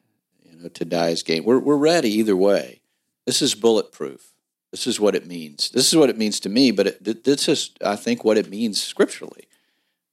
you 0.42 0.58
know, 0.58 0.68
to 0.68 0.84
die 0.84 1.10
as 1.10 1.22
gain. 1.22 1.44
We're, 1.44 1.58
we're 1.58 1.76
ready 1.76 2.10
either 2.10 2.36
way. 2.36 2.80
This 3.26 3.42
is 3.42 3.54
bulletproof. 3.54 4.32
This 4.72 4.86
is 4.86 4.98
what 4.98 5.14
it 5.14 5.26
means. 5.26 5.70
This 5.70 5.88
is 5.88 5.96
what 5.96 6.10
it 6.10 6.18
means 6.18 6.40
to 6.40 6.48
me, 6.48 6.70
but 6.70 6.86
it, 6.86 7.24
this 7.24 7.48
is, 7.48 7.70
I 7.84 7.96
think, 7.96 8.24
what 8.24 8.36
it 8.36 8.50
means 8.50 8.82
scripturally, 8.82 9.45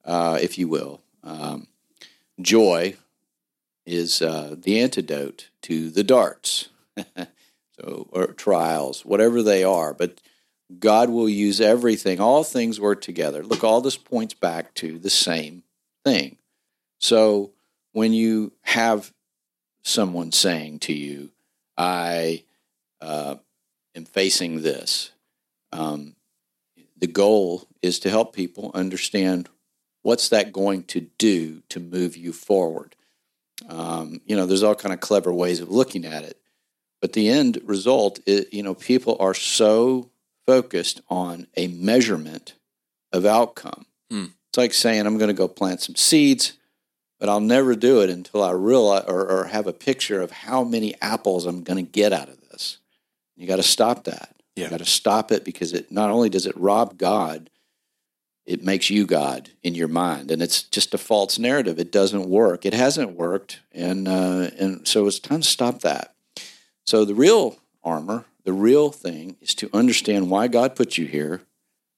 uh, 0.04 0.38
if 0.40 0.58
you 0.58 0.68
will. 0.68 1.00
Um, 1.22 1.68
joy 2.40 2.96
is 3.86 4.22
uh, 4.22 4.56
the 4.58 4.80
antidote 4.80 5.50
to 5.62 5.90
the 5.90 6.04
darts, 6.04 6.68
so 7.78 8.08
or 8.10 8.28
trials, 8.28 9.04
whatever 9.04 9.42
they 9.42 9.64
are. 9.64 9.92
But 9.94 10.20
God 10.78 11.10
will 11.10 11.28
use 11.28 11.60
everything. 11.60 12.20
All 12.20 12.44
things 12.44 12.80
work 12.80 13.00
together. 13.00 13.42
Look, 13.42 13.64
all 13.64 13.80
this 13.80 13.96
points 13.96 14.34
back 14.34 14.74
to 14.74 14.98
the 14.98 15.10
same 15.10 15.62
thing. 16.04 16.38
So 17.00 17.52
when 17.92 18.12
you 18.12 18.52
have 18.62 19.12
someone 19.82 20.32
saying 20.32 20.80
to 20.80 20.92
you, 20.92 21.30
I 21.76 22.44
uh, 23.00 23.36
am 23.94 24.04
facing 24.04 24.62
this, 24.62 25.10
um, 25.72 26.16
the 26.96 27.06
goal 27.06 27.68
is 27.82 27.98
to 28.00 28.10
help 28.10 28.34
people 28.34 28.70
understand 28.74 29.48
what's 30.04 30.28
that 30.28 30.52
going 30.52 30.84
to 30.84 31.00
do 31.18 31.62
to 31.70 31.80
move 31.80 32.16
you 32.16 32.32
forward. 32.32 32.94
Um, 33.68 34.20
you 34.24 34.36
know, 34.36 34.46
there's 34.46 34.62
all 34.62 34.76
kind 34.76 34.94
of 34.94 35.00
clever 35.00 35.32
ways 35.32 35.60
of 35.60 35.68
looking 35.68 36.04
at 36.04 36.22
it, 36.22 36.38
but 37.00 37.12
the 37.12 37.28
end 37.28 37.60
result, 37.64 38.20
is, 38.24 38.46
you 38.52 38.62
know, 38.62 38.74
people 38.74 39.16
are 39.18 39.34
so 39.34 40.10
focused 40.46 41.00
on 41.10 41.48
a 41.56 41.66
measurement 41.66 42.54
of 43.12 43.26
outcome. 43.26 43.86
Hmm. 44.10 44.26
It's 44.50 44.58
like 44.58 44.72
saying, 44.72 45.04
I'm 45.04 45.18
going 45.18 45.28
to 45.28 45.34
go 45.34 45.48
plant 45.48 45.80
some 45.80 45.96
seeds 45.96 46.52
but 47.24 47.28
I'll 47.28 47.40
never 47.40 47.74
do 47.74 48.02
it 48.02 48.10
until 48.10 48.42
I 48.42 48.50
realize 48.50 49.04
or, 49.06 49.26
or 49.26 49.44
have 49.46 49.66
a 49.66 49.72
picture 49.72 50.20
of 50.20 50.30
how 50.30 50.62
many 50.62 50.94
apples 51.00 51.46
I'm 51.46 51.62
going 51.62 51.82
to 51.84 51.90
get 51.90 52.12
out 52.12 52.28
of 52.28 52.38
this. 52.50 52.76
You 53.34 53.46
got 53.46 53.56
to 53.56 53.62
stop 53.62 54.04
that. 54.04 54.36
Yeah. 54.56 54.64
You 54.64 54.70
got 54.70 54.80
to 54.80 54.84
stop 54.84 55.32
it 55.32 55.42
because 55.42 55.72
it 55.72 55.90
not 55.90 56.10
only 56.10 56.28
does 56.28 56.44
it 56.44 56.54
rob 56.54 56.98
God, 56.98 57.48
it 58.46 58.62
makes 58.62 58.90
you 58.90 59.06
God 59.06 59.50
in 59.62 59.74
your 59.74 59.88
mind, 59.88 60.30
and 60.30 60.42
it's 60.42 60.62
just 60.62 60.94
a 60.94 60.98
false 60.98 61.38
narrative. 61.38 61.78
It 61.78 61.90
doesn't 61.90 62.28
work. 62.28 62.66
It 62.66 62.74
hasn't 62.74 63.12
worked, 63.12 63.60
and 63.72 64.06
uh, 64.06 64.50
and 64.58 64.86
so 64.86 65.06
it's 65.06 65.18
time 65.18 65.40
to 65.40 65.48
stop 65.48 65.80
that. 65.80 66.14
So 66.86 67.04
the 67.04 67.14
real 67.14 67.56
armor, 67.82 68.24
the 68.44 68.52
real 68.52 68.90
thing, 68.90 69.36
is 69.40 69.54
to 69.56 69.70
understand 69.72 70.30
why 70.30 70.48
God 70.48 70.76
put 70.76 70.98
you 70.98 71.06
here, 71.06 71.40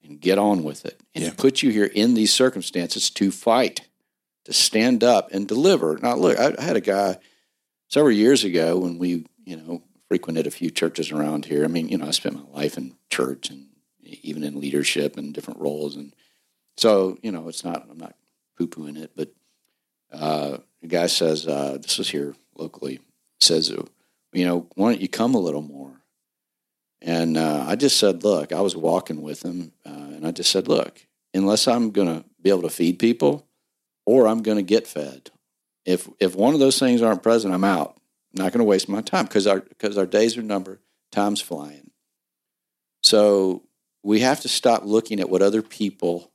and 0.05 0.21
get 0.21 0.39
on 0.39 0.63
with 0.63 0.85
it. 0.87 1.01
And 1.15 1.25
yeah. 1.25 1.31
He 1.31 1.37
put 1.37 1.63
you 1.63 1.71
here 1.71 1.91
in 1.93 2.15
these 2.15 2.33
circumstances 2.33 3.11
to 3.11 3.31
fight 3.31 3.81
to 4.47 4.53
stand 4.53 5.03
up 5.03 5.33
and 5.33 5.49
deliver. 5.49 5.99
Now, 6.01 6.15
look, 6.15 6.39
I, 6.39 6.55
I 6.57 6.63
had 6.63 6.77
a 6.77 6.81
guy 6.81 7.19
several 7.89 8.15
years 8.15 8.45
ago 8.45 8.79
when 8.79 8.97
we, 8.97 9.27
you 9.45 9.57
know, 9.57 9.83
frequented 10.07 10.47
a 10.47 10.53
few 10.53 10.71
churches 10.71 11.11
around 11.11 11.47
here. 11.47 11.65
I 11.65 11.67
mean, 11.67 11.89
you 11.89 11.99
know, 11.99 12.07
I 12.07 12.13
spent 12.13 12.37
my 12.37 12.61
life 12.61 12.79
in 12.79 12.95
church 13.11 13.51
and 13.51 13.67
even 14.05 14.45
in 14.45 14.61
leadership 14.61 15.17
and 15.17 15.35
different 15.35 15.59
roles, 15.59 15.97
and 15.97 16.15
so 16.77 17.19
you 17.23 17.33
know, 17.33 17.49
it's 17.49 17.65
not 17.65 17.87
I'm 17.91 17.99
not 17.99 18.15
poo 18.57 18.67
pooing 18.67 18.97
it, 18.99 19.13
but 19.17 19.33
uh, 20.13 20.59
the 20.83 20.89
guy 20.89 21.07
says 21.07 21.47
uh, 21.47 21.79
this 21.81 21.99
was 21.99 22.09
here 22.09 22.35
locally 22.57 23.01
says, 23.41 23.71
you 24.33 24.45
know, 24.45 24.67
why 24.75 24.93
don't 24.93 25.01
you 25.01 25.09
come 25.09 25.35
a 25.35 25.41
little 25.41 25.63
more? 25.63 26.01
And 27.03 27.37
uh, 27.37 27.65
I 27.69 27.77
just 27.77 27.99
said, 27.99 28.25
look, 28.25 28.53
I 28.53 28.61
was 28.61 28.75
walking 28.75 29.23
with 29.23 29.45
him, 29.45 29.73
uh, 29.85 29.91
and 29.91 30.27
I 30.27 30.31
just 30.31 30.51
said, 30.51 30.67
look, 30.67 31.07
unless 31.35 31.69
I'm 31.69 31.91
going 31.91 32.09
to 32.09 32.25
be 32.43 32.51
able 32.51 32.63
to 32.63 32.71
feed 32.71 32.99
people, 32.99 33.47
or 34.07 34.27
I'm 34.27 34.43
going 34.43 34.57
to 34.57 34.63
get 34.63 34.87
fed. 34.87 35.31
If 35.85 36.09
if 36.19 36.35
one 36.35 36.55
of 36.55 36.61
those 36.61 36.79
things 36.79 37.03
aren't 37.03 37.23
present, 37.23 37.55
I'm 37.55 37.65
out. 37.65 38.01
I'm 38.35 38.45
not 38.45 38.53
going 38.53 38.61
to 38.61 38.65
waste 38.65 38.89
my 38.89 39.03
time 39.03 39.27
because 39.27 39.47
our 39.47 39.61
because 39.61 39.99
our 39.99 40.07
days 40.07 40.37
are 40.37 40.43
numbered, 40.43 40.81
time's 41.13 41.41
flying. 41.41 41.91
So 43.03 43.63
we 44.03 44.21
have 44.21 44.41
to 44.41 44.49
stop 44.49 44.85
looking 44.85 45.21
at 45.21 45.29
what 45.29 45.43
other 45.43 45.63
people 45.63 46.33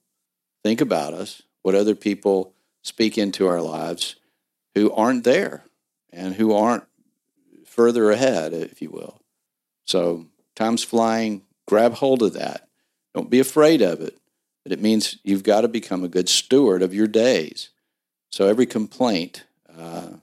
think 0.64 0.82
about 0.82 1.14
us, 1.14 1.42
what 1.62 1.76
other 1.76 1.96
people 1.96 2.54
speak 2.82 3.18
into 3.18 3.48
our 3.48 3.62
lives 3.62 4.16
who 4.76 4.92
aren't 4.92 5.24
there 5.24 5.66
and 6.12 6.36
who 6.36 6.54
aren't 6.54 6.86
further 7.66 8.12
ahead, 8.12 8.54
if 8.54 8.82
you 8.82 8.90
will. 8.90 9.22
So 9.86 10.28
time's 10.56 10.84
flying. 10.84 11.44
Grab 11.68 11.94
hold 11.96 12.22
of 12.22 12.34
that. 12.34 12.68
Don't 13.14 13.30
be 13.30 13.40
afraid 13.40 13.82
of 13.82 14.02
it. 14.02 14.18
But 14.64 14.72
it 14.72 14.82
means 14.82 15.18
you've 15.24 15.44
got 15.44 15.62
to 15.62 15.68
become 15.68 16.04
a 16.04 16.10
good 16.10 16.30
steward 16.30 16.82
of 16.82 16.94
your 16.94 17.08
days. 17.08 17.70
So 18.30 18.48
every 18.48 18.66
complaint 18.66 19.46
uh, 19.76 20.18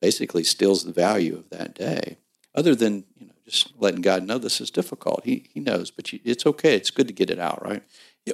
basically 0.00 0.44
steals 0.44 0.84
the 0.84 0.92
value 0.92 1.36
of 1.36 1.50
that 1.50 1.74
day, 1.74 2.18
other 2.54 2.74
than 2.74 3.04
you 3.16 3.26
know 3.26 3.32
just 3.44 3.72
letting 3.78 4.00
God 4.00 4.26
know 4.26 4.38
this 4.38 4.60
is 4.60 4.70
difficult. 4.70 5.22
He 5.24 5.48
he 5.52 5.60
knows, 5.60 5.90
but 5.90 6.12
you, 6.12 6.20
it's 6.24 6.46
okay. 6.46 6.76
It's 6.76 6.90
good 6.90 7.08
to 7.08 7.14
get 7.14 7.30
it 7.30 7.38
out, 7.38 7.64
right? 7.64 7.82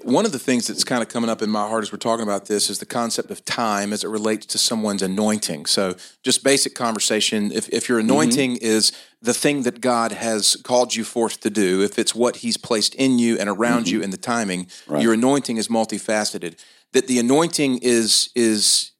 One 0.03 0.24
of 0.24 0.32
the 0.32 0.38
things 0.38 0.66
that's 0.66 0.84
kind 0.84 1.03
of 1.03 1.09
coming 1.09 1.28
up 1.30 1.42
in 1.42 1.51
my 1.51 1.68
heart 1.68 1.82
as 1.82 1.92
we're 1.92 1.99
talking 1.99 2.22
about 2.22 2.47
this 2.47 2.70
is 2.70 2.78
the 2.78 2.86
concept 2.86 3.30
of 3.30 3.45
time 3.45 3.92
as 3.92 4.05
it 4.05 4.09
relates 4.09 4.47
to 4.47 4.59
someone's 4.59 5.03
anointing. 5.03 5.66
So, 5.66 5.95
just 6.22 6.42
basic 6.42 6.74
conversation. 6.74 7.53
If, 7.53 7.68
if 7.68 7.88
your 7.88 7.99
anointing 7.99 8.57
mm-hmm. 8.57 8.64
is 8.64 8.92
the 9.20 9.34
thing 9.34 9.62
that 9.62 9.80
God 9.80 10.12
has 10.12 10.57
called 10.57 10.95
you 10.95 11.05
forth 11.05 11.40
to 11.40 11.51
do, 11.51 11.82
if 11.82 11.99
it's 11.99 12.14
what 12.14 12.36
He's 12.36 12.57
placed 12.57 12.95
in 12.95 13.18
you 13.18 13.38
and 13.38 13.49
around 13.49 13.84
mm-hmm. 13.84 13.97
you 13.97 14.03
in 14.03 14.11
the 14.11 14.16
timing, 14.16 14.68
right. 14.86 15.03
your 15.03 15.12
anointing 15.12 15.57
is 15.57 15.68
multifaceted. 15.68 16.59
That 16.92 17.07
the 17.07 17.18
anointing 17.18 17.78
is 17.82 18.30
is 18.34 18.92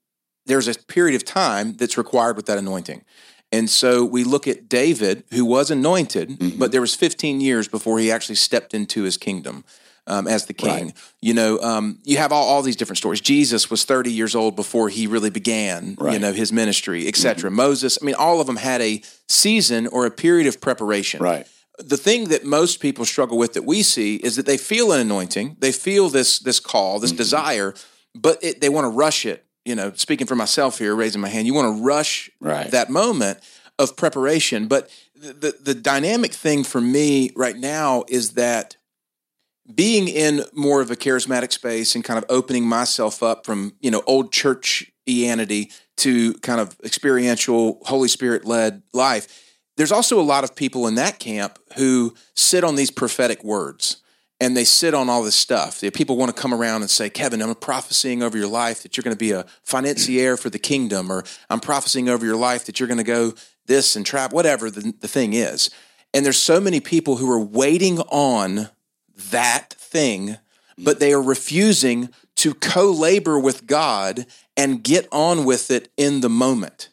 there's 0.47 0.69
a 0.69 0.75
period 0.75 1.17
of 1.17 1.25
time 1.25 1.75
that's 1.75 1.97
required 1.97 2.37
with 2.37 2.47
that 2.47 2.59
anointing. 2.59 3.05
And 3.53 3.71
so 3.71 4.05
we 4.05 4.25
look 4.25 4.49
at 4.49 4.69
David, 4.69 5.23
who 5.33 5.45
was 5.45 5.71
anointed, 5.71 6.29
mm-hmm. 6.29 6.59
but 6.59 6.73
there 6.73 6.81
was 6.81 6.95
15 6.95 7.41
years 7.41 7.69
before 7.69 8.01
he 8.01 8.11
actually 8.11 8.35
stepped 8.35 8.75
into 8.75 9.05
his 9.05 9.17
kingdom 9.17 9.65
um, 10.07 10.27
as 10.27 10.47
the 10.47 10.53
king. 10.53 10.87
Right. 10.87 10.95
You 11.21 11.35
know, 11.35 11.59
um, 11.61 11.99
you 12.05 12.19
have 12.19 12.33
all, 12.33 12.47
all 12.47 12.63
these 12.63 12.77
different 12.77 12.99
stories. 12.99 13.21
Jesus 13.21 13.71
was 13.71 13.85
30 13.85 14.13
years 14.13 14.35
old 14.35 14.57
before 14.57 14.89
he 14.89 15.07
really 15.07 15.31
began, 15.31 15.97
right. 15.99 16.13
you 16.13 16.19
know, 16.19 16.33
his 16.33 16.53
ministry, 16.53 17.09
etc. 17.09 17.49
Mm-hmm. 17.49 17.57
Moses, 17.57 17.99
I 18.01 18.05
mean, 18.05 18.15
all 18.15 18.41
of 18.41 18.47
them 18.47 18.57
had 18.57 18.81
a 18.81 19.03
season 19.29 19.87
or 19.87 20.07
a 20.07 20.11
period 20.11 20.47
of 20.47 20.61
preparation. 20.61 21.23
Right. 21.23 21.47
The 21.79 21.97
thing 21.97 22.29
that 22.29 22.45
most 22.45 22.81
people 22.81 23.05
struggle 23.05 23.37
with 23.37 23.55
that 23.55 23.65
we 23.65 23.83
see 23.83 24.17
is 24.17 24.37
that 24.37 24.47
they 24.47 24.57
feel 24.57 24.93
an 24.93 25.01
anointing, 25.01 25.57
they 25.59 25.73
feel 25.73 26.09
this 26.09 26.39
this 26.39 26.61
call, 26.61 27.01
this 27.01 27.11
mm-hmm. 27.11 27.17
desire, 27.17 27.75
but 28.15 28.39
it, 28.45 28.61
they 28.61 28.69
want 28.69 28.85
to 28.85 28.91
rush 28.91 29.27
it. 29.27 29.45
You 29.65 29.75
know, 29.75 29.93
speaking 29.95 30.27
for 30.27 30.37
myself 30.37 30.79
here, 30.79 30.95
raising 30.95 31.21
my 31.21 31.29
hand, 31.29 31.47
you 31.47 31.55
want 31.55 31.77
to 31.77 31.83
rush 31.83 32.31
right. 32.39 32.71
that 32.71 32.91
moment 32.91 33.41
of 33.79 33.97
preparation. 33.97 34.69
But 34.69 34.91
the, 35.17 35.33
the, 35.33 35.57
the 35.61 35.75
dynamic 35.75 36.33
thing 36.33 36.65
for 36.65 36.81
me 36.81 37.31
right 37.35 37.57
now 37.57 38.05
is 38.09 38.33
that 38.33 38.77
being 39.73 40.09
in 40.09 40.43
more 40.53 40.81
of 40.81 40.91
a 40.91 40.97
charismatic 40.97 41.53
space 41.53 41.95
and 41.95 42.05
kind 42.05 42.19
of 42.19 42.25
opening 42.29 42.67
myself 42.67 43.23
up 43.23 43.47
from 43.47 43.75
you 43.81 43.91
know 43.91 44.03
old 44.07 44.33
church 44.33 44.91
churchianity 45.07 45.71
to 45.97 46.33
kind 46.35 46.61
of 46.61 46.77
experiential 46.83 47.79
holy 47.85 48.09
spirit 48.09 48.45
led 48.45 48.83
life 48.93 49.45
there's 49.77 49.93
also 49.93 50.21
a 50.21 50.23
lot 50.23 50.45
of 50.45 50.55
people 50.55 50.87
in 50.87 50.95
that 50.95 51.19
camp 51.19 51.59
who 51.77 52.15
sit 52.35 52.65
on 52.65 52.77
these 52.77 52.91
prophetic 52.91 53.43
words 53.43 54.03
and 54.41 54.57
they 54.57 54.65
sit 54.65 54.95
on 54.95 55.09
all 55.09 55.23
this 55.23 55.35
stuff. 55.35 55.83
People 55.95 56.17
want 56.17 56.35
to 56.35 56.41
come 56.41 56.53
around 56.53 56.83
and 56.83 56.91
say, 56.91 57.09
Kevin, 57.09 57.41
I'm 57.41 57.55
prophesying 57.55 58.23
over 58.23 58.37
your 58.37 58.49
life 58.49 58.83
that 58.83 58.97
you're 58.97 59.03
going 59.03 59.15
to 59.15 59.19
be 59.19 59.33
a 59.33 59.47
financier 59.63 60.37
for 60.37 60.51
the 60.51 60.59
kingdom, 60.59 61.11
or 61.11 61.25
I'm 61.49 61.61
prophesying 61.61 62.09
over 62.09 62.27
your 62.27 62.37
life 62.37 62.67
that 62.67 62.79
you're 62.79 62.89
going 62.89 62.99
to 62.99 63.05
go 63.05 63.35
this 63.67 63.97
and 63.97 64.05
trap, 64.05 64.33
whatever 64.33 64.71
the, 64.71 64.93
the 65.01 65.09
thing 65.09 65.33
is. 65.33 65.71
And 66.13 66.25
there's 66.25 66.39
so 66.39 66.61
many 66.61 66.81
people 66.81 67.17
who 67.17 67.31
are 67.31 67.41
waiting 67.41 68.01
on 68.01 68.69
that 69.31 69.75
thing, 69.75 70.39
but 70.79 71.01
they 71.01 71.13
are 71.13 71.23
refusing 71.23 72.11
to 72.37 72.55
co 72.55 72.91
labor 72.91 73.39
with 73.39 73.67
God 73.67 74.27
and 74.57 74.83
get 74.83 75.09
on 75.13 75.45
with 75.45 75.71
it 75.71 75.91
in 75.97 76.21
the 76.21 76.29
moment. 76.29 76.91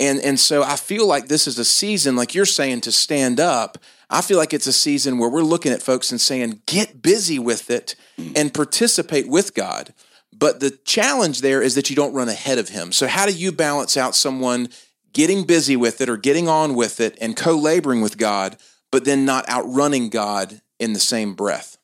And, 0.00 0.20
and 0.20 0.40
so 0.40 0.64
I 0.64 0.76
feel 0.76 1.06
like 1.06 1.28
this 1.28 1.46
is 1.46 1.58
a 1.58 1.64
season, 1.64 2.16
like 2.16 2.34
you're 2.34 2.44
saying, 2.44 2.80
to 2.82 2.92
stand 2.92 3.38
up. 3.38 3.78
I 4.10 4.20
feel 4.20 4.36
like 4.36 4.52
it's 4.52 4.66
a 4.66 4.72
season 4.72 5.18
where 5.18 5.30
we're 5.30 5.42
looking 5.42 5.72
at 5.72 5.82
folks 5.82 6.10
and 6.10 6.20
saying, 6.20 6.62
get 6.66 7.02
busy 7.02 7.38
with 7.38 7.70
it 7.70 7.94
mm. 8.18 8.36
and 8.36 8.52
participate 8.52 9.28
with 9.28 9.54
God. 9.54 9.94
But 10.32 10.58
the 10.58 10.70
challenge 10.70 11.40
there 11.40 11.62
is 11.62 11.76
that 11.76 11.88
you 11.88 11.94
don't 11.94 12.14
run 12.14 12.28
ahead 12.28 12.58
of 12.58 12.70
Him. 12.70 12.90
So, 12.90 13.06
how 13.06 13.26
do 13.26 13.32
you 13.32 13.52
balance 13.52 13.96
out 13.96 14.16
someone 14.16 14.70
getting 15.12 15.44
busy 15.44 15.76
with 15.76 16.00
it 16.00 16.08
or 16.08 16.16
getting 16.16 16.48
on 16.48 16.74
with 16.74 17.00
it 17.00 17.16
and 17.20 17.36
co 17.36 17.54
laboring 17.54 18.00
with 18.00 18.18
God, 18.18 18.56
but 18.90 19.04
then 19.04 19.24
not 19.24 19.48
outrunning 19.48 20.08
God 20.08 20.61
in 20.82 20.92
the 20.92 21.00
same 21.00 21.34
breath? 21.34 21.78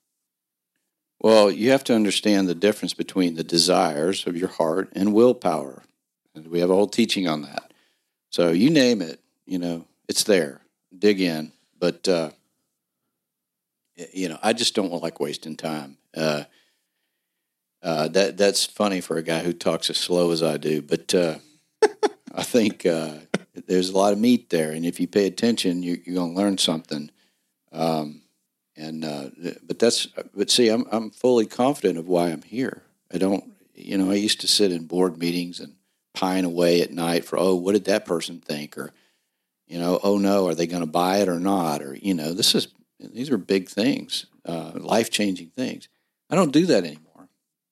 Well, 1.20 1.50
you 1.50 1.70
have 1.70 1.84
to 1.84 1.94
understand 1.94 2.48
the 2.48 2.54
difference 2.54 2.94
between 2.94 3.34
the 3.34 3.44
desires 3.44 4.26
of 4.26 4.36
your 4.36 4.48
heart 4.48 4.90
and 4.92 5.14
willpower. 5.14 5.84
And 6.34 6.48
we 6.48 6.60
have 6.60 6.70
a 6.70 6.74
whole 6.74 6.88
teaching 6.88 7.28
on 7.28 7.42
that. 7.42 7.72
So 8.30 8.50
you 8.50 8.70
name 8.70 9.00
it, 9.00 9.20
you 9.46 9.58
know, 9.58 9.86
it's 10.08 10.24
there. 10.24 10.60
Dig 10.96 11.20
in. 11.20 11.52
But, 11.78 12.08
uh, 12.08 12.30
you 14.12 14.28
know, 14.28 14.38
I 14.42 14.52
just 14.52 14.74
don't 14.74 14.92
like 15.02 15.20
wasting 15.20 15.56
time. 15.56 15.96
Uh, 16.16 16.44
uh, 17.80 18.08
that 18.08 18.36
that's 18.36 18.64
funny 18.64 19.00
for 19.00 19.16
a 19.16 19.22
guy 19.22 19.38
who 19.38 19.52
talks 19.52 19.88
as 19.88 19.96
slow 19.96 20.32
as 20.32 20.42
I 20.42 20.56
do, 20.56 20.82
but 20.82 21.14
uh, 21.14 21.36
I 22.34 22.42
think 22.42 22.84
uh, 22.84 23.18
there's 23.68 23.90
a 23.90 23.96
lot 23.96 24.12
of 24.12 24.18
meat 24.18 24.50
there, 24.50 24.72
and 24.72 24.84
if 24.84 24.98
you 24.98 25.06
pay 25.06 25.26
attention, 25.26 25.84
you, 25.84 25.94
are 26.08 26.14
going 26.14 26.34
to 26.34 26.36
learn 26.36 26.58
something. 26.58 27.12
Um, 27.70 28.22
and 28.78 29.04
uh, 29.04 29.30
but 29.66 29.78
that's 29.78 30.06
but 30.34 30.50
see, 30.50 30.68
I'm 30.68 30.86
I'm 30.90 31.10
fully 31.10 31.46
confident 31.46 31.98
of 31.98 32.06
why 32.06 32.28
I'm 32.28 32.42
here. 32.42 32.82
I 33.12 33.18
don't, 33.18 33.52
you 33.74 33.98
know, 33.98 34.10
I 34.10 34.14
used 34.14 34.40
to 34.42 34.48
sit 34.48 34.70
in 34.70 34.86
board 34.86 35.18
meetings 35.18 35.58
and 35.60 35.74
pine 36.14 36.44
away 36.44 36.80
at 36.80 36.92
night 36.92 37.24
for 37.24 37.38
oh, 37.38 37.56
what 37.56 37.72
did 37.72 37.86
that 37.86 38.06
person 38.06 38.38
think, 38.38 38.78
or 38.78 38.92
you 39.66 39.78
know, 39.78 39.98
oh 40.02 40.16
no, 40.16 40.46
are 40.46 40.54
they 40.54 40.66
going 40.66 40.82
to 40.82 40.86
buy 40.86 41.18
it 41.18 41.28
or 41.28 41.40
not, 41.40 41.82
or 41.82 41.96
you 41.96 42.14
know, 42.14 42.32
this 42.32 42.54
is 42.54 42.68
these 43.00 43.30
are 43.30 43.38
big 43.38 43.68
things, 43.68 44.26
uh, 44.44 44.72
life 44.76 45.10
changing 45.10 45.48
things. 45.48 45.88
I 46.30 46.36
don't 46.36 46.52
do 46.52 46.66
that 46.66 46.84
anymore. 46.84 47.28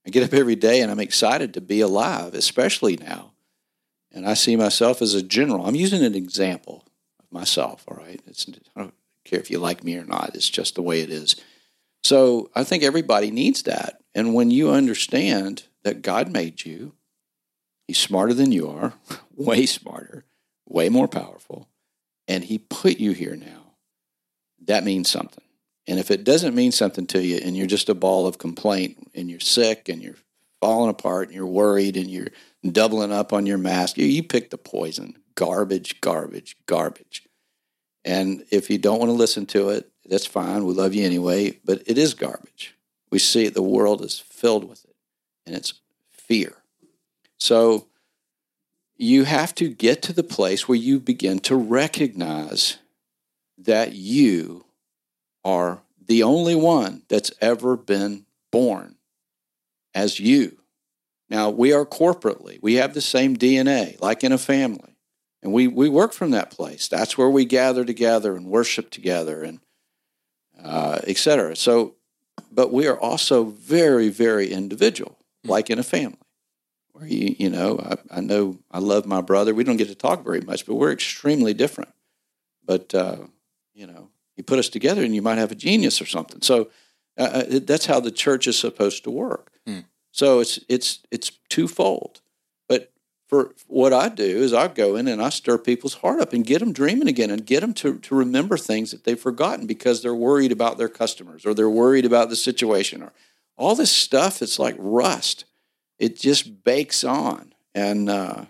I 0.06 0.10
get 0.10 0.24
up 0.24 0.34
every 0.34 0.56
day 0.56 0.80
and 0.80 0.90
I'm 0.90 1.00
excited 1.00 1.54
to 1.54 1.60
be 1.60 1.80
alive, 1.80 2.34
especially 2.34 2.96
now. 2.96 3.32
And 4.12 4.26
I 4.26 4.34
see 4.34 4.56
myself 4.56 5.02
as 5.02 5.14
a 5.14 5.22
general. 5.22 5.66
I'm 5.66 5.74
using 5.74 6.02
an 6.02 6.14
example 6.14 6.84
of 7.20 7.30
myself. 7.30 7.84
All 7.88 7.96
right, 7.96 8.20
it's 8.26 8.46
care 9.26 9.40
if 9.40 9.50
you 9.50 9.58
like 9.58 9.84
me 9.84 9.96
or 9.96 10.04
not. 10.04 10.34
It's 10.34 10.48
just 10.48 10.74
the 10.74 10.82
way 10.82 11.00
it 11.00 11.10
is. 11.10 11.36
So 12.02 12.50
I 12.54 12.64
think 12.64 12.82
everybody 12.82 13.30
needs 13.30 13.62
that. 13.64 14.00
And 14.14 14.34
when 14.34 14.50
you 14.50 14.70
understand 14.70 15.64
that 15.84 16.02
God 16.02 16.30
made 16.30 16.64
you, 16.64 16.92
He's 17.86 17.98
smarter 17.98 18.34
than 18.34 18.50
you 18.52 18.68
are, 18.68 18.94
way 19.34 19.66
smarter, 19.66 20.24
way 20.68 20.88
more 20.88 21.08
powerful, 21.08 21.68
and 22.26 22.44
He 22.44 22.58
put 22.58 22.98
you 22.98 23.12
here 23.12 23.36
now, 23.36 23.74
that 24.66 24.84
means 24.84 25.10
something. 25.10 25.44
And 25.86 25.98
if 25.98 26.10
it 26.10 26.24
doesn't 26.24 26.54
mean 26.54 26.72
something 26.72 27.06
to 27.08 27.22
you 27.22 27.38
and 27.42 27.56
you're 27.56 27.66
just 27.66 27.88
a 27.88 27.94
ball 27.94 28.26
of 28.26 28.38
complaint 28.38 29.10
and 29.14 29.30
you're 29.30 29.40
sick 29.40 29.88
and 29.88 30.02
you're 30.02 30.16
falling 30.60 30.90
apart 30.90 31.28
and 31.28 31.36
you're 31.36 31.46
worried 31.46 31.96
and 31.96 32.10
you're 32.10 32.28
doubling 32.64 33.12
up 33.12 33.32
on 33.32 33.46
your 33.46 33.58
mask, 33.58 33.96
you, 33.96 34.06
you 34.06 34.22
pick 34.22 34.50
the 34.50 34.58
poison. 34.58 35.16
Garbage, 35.36 36.00
garbage, 36.00 36.56
garbage. 36.66 37.25
And 38.06 38.44
if 38.52 38.70
you 38.70 38.78
don't 38.78 39.00
want 39.00 39.08
to 39.08 39.14
listen 39.14 39.46
to 39.46 39.70
it, 39.70 39.90
that's 40.08 40.26
fine. 40.26 40.64
We 40.64 40.72
love 40.74 40.94
you 40.94 41.04
anyway, 41.04 41.58
but 41.64 41.82
it 41.86 41.98
is 41.98 42.14
garbage. 42.14 42.76
We 43.10 43.18
see 43.18 43.48
the 43.48 43.62
world 43.62 44.00
is 44.00 44.20
filled 44.20 44.68
with 44.68 44.84
it, 44.84 44.94
and 45.44 45.56
it's 45.56 45.74
fear. 46.12 46.62
So 47.36 47.88
you 48.96 49.24
have 49.24 49.54
to 49.56 49.68
get 49.68 50.02
to 50.02 50.12
the 50.12 50.22
place 50.22 50.68
where 50.68 50.78
you 50.78 51.00
begin 51.00 51.40
to 51.40 51.56
recognize 51.56 52.78
that 53.58 53.94
you 53.94 54.64
are 55.44 55.82
the 56.06 56.22
only 56.22 56.54
one 56.54 57.02
that's 57.08 57.32
ever 57.40 57.76
been 57.76 58.24
born 58.52 58.96
as 59.94 60.20
you. 60.20 60.58
Now, 61.28 61.50
we 61.50 61.72
are 61.72 61.84
corporately, 61.84 62.62
we 62.62 62.74
have 62.74 62.94
the 62.94 63.00
same 63.00 63.36
DNA, 63.36 64.00
like 64.00 64.22
in 64.22 64.30
a 64.30 64.38
family. 64.38 64.95
And 65.46 65.54
we, 65.54 65.68
we 65.68 65.88
work 65.88 66.12
from 66.12 66.32
that 66.32 66.50
place. 66.50 66.88
That's 66.88 67.16
where 67.16 67.30
we 67.30 67.44
gather 67.44 67.84
together 67.84 68.34
and 68.34 68.46
worship 68.46 68.90
together 68.90 69.44
and 69.44 69.60
uh, 70.60 70.98
cetera. 71.14 71.54
So, 71.54 71.94
but 72.50 72.72
we 72.72 72.88
are 72.88 72.98
also 72.98 73.44
very, 73.44 74.08
very 74.08 74.50
individual, 74.50 75.16
hmm. 75.44 75.50
like 75.50 75.70
in 75.70 75.78
a 75.78 75.84
family. 75.84 76.18
Where 76.90 77.06
you, 77.06 77.36
you 77.38 77.48
know, 77.48 77.78
I, 77.78 78.18
I 78.18 78.20
know 78.22 78.58
I 78.72 78.80
love 78.80 79.06
my 79.06 79.20
brother. 79.20 79.54
We 79.54 79.62
don't 79.62 79.76
get 79.76 79.86
to 79.86 79.94
talk 79.94 80.24
very 80.24 80.40
much, 80.40 80.66
but 80.66 80.74
we're 80.74 80.90
extremely 80.90 81.54
different. 81.54 81.92
But 82.64 82.92
uh, 82.92 83.18
you 83.72 83.86
know, 83.86 84.08
you 84.34 84.42
put 84.42 84.58
us 84.58 84.68
together, 84.68 85.04
and 85.04 85.14
you 85.14 85.22
might 85.22 85.38
have 85.38 85.52
a 85.52 85.54
genius 85.54 86.02
or 86.02 86.06
something. 86.06 86.42
So 86.42 86.70
uh, 87.16 87.22
uh 87.22 87.60
that's 87.62 87.86
how 87.86 88.00
the 88.00 88.10
church 88.10 88.48
is 88.48 88.58
supposed 88.58 89.04
to 89.04 89.12
work. 89.12 89.52
Hmm. 89.64 89.80
So 90.10 90.40
it's 90.40 90.58
it's 90.68 91.04
it's 91.12 91.30
twofold 91.48 92.20
for 93.26 93.54
what 93.66 93.92
I 93.92 94.08
do 94.08 94.24
is 94.24 94.52
I 94.52 94.68
go 94.68 94.94
in 94.94 95.08
and 95.08 95.20
I 95.20 95.30
stir 95.30 95.58
people's 95.58 95.94
heart 95.94 96.20
up 96.20 96.32
and 96.32 96.46
get 96.46 96.60
them 96.60 96.72
dreaming 96.72 97.08
again 97.08 97.30
and 97.30 97.44
get 97.44 97.60
them 97.60 97.74
to, 97.74 97.98
to 97.98 98.14
remember 98.14 98.56
things 98.56 98.92
that 98.92 99.04
they've 99.04 99.18
forgotten 99.18 99.66
because 99.66 100.02
they're 100.02 100.14
worried 100.14 100.52
about 100.52 100.78
their 100.78 100.88
customers 100.88 101.44
or 101.44 101.52
they're 101.52 101.68
worried 101.68 102.04
about 102.04 102.28
the 102.28 102.36
situation 102.36 103.02
or 103.02 103.12
all 103.56 103.74
this 103.74 103.90
stuff. 103.90 104.42
It's 104.42 104.58
like 104.58 104.76
rust. 104.78 105.44
It 105.98 106.16
just 106.16 106.62
bakes 106.62 107.02
on 107.02 107.52
and, 107.74 108.08
uh, 108.08 108.44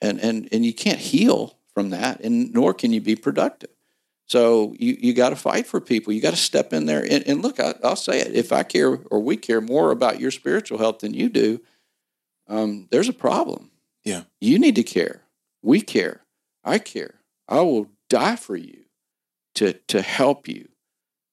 and, 0.00 0.18
and, 0.20 0.48
and 0.50 0.64
you 0.64 0.72
can't 0.72 0.98
heal 0.98 1.58
from 1.74 1.90
that 1.90 2.20
and 2.20 2.52
nor 2.52 2.72
can 2.72 2.92
you 2.92 3.00
be 3.00 3.16
productive. 3.16 3.70
So 4.24 4.74
you, 4.78 4.96
you 4.98 5.12
got 5.12 5.30
to 5.30 5.36
fight 5.36 5.66
for 5.66 5.80
people. 5.80 6.14
You 6.14 6.22
got 6.22 6.30
to 6.30 6.36
step 6.36 6.72
in 6.72 6.86
there 6.86 7.02
and, 7.02 7.28
and 7.28 7.42
look, 7.42 7.60
I, 7.60 7.74
will 7.82 7.96
say 7.96 8.20
it. 8.20 8.34
If 8.34 8.52
I 8.52 8.62
care 8.62 8.98
or 9.10 9.20
we 9.20 9.36
care 9.36 9.60
more 9.60 9.90
about 9.90 10.18
your 10.18 10.30
spiritual 10.30 10.78
health 10.78 11.00
than 11.00 11.12
you 11.12 11.28
do, 11.28 11.60
um, 12.48 12.88
there's 12.90 13.10
a 13.10 13.12
problem 13.12 13.71
yeah. 14.04 14.24
You 14.40 14.58
need 14.58 14.76
to 14.76 14.82
care. 14.82 15.22
We 15.62 15.80
care. 15.80 16.22
I 16.64 16.78
care. 16.78 17.20
I 17.48 17.60
will 17.60 17.90
die 18.08 18.36
for 18.36 18.56
you. 18.56 18.78
to 19.54 19.74
to 19.88 20.02
help 20.02 20.48
you, 20.48 20.68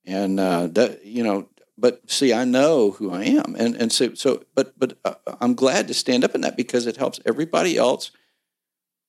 and 0.05 0.39
uh, 0.39 0.67
that 0.67 1.05
you 1.05 1.23
know. 1.23 1.49
But 1.77 2.09
see, 2.11 2.33
I 2.33 2.43
know 2.43 2.91
who 2.91 3.11
I 3.11 3.23
am, 3.23 3.55
and 3.57 3.75
and 3.75 3.91
so 3.91 4.13
so. 4.13 4.43
But 4.55 4.77
but 4.77 4.97
uh, 5.05 5.15
I'm 5.39 5.55
glad 5.55 5.87
to 5.87 5.93
stand 5.93 6.23
up 6.23 6.35
in 6.35 6.41
that 6.41 6.57
because 6.57 6.87
it 6.87 6.97
helps 6.97 7.19
everybody 7.25 7.77
else 7.77 8.11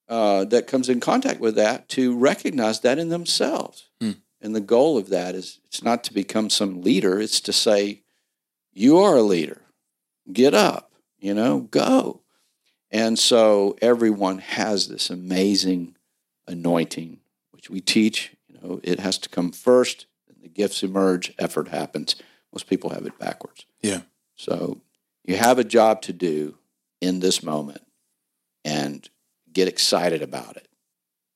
uh, 0.09 0.45
that 0.47 0.69
comes 0.69 0.89
in 0.89 1.01
contact 1.01 1.41
with 1.41 1.57
that 1.57 1.89
to 1.91 2.17
recognize 2.17 2.81
that 2.81 2.99
in 2.99 3.09
themselves. 3.09 3.89
Hmm. 4.01 4.13
And 4.41 4.55
the 4.55 4.61
goal 4.61 4.97
of 4.97 5.09
that 5.09 5.35
is 5.35 5.61
it's 5.67 5.83
not 5.83 6.05
to 6.05 6.15
become 6.15 6.51
some 6.51 6.83
leader; 6.83 7.21
it's 7.21 7.41
to 7.41 7.53
say, 7.53 8.03
"You 8.73 8.99
are 8.99 9.17
a 9.17 9.23
leader. 9.23 9.63
Get 10.33 10.55
up. 10.55 10.93
You 11.19 11.35
know, 11.35 11.61
go." 11.71 12.20
And 12.91 13.19
so 13.19 13.77
everyone 13.81 14.39
has 14.39 14.89
this 14.89 15.11
amazing 15.11 15.97
anointing, 16.47 17.21
which 17.53 17.71
we 17.71 17.81
teach. 17.81 18.35
You 18.49 18.59
know, 18.61 18.81
it 18.83 19.01
has 19.01 19.19
to 19.19 19.29
come 19.29 19.53
first, 19.53 20.07
and 20.29 20.43
the 20.43 20.49
gifts 20.49 20.83
emerge, 20.83 21.33
effort 21.39 21.69
happens. 21.69 22.17
Most 22.53 22.67
people 22.67 22.91
have 22.91 23.07
it 23.07 23.19
backwards. 23.19 23.65
Yeah. 23.81 24.03
So 24.37 24.81
you 25.25 25.37
have 25.37 25.59
a 25.59 25.65
job 25.65 26.03
to 26.03 26.13
do 26.13 26.57
in 27.01 27.21
this 27.21 27.43
moment 27.43 27.83
and 28.65 29.09
get 29.53 29.69
excited 29.69 30.23
about 30.23 30.57
it 30.57 30.69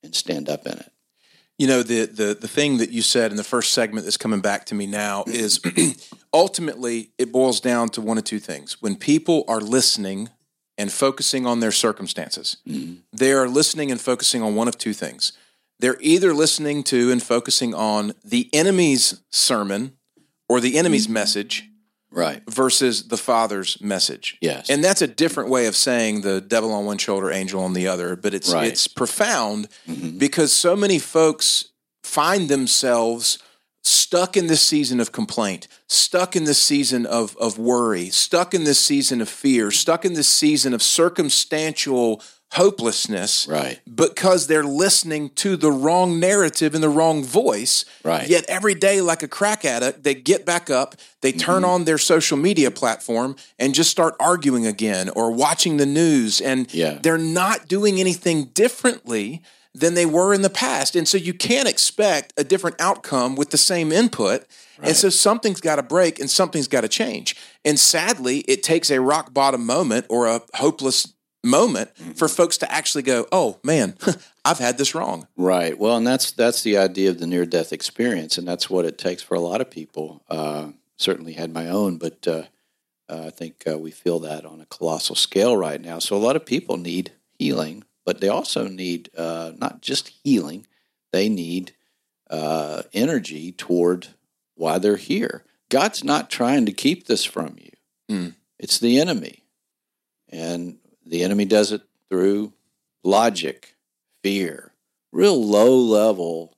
and 0.02 0.14
stand 0.14 0.48
up 0.48 0.66
in 0.66 0.72
it. 0.72 0.90
You 1.58 1.68
know, 1.68 1.82
the, 1.84 2.06
the, 2.06 2.34
the 2.34 2.48
thing 2.48 2.78
that 2.78 2.90
you 2.90 3.00
said 3.00 3.30
in 3.30 3.36
the 3.36 3.44
first 3.44 3.72
segment 3.72 4.04
that's 4.04 4.16
coming 4.16 4.40
back 4.40 4.66
to 4.66 4.74
me 4.74 4.86
now 4.86 5.22
is 5.28 5.60
ultimately 6.32 7.10
it 7.16 7.30
boils 7.30 7.60
down 7.60 7.90
to 7.90 8.00
one 8.00 8.18
of 8.18 8.24
two 8.24 8.40
things. 8.40 8.82
When 8.82 8.96
people 8.96 9.44
are 9.46 9.60
listening 9.60 10.30
and 10.76 10.92
focusing 10.92 11.46
on 11.46 11.60
their 11.60 11.72
circumstances, 11.72 12.56
they 13.12 13.32
are 13.32 13.48
listening 13.48 13.90
and 13.90 14.00
focusing 14.00 14.42
on 14.42 14.54
one 14.54 14.68
of 14.68 14.76
two 14.78 14.92
things. 14.92 15.32
They're 15.80 15.98
either 16.00 16.32
listening 16.34 16.82
to 16.84 17.10
and 17.10 17.22
focusing 17.22 17.74
on 17.74 18.14
the 18.24 18.48
enemy's 18.54 19.20
sermon 19.30 19.96
or 20.48 20.60
the 20.60 20.76
enemy's 20.78 21.08
message 21.08 21.68
Right. 22.10 22.42
versus 22.48 23.08
the 23.08 23.16
Father's 23.16 23.80
message. 23.80 24.36
Yes. 24.40 24.70
And 24.70 24.84
that's 24.84 25.02
a 25.02 25.08
different 25.08 25.50
way 25.50 25.66
of 25.66 25.74
saying 25.74 26.20
the 26.20 26.40
devil 26.40 26.72
on 26.72 26.84
one 26.86 26.98
shoulder, 26.98 27.30
angel 27.32 27.60
on 27.62 27.72
the 27.72 27.88
other, 27.88 28.14
but 28.14 28.32
it's 28.34 28.50
Right. 28.50 28.68
it's 28.68 28.86
profound 28.86 29.68
Mhm. 29.88 30.16
because 30.18 30.52
so 30.52 30.76
many 30.76 31.00
folks 31.00 31.66
find 32.04 32.48
themselves 32.48 33.38
stuck 33.86 34.36
in 34.36 34.46
this 34.46 34.62
season 34.62 34.98
of 34.98 35.12
complaint, 35.12 35.68
stuck 35.86 36.34
in 36.34 36.44
this 36.44 36.60
season 36.60 37.04
of 37.06 37.36
of 37.36 37.58
worry, 37.58 38.08
stuck 38.10 38.54
in 38.54 38.64
this 38.64 38.78
season 38.80 39.20
of 39.20 39.28
fear, 39.28 39.70
stuck 39.70 40.04
in 40.04 40.14
this 40.14 40.28
season 40.28 40.72
of 40.74 40.82
circumstantial 40.82 42.22
hopelessness 42.52 43.48
Right. 43.48 43.80
because 43.92 44.46
they're 44.46 44.62
listening 44.62 45.30
to 45.30 45.56
the 45.56 45.72
wrong 45.72 46.20
narrative 46.20 46.72
and 46.74 46.84
the 46.84 46.88
wrong 46.88 47.24
voice. 47.24 47.84
Right. 48.04 48.28
Yet 48.28 48.44
every 48.48 48.74
day, 48.76 49.00
like 49.00 49.24
a 49.24 49.28
crack 49.28 49.64
addict, 49.64 50.04
they 50.04 50.14
get 50.14 50.46
back 50.46 50.70
up, 50.70 50.94
they 51.20 51.32
turn 51.32 51.62
Mm-hmm. 51.62 51.70
on 51.70 51.84
their 51.84 51.98
social 51.98 52.36
media 52.36 52.70
platform 52.70 53.34
and 53.58 53.74
just 53.74 53.90
start 53.90 54.14
arguing 54.20 54.66
again 54.66 55.08
or 55.10 55.32
watching 55.32 55.78
the 55.78 55.86
news. 55.86 56.40
And 56.40 56.72
Yeah. 56.72 56.98
they're 57.02 57.18
not 57.18 57.66
doing 57.66 57.98
anything 57.98 58.44
differently 58.54 59.42
than 59.74 59.94
they 59.94 60.06
were 60.06 60.32
in 60.32 60.42
the 60.42 60.50
past. 60.50 60.94
And 60.94 61.06
so 61.06 61.18
you 61.18 61.34
can't 61.34 61.68
expect 61.68 62.32
a 62.36 62.44
different 62.44 62.80
outcome 62.80 63.34
with 63.34 63.50
the 63.50 63.58
same 63.58 63.90
input. 63.90 64.46
And 64.82 64.96
so 64.96 65.08
something's 65.08 65.60
got 65.60 65.76
to 65.76 65.82
break 65.82 66.20
and 66.20 66.30
something's 66.30 66.68
got 66.68 66.82
to 66.82 66.88
change. 66.88 67.36
And 67.64 67.78
sadly, 67.78 68.40
it 68.40 68.62
takes 68.62 68.90
a 68.90 69.00
rock 69.00 69.34
bottom 69.34 69.64
moment 69.66 70.06
or 70.08 70.26
a 70.26 70.42
hopeless 70.54 71.12
moment 71.44 71.90
for 72.16 72.26
folks 72.26 72.56
to 72.58 72.72
actually 72.72 73.02
go, 73.02 73.26
"Oh 73.30 73.58
man, 73.62 73.96
I've 74.44 74.58
had 74.58 74.78
this 74.78 74.94
wrong." 74.94 75.28
Right. 75.36 75.78
Well, 75.78 75.96
and 75.96 76.06
that's 76.06 76.32
that's 76.32 76.62
the 76.62 76.76
idea 76.78 77.10
of 77.10 77.20
the 77.20 77.26
near 77.26 77.46
death 77.46 77.72
experience, 77.72 78.38
and 78.38 78.48
that's 78.48 78.68
what 78.70 78.84
it 78.84 78.98
takes 78.98 79.22
for 79.22 79.34
a 79.34 79.40
lot 79.40 79.60
of 79.60 79.70
people. 79.70 80.22
Uh, 80.28 80.68
certainly 80.96 81.34
had 81.34 81.52
my 81.52 81.68
own, 81.68 81.98
but 81.98 82.26
uh, 82.26 82.44
uh, 83.08 83.26
I 83.26 83.30
think 83.30 83.64
uh, 83.70 83.78
we 83.78 83.90
feel 83.90 84.18
that 84.20 84.44
on 84.44 84.60
a 84.60 84.66
colossal 84.66 85.14
scale 85.14 85.56
right 85.56 85.80
now. 85.80 85.98
So 85.98 86.16
a 86.16 86.18
lot 86.18 86.36
of 86.36 86.46
people 86.46 86.76
need 86.76 87.12
healing, 87.38 87.84
but 88.04 88.20
they 88.20 88.28
also 88.28 88.68
need 88.68 89.10
uh, 89.16 89.52
not 89.58 89.80
just 89.82 90.08
healing; 90.22 90.66
they 91.12 91.28
need 91.28 91.72
uh, 92.30 92.82
energy 92.92 93.52
toward 93.52 94.08
why 94.56 94.78
they're 94.78 94.96
here. 94.96 95.44
God's 95.70 96.04
not 96.04 96.30
trying 96.30 96.66
to 96.66 96.72
keep 96.72 97.06
this 97.06 97.24
from 97.24 97.56
you. 97.58 97.70
Mm. 98.10 98.34
It's 98.58 98.78
the 98.78 99.00
enemy, 99.00 99.42
and 100.28 100.78
the 101.04 101.22
enemy 101.22 101.44
does 101.44 101.72
it 101.72 101.82
through 102.08 102.52
logic, 103.02 103.74
fear, 104.22 104.72
real 105.12 105.42
low 105.44 105.76
level 105.76 106.54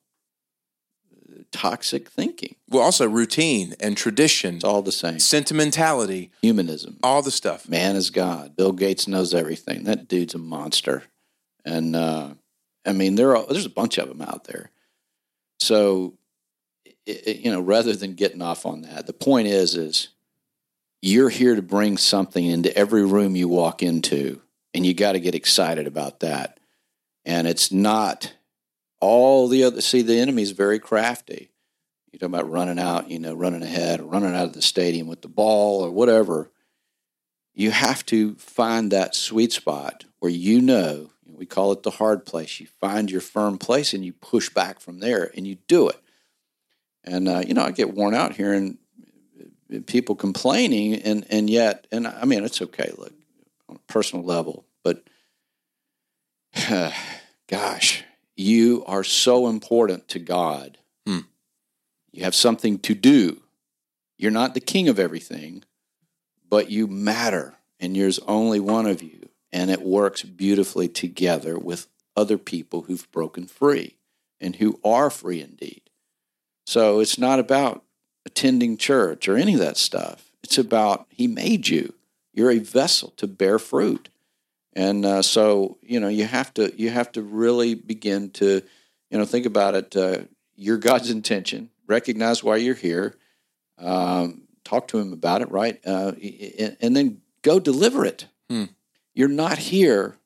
uh, 1.13 1.43
toxic 1.53 2.09
thinking. 2.09 2.57
Well, 2.69 2.83
also 2.83 3.09
routine 3.09 3.75
and 3.81 3.97
tradition, 3.97 4.57
It's 4.57 4.65
all 4.65 4.83
the 4.83 4.93
same. 4.93 5.19
sentimentality, 5.21 6.31
Humanism. 6.43 6.99
all 7.03 7.23
the 7.23 7.31
stuff. 7.31 7.69
Man 7.69 7.97
is 7.97 8.11
God. 8.11 8.57
Bill 8.57 8.73
Gates 8.73 9.07
knows 9.09 9.33
everything. 9.35 9.85
That 9.85 10.09
dude's 10.09 10.35
a 10.35 10.39
monster. 10.39 11.05
And 11.67 11.97
uh, 11.97 12.31
I 12.87 12.93
mean, 12.93 13.17
there 13.17 13.37
are 13.37 13.45
there's 13.47 13.67
a 13.67 13.71
bunch 13.71 13.99
of 13.99 14.09
them 14.09 14.23
out 14.23 14.45
there. 14.45 14.71
So, 15.59 16.14
i 16.87 16.93
i 17.27 17.31
you 17.31 17.51
know, 17.51 17.61
rather 17.61 17.95
than 17.95 18.14
getting 18.14 18.41
off 18.41 18.64
on 18.64 18.83
that, 18.83 19.07
the 19.07 19.12
point 19.12 19.49
is, 19.49 19.75
is 19.75 20.09
you're 21.03 21.29
here 21.29 21.57
to 21.57 21.62
bring 21.62 21.99
something 21.99 22.47
into 22.47 22.75
every 22.77 23.05
room 23.05 23.37
you 23.37 23.49
walk 23.49 23.83
into, 23.83 24.41
and 24.73 24.87
you 24.87 24.95
got 24.95 25.12
to 25.12 25.21
get 25.21 25.35
excited 25.35 25.87
about 25.87 26.21
that. 26.21 26.61
And 27.25 27.49
it's 27.49 27.73
not 27.73 28.33
all 29.01 29.49
the 29.49 29.64
other. 29.64 29.81
See, 29.81 30.03
the 30.03 30.21
enemy's 30.21 30.53
very 30.53 30.79
crafty. 30.79 31.51
You 32.12 32.21
talk 32.21 32.29
about 32.29 32.49
running 32.49 32.79
out, 32.79 33.11
you 33.11 33.19
know, 33.19 33.35
running 33.35 33.64
ahead, 33.64 34.01
or 34.01 34.05
running 34.05 34.35
out 34.35 34.47
of 34.47 34.53
the 34.53 34.62
stadium 34.62 35.09
with 35.09 35.23
the 35.23 35.29
ball 35.29 35.85
or 35.85 35.91
whatever. 35.91 36.53
You 37.55 37.73
have 37.73 38.07
to 38.07 38.37
find 38.37 38.93
that 38.93 39.17
sweet 39.17 39.53
spot 39.53 40.05
where 40.21 40.31
you 40.31 40.61
know, 40.61 41.11
we 41.37 41.47
call 41.47 41.72
it 41.72 41.82
the 41.82 41.91
hard 41.91 42.24
place. 42.24 42.61
You 42.61 42.66
find 42.80 43.11
your 43.11 43.20
firm 43.20 43.59
place 43.59 43.93
and 43.93 44.05
you 44.05 44.12
push 44.12 44.49
back 44.49 44.80
from 44.80 45.01
there 45.01 45.30
and 45.37 45.47
you 45.47 45.57
do 45.66 45.89
it. 45.89 46.01
And, 47.05 47.28
uh, 47.28 47.43
you 47.47 47.55
know, 47.55 47.62
I 47.62 47.70
get 47.70 47.95
worn 47.95 48.14
out 48.14 48.34
hearing 48.34 48.78
uh, 49.72 49.78
people 49.87 50.16
complaining 50.16 50.95
and, 50.95 51.26
and 51.30 51.49
yet, 51.49 51.87
and 51.93 52.07
I 52.07 52.24
mean, 52.24 52.45
it's 52.45 52.61
okay, 52.62 52.93
look, 52.97 53.12
on 53.68 53.76
a 53.76 53.93
personal 53.93 54.24
level, 54.24 54.64
but 54.82 55.05
gosh, 57.49 58.05
you 58.37 58.84
are 58.87 59.05
so 59.05 59.49
important 59.49 60.09
to 60.09 60.18
God. 60.18 60.78
Hmm. 61.07 61.20
You 62.12 62.24
have 62.24 62.34
something 62.34 62.78
to 62.80 62.95
do. 62.95 63.43
You're 64.18 64.30
not 64.30 64.55
the 64.55 64.61
king 64.61 64.89
of 64.89 64.99
everything, 64.99 65.62
but 66.49 66.70
you 66.70 66.87
matter, 66.87 67.55
and 67.78 67.95
there's 67.95 68.18
only 68.20 68.61
one 68.61 68.87
of 68.87 69.03
you, 69.03 69.28
and 69.53 69.71
it 69.71 69.83
works 69.83 70.23
beautifully 70.23 70.89
together 70.89 71.59
with 71.59 71.89
other 72.17 72.39
people 72.39 72.83
who've 72.83 73.11
broken 73.13 73.47
free 73.47 73.97
and 74.41 74.57
who 74.57 74.81
are 74.85 75.11
free 75.11 75.41
indeed. 75.41 75.83
So 76.67 77.01
it's 77.01 77.19
not 77.19 77.39
about 77.39 77.85
attending 78.25 78.77
church 78.77 79.29
or 79.29 79.37
any 79.37 79.55
of 79.55 79.61
that 79.61 79.77
stuff. 79.77 80.33
It's 80.43 80.59
about 80.59 81.07
He 81.09 81.27
made 81.27 81.69
you. 81.69 81.95
You're 82.33 82.51
a 82.51 82.59
vessel 82.59 83.15
to 83.17 83.27
bear 83.27 83.59
fruit, 83.59 84.09
and 84.75 85.07
uh, 85.07 85.23
so 85.23 85.79
you 85.83 85.99
know 85.99 86.09
you 86.09 86.25
have 86.25 86.53
to 86.55 86.73
you 86.77 86.91
have 86.91 87.11
to 87.13 87.23
really 87.23 87.75
begin 87.75 88.31
to 88.33 88.63
you 89.11 89.19
know 89.19 89.25
think 89.25 89.47
about 89.47 89.75
it. 89.75 89.97
Uh, 89.97 90.19
you're 90.55 90.77
God's 90.77 91.11
intention. 91.11 91.71
Recognize 91.87 92.45
why 92.45 92.57
you're 92.57 92.75
here. 92.75 93.17
Um, 93.79 94.43
talk 94.65 94.89
to 94.89 94.99
Him 94.99 95.13
about 95.13 95.43
it, 95.43 95.51
right? 95.51 95.81
Uh, 95.87 96.13
and, 96.59 96.77
and 96.81 96.97
then 96.97 97.23
go 97.43 97.59
deliver 97.59 98.05
it. 98.05 98.27
Hmm. 98.51 98.65
You're 99.17 99.29
not 99.29 99.57
here 99.57 100.19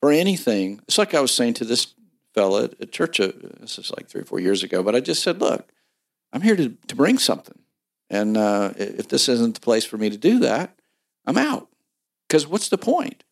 for 0.00 0.12
anything. 0.12 0.80
It's 0.86 0.98
like 0.98 1.14
I 1.14 1.20
was 1.20 1.34
saying 1.34 1.54
to 1.54 1.64
this 1.64 1.94
fella 2.34 2.64
at, 2.64 2.92
church. 2.92 3.18
Uh, 3.18 3.32
this 3.58 3.78
is 3.78 3.90
like 3.96 4.06
three 4.06 4.20
or 4.20 4.26
four 4.26 4.38
years 4.38 4.62
ago, 4.62 4.82
but 4.82 4.94
I 4.94 5.00
just 5.00 5.22
said, 5.22 5.40
"Look, 5.40 5.72
I'm 6.30 6.42
here 6.42 6.54
to 6.54 6.76
to 6.88 6.94
bring 6.94 7.16
something, 7.16 7.58
and 8.10 8.36
uh, 8.36 8.74
if 8.76 9.08
this 9.08 9.30
isn't 9.30 9.54
the 9.54 9.60
place 9.60 9.86
for 9.86 9.96
me 9.96 10.10
to 10.10 10.18
do 10.18 10.40
that, 10.40 10.78
I'm 11.24 11.38
out. 11.38 11.68
Because 12.28 12.46
what's 12.46 12.68
the 12.68 12.78
point?" 12.78 13.24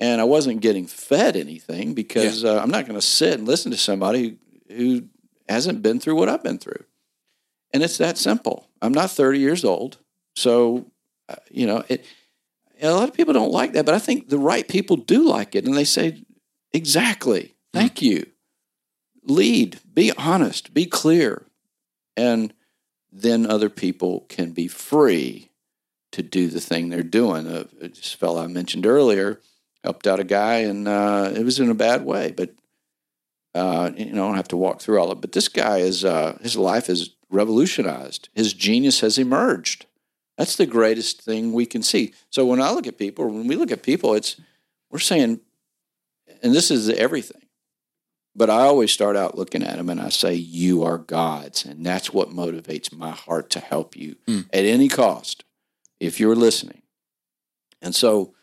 And 0.00 0.20
I 0.20 0.24
wasn't 0.24 0.60
getting 0.60 0.86
fed 0.86 1.36
anything 1.36 1.94
because 1.94 2.44
uh, 2.44 2.60
I'm 2.60 2.70
not 2.70 2.86
going 2.86 2.98
to 2.98 3.06
sit 3.06 3.38
and 3.38 3.46
listen 3.46 3.70
to 3.70 3.78
somebody 3.78 4.38
who 4.68 5.04
hasn't 5.48 5.82
been 5.82 6.00
through 6.00 6.16
what 6.16 6.28
I've 6.28 6.42
been 6.42 6.58
through. 6.58 6.82
And 7.72 7.82
it's 7.82 7.98
that 7.98 8.18
simple. 8.18 8.68
I'm 8.82 8.92
not 8.92 9.10
30 9.10 9.38
years 9.38 9.64
old, 9.64 9.98
so 10.34 10.86
uh, 11.28 11.36
you 11.50 11.66
know 11.66 11.84
it. 11.88 12.06
A 12.84 12.92
lot 12.92 13.08
of 13.08 13.14
people 13.14 13.34
don't 13.34 13.50
like 13.50 13.72
that, 13.72 13.86
but 13.86 13.94
I 13.94 13.98
think 13.98 14.28
the 14.28 14.38
right 14.38 14.68
people 14.68 14.96
do 14.96 15.22
like 15.22 15.54
it, 15.54 15.64
and 15.64 15.76
they 15.76 15.84
say, 15.84 16.24
"Exactly, 16.72 17.54
thank 17.72 18.02
you." 18.02 18.26
Lead, 19.24 19.80
be 19.92 20.12
honest, 20.18 20.74
be 20.74 20.86
clear, 20.86 21.46
and 22.16 22.52
then 23.10 23.46
other 23.46 23.70
people 23.70 24.26
can 24.28 24.52
be 24.52 24.68
free 24.68 25.50
to 26.12 26.22
do 26.22 26.48
the 26.48 26.60
thing 26.60 26.88
they're 26.88 27.02
doing. 27.02 27.46
Uh, 27.46 27.64
this 27.80 28.12
fellow 28.12 28.44
I 28.44 28.48
mentioned 28.48 28.86
earlier 28.86 29.40
helped 29.82 30.06
out 30.06 30.20
a 30.20 30.24
guy, 30.24 30.56
and 30.56 30.86
uh, 30.86 31.32
it 31.34 31.44
was 31.44 31.58
in 31.58 31.70
a 31.70 31.74
bad 31.74 32.04
way, 32.04 32.32
but 32.32 32.50
Uh, 33.54 33.92
you 33.96 34.12
know, 34.12 34.24
I 34.24 34.28
don't 34.28 34.36
have 34.36 34.48
to 34.48 34.56
walk 34.56 34.80
through 34.80 34.98
all 34.98 35.12
of 35.12 35.18
it, 35.18 35.20
but 35.20 35.30
this 35.30 35.48
guy 35.48 35.78
is 35.78 36.04
uh, 36.04 36.36
his 36.42 36.56
life 36.56 36.90
is 36.90 37.14
revolutionized. 37.30 38.28
His 38.34 38.52
genius 38.52 39.00
has 39.00 39.16
emerged. 39.16 39.86
That's 40.36 40.56
the 40.56 40.66
greatest 40.66 41.22
thing 41.22 41.52
we 41.52 41.66
can 41.66 41.82
see. 41.82 42.12
So 42.30 42.44
when 42.44 42.60
I 42.60 42.70
look 42.72 42.86
at 42.86 42.98
people, 42.98 43.26
when 43.26 43.46
we 43.46 43.56
look 43.56 43.70
at 43.70 43.82
people, 43.82 44.14
it's 44.14 44.36
we're 44.90 44.98
saying, 44.98 45.40
and 46.42 46.54
this 46.54 46.70
is 46.70 46.88
everything. 46.90 47.42
But 48.36 48.50
I 48.50 48.62
always 48.62 48.90
start 48.90 49.16
out 49.16 49.38
looking 49.38 49.62
at 49.62 49.76
them 49.76 49.88
and 49.88 50.00
I 50.00 50.08
say, 50.08 50.34
You 50.34 50.82
are 50.82 50.98
God's. 50.98 51.64
And 51.64 51.86
that's 51.86 52.12
what 52.12 52.30
motivates 52.30 52.92
my 52.92 53.10
heart 53.10 53.50
to 53.50 53.60
help 53.60 53.96
you 53.96 54.16
Mm. 54.26 54.46
at 54.52 54.64
any 54.64 54.88
cost 54.88 55.44
if 56.00 56.18
you're 56.18 56.34
listening. 56.34 56.82
And 57.80 57.94
so, 57.94 58.34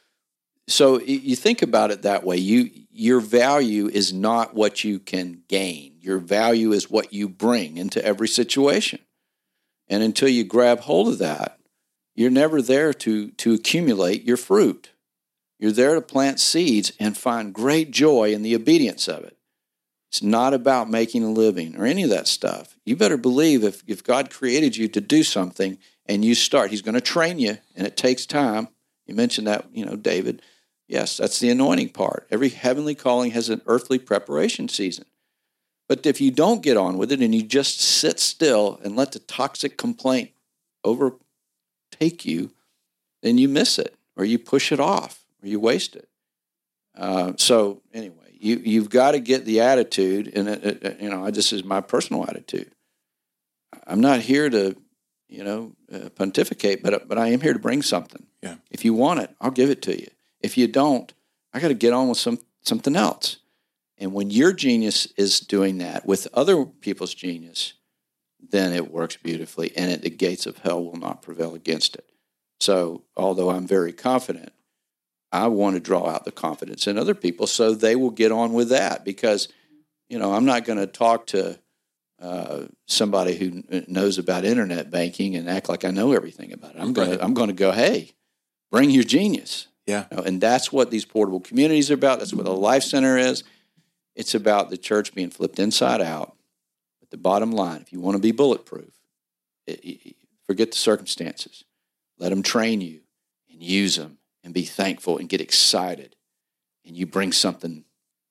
so 0.69 1.01
you 1.01 1.35
think 1.35 1.61
about 1.61 1.91
it 1.91 2.03
that 2.03 2.23
way. 2.23 2.37
You, 2.37 2.69
your 2.89 3.19
value 3.19 3.87
is 3.89 4.13
not 4.13 4.53
what 4.53 4.83
you 4.85 4.99
can 4.99 5.41
gain. 5.49 5.95
Your 5.99 6.19
value 6.19 6.71
is 6.71 6.89
what 6.89 7.11
you 7.11 7.27
bring 7.27 7.75
into 7.77 8.03
every 8.05 8.27
situation. 8.29 8.99
And 9.89 10.01
until 10.03 10.29
you 10.29 10.45
grab 10.45 10.79
hold 10.81 11.09
of 11.09 11.17
that, 11.17 11.59
you're 12.15 12.29
never 12.29 12.61
there 12.61 12.93
to, 12.93 13.29
to 13.31 13.53
accumulate 13.53 14.23
your 14.23 14.37
fruit. 14.37 14.91
You're 15.59 15.71
there 15.71 15.95
to 15.95 16.01
plant 16.01 16.39
seeds 16.39 16.91
and 16.99 17.17
find 17.17 17.53
great 17.53 17.91
joy 17.91 18.33
in 18.33 18.41
the 18.41 18.55
obedience 18.55 19.07
of 19.07 19.23
it. 19.23 19.37
It's 20.09 20.21
not 20.21 20.53
about 20.53 20.89
making 20.89 21.23
a 21.23 21.31
living 21.31 21.77
or 21.77 21.85
any 21.85 22.03
of 22.03 22.09
that 22.09 22.27
stuff. 22.27 22.75
You 22.83 22.97
better 22.97 23.15
believe 23.15 23.63
if, 23.63 23.81
if 23.87 24.03
God 24.03 24.29
created 24.29 24.75
you 24.75 24.89
to 24.89 24.99
do 24.99 25.23
something 25.23 25.77
and 26.05 26.25
you 26.25 26.35
start, 26.35 26.71
He's 26.71 26.81
going 26.81 26.95
to 26.95 27.01
train 27.01 27.39
you, 27.39 27.57
and 27.75 27.87
it 27.87 27.95
takes 27.95 28.25
time. 28.25 28.67
You 29.05 29.15
mentioned 29.15 29.47
that, 29.47 29.67
you 29.71 29.85
know, 29.85 29.95
David. 29.95 30.41
Yes, 30.87 31.17
that's 31.17 31.39
the 31.39 31.49
anointing 31.49 31.89
part. 31.89 32.27
Every 32.29 32.49
heavenly 32.49 32.95
calling 32.95 33.31
has 33.31 33.47
an 33.47 33.61
earthly 33.65 33.99
preparation 33.99 34.67
season. 34.67 35.05
But 35.87 36.05
if 36.05 36.19
you 36.19 36.31
don't 36.31 36.63
get 36.63 36.75
on 36.75 36.97
with 36.97 37.11
it 37.13 37.21
and 37.21 37.33
you 37.33 37.43
just 37.43 37.79
sit 37.79 38.19
still 38.19 38.79
and 38.83 38.95
let 38.95 39.13
the 39.13 39.19
toxic 39.19 39.77
complaint 39.77 40.31
overtake 42.01 42.25
you, 42.25 42.51
then 43.21 43.37
you 43.37 43.47
miss 43.47 43.79
it 43.79 43.95
or 44.15 44.25
you 44.25 44.39
push 44.39 44.71
it 44.71 44.79
off 44.79 45.25
or 45.41 45.47
you 45.47 45.59
waste 45.59 45.95
it. 45.95 46.07
Uh, 46.95 47.33
so 47.37 47.81
anyway, 47.93 48.15
you 48.39 48.61
you've 48.63 48.89
got 48.89 49.11
to 49.11 49.19
get 49.19 49.45
the 49.45 49.61
attitude, 49.61 50.31
and 50.35 50.49
it, 50.49 50.83
it, 50.83 51.01
you 51.01 51.09
know 51.09 51.29
this 51.31 51.53
is 51.53 51.63
my 51.63 51.79
personal 51.79 52.25
attitude. 52.27 52.71
I'm 53.87 54.01
not 54.01 54.19
here 54.19 54.49
to, 54.49 54.75
you 55.29 55.43
know, 55.43 55.71
uh, 55.93 56.09
pontificate, 56.09 56.83
but 56.83 57.07
but 57.07 57.17
I 57.17 57.29
am 57.29 57.39
here 57.39 57.53
to 57.53 57.59
bring 57.59 57.81
something. 57.81 58.25
Yeah. 58.41 58.55
If 58.69 58.83
you 58.83 58.93
want 58.93 59.21
it, 59.21 59.33
I'll 59.39 59.51
give 59.51 59.69
it 59.69 59.81
to 59.83 59.97
you. 59.97 60.07
If 60.41 60.57
you 60.57 60.67
don't, 60.67 61.13
I 61.53 61.59
got 61.59 61.69
to 61.69 61.73
get 61.73 61.93
on 61.93 62.09
with 62.09 62.17
some 62.17 62.39
something 62.61 62.95
else. 62.95 63.37
And 63.97 64.13
when 64.13 64.31
your 64.31 64.51
genius 64.51 65.05
is 65.15 65.39
doing 65.39 65.77
that 65.77 66.05
with 66.05 66.27
other 66.33 66.65
people's 66.65 67.13
genius, 67.13 67.73
then 68.49 68.73
it 68.73 68.91
works 68.91 69.17
beautifully, 69.17 69.71
and 69.75 69.91
it, 69.91 70.01
the 70.01 70.09
gates 70.09 70.45
of 70.45 70.57
hell 70.59 70.83
will 70.83 70.97
not 70.97 71.21
prevail 71.21 71.55
against 71.55 71.95
it. 71.95 72.09
So, 72.59 73.03
although 73.17 73.49
I'm 73.49 73.65
very 73.67 73.93
confident, 73.93 74.51
I 75.31 75.47
want 75.47 75.75
to 75.75 75.79
draw 75.79 76.07
out 76.09 76.25
the 76.25 76.31
confidence 76.31 76.87
in 76.87 76.97
other 76.97 77.15
people 77.15 77.47
so 77.47 77.73
they 77.73 77.95
will 77.95 78.09
get 78.11 78.31
on 78.31 78.53
with 78.53 78.69
that 78.69 79.05
because, 79.05 79.47
you 80.09 80.19
know, 80.19 80.33
I'm 80.33 80.45
not 80.45 80.65
going 80.65 80.77
to 80.79 80.87
talk 80.87 81.27
to 81.27 81.57
uh, 82.21 82.65
somebody 82.87 83.35
who 83.35 83.63
knows 83.87 84.17
about 84.17 84.43
internet 84.45 84.91
banking 84.91 85.35
and 85.35 85.49
act 85.49 85.69
like 85.69 85.85
I 85.85 85.91
know 85.91 86.11
everything 86.11 86.51
about 86.53 86.75
it. 86.75 86.81
I'm 86.81 86.93
going 86.93 87.09
Right. 87.11 87.17
to 87.19 87.23
I'm 87.23 87.33
going 87.33 87.47
to 87.47 87.53
go, 87.55 87.71
hey, 87.71 88.11
bring 88.71 88.91
your 88.91 89.03
genius. 89.05 89.67
Yeah. 89.87 90.05
You 90.11 90.17
know, 90.17 90.23
and 90.23 90.39
that's 90.41 90.71
what 90.71 90.91
these 90.91 91.05
portable 91.05 91.39
communities 91.39 91.89
are 91.89 91.95
about. 91.95 92.19
That's 92.19 92.33
what 92.33 92.45
a 92.45 92.51
Life 92.51 92.83
Center 92.83 93.17
is. 93.17 93.43
It's 94.15 94.35
about 94.35 94.69
the 94.69 94.77
church 94.77 95.15
being 95.15 95.29
flipped 95.31 95.57
inside 95.57 96.01
out. 96.01 96.35
The 97.11 97.17
bottom 97.17 97.51
line, 97.51 97.81
if 97.81 97.93
you 97.93 97.99
want 97.99 98.15
to 98.15 98.21
be 98.21 98.31
bulletproof, 98.31 98.93
it, 99.67 99.79
it- 99.83 100.15
forget 100.47 100.71
the 100.71 100.77
circumstances. 100.77 101.63
Let 102.17 102.29
them 102.29 102.43
train 102.43 102.81
you 102.81 103.01
and 103.49 103.61
use 103.63 103.95
them 103.95 104.17
and 104.43 104.53
be 104.53 104.63
thankful 104.63 105.17
and 105.17 105.29
get 105.29 105.39
excited. 105.39 106.15
And 106.85 106.97
you 106.97 107.05
bring 107.05 107.31
something 107.31 107.85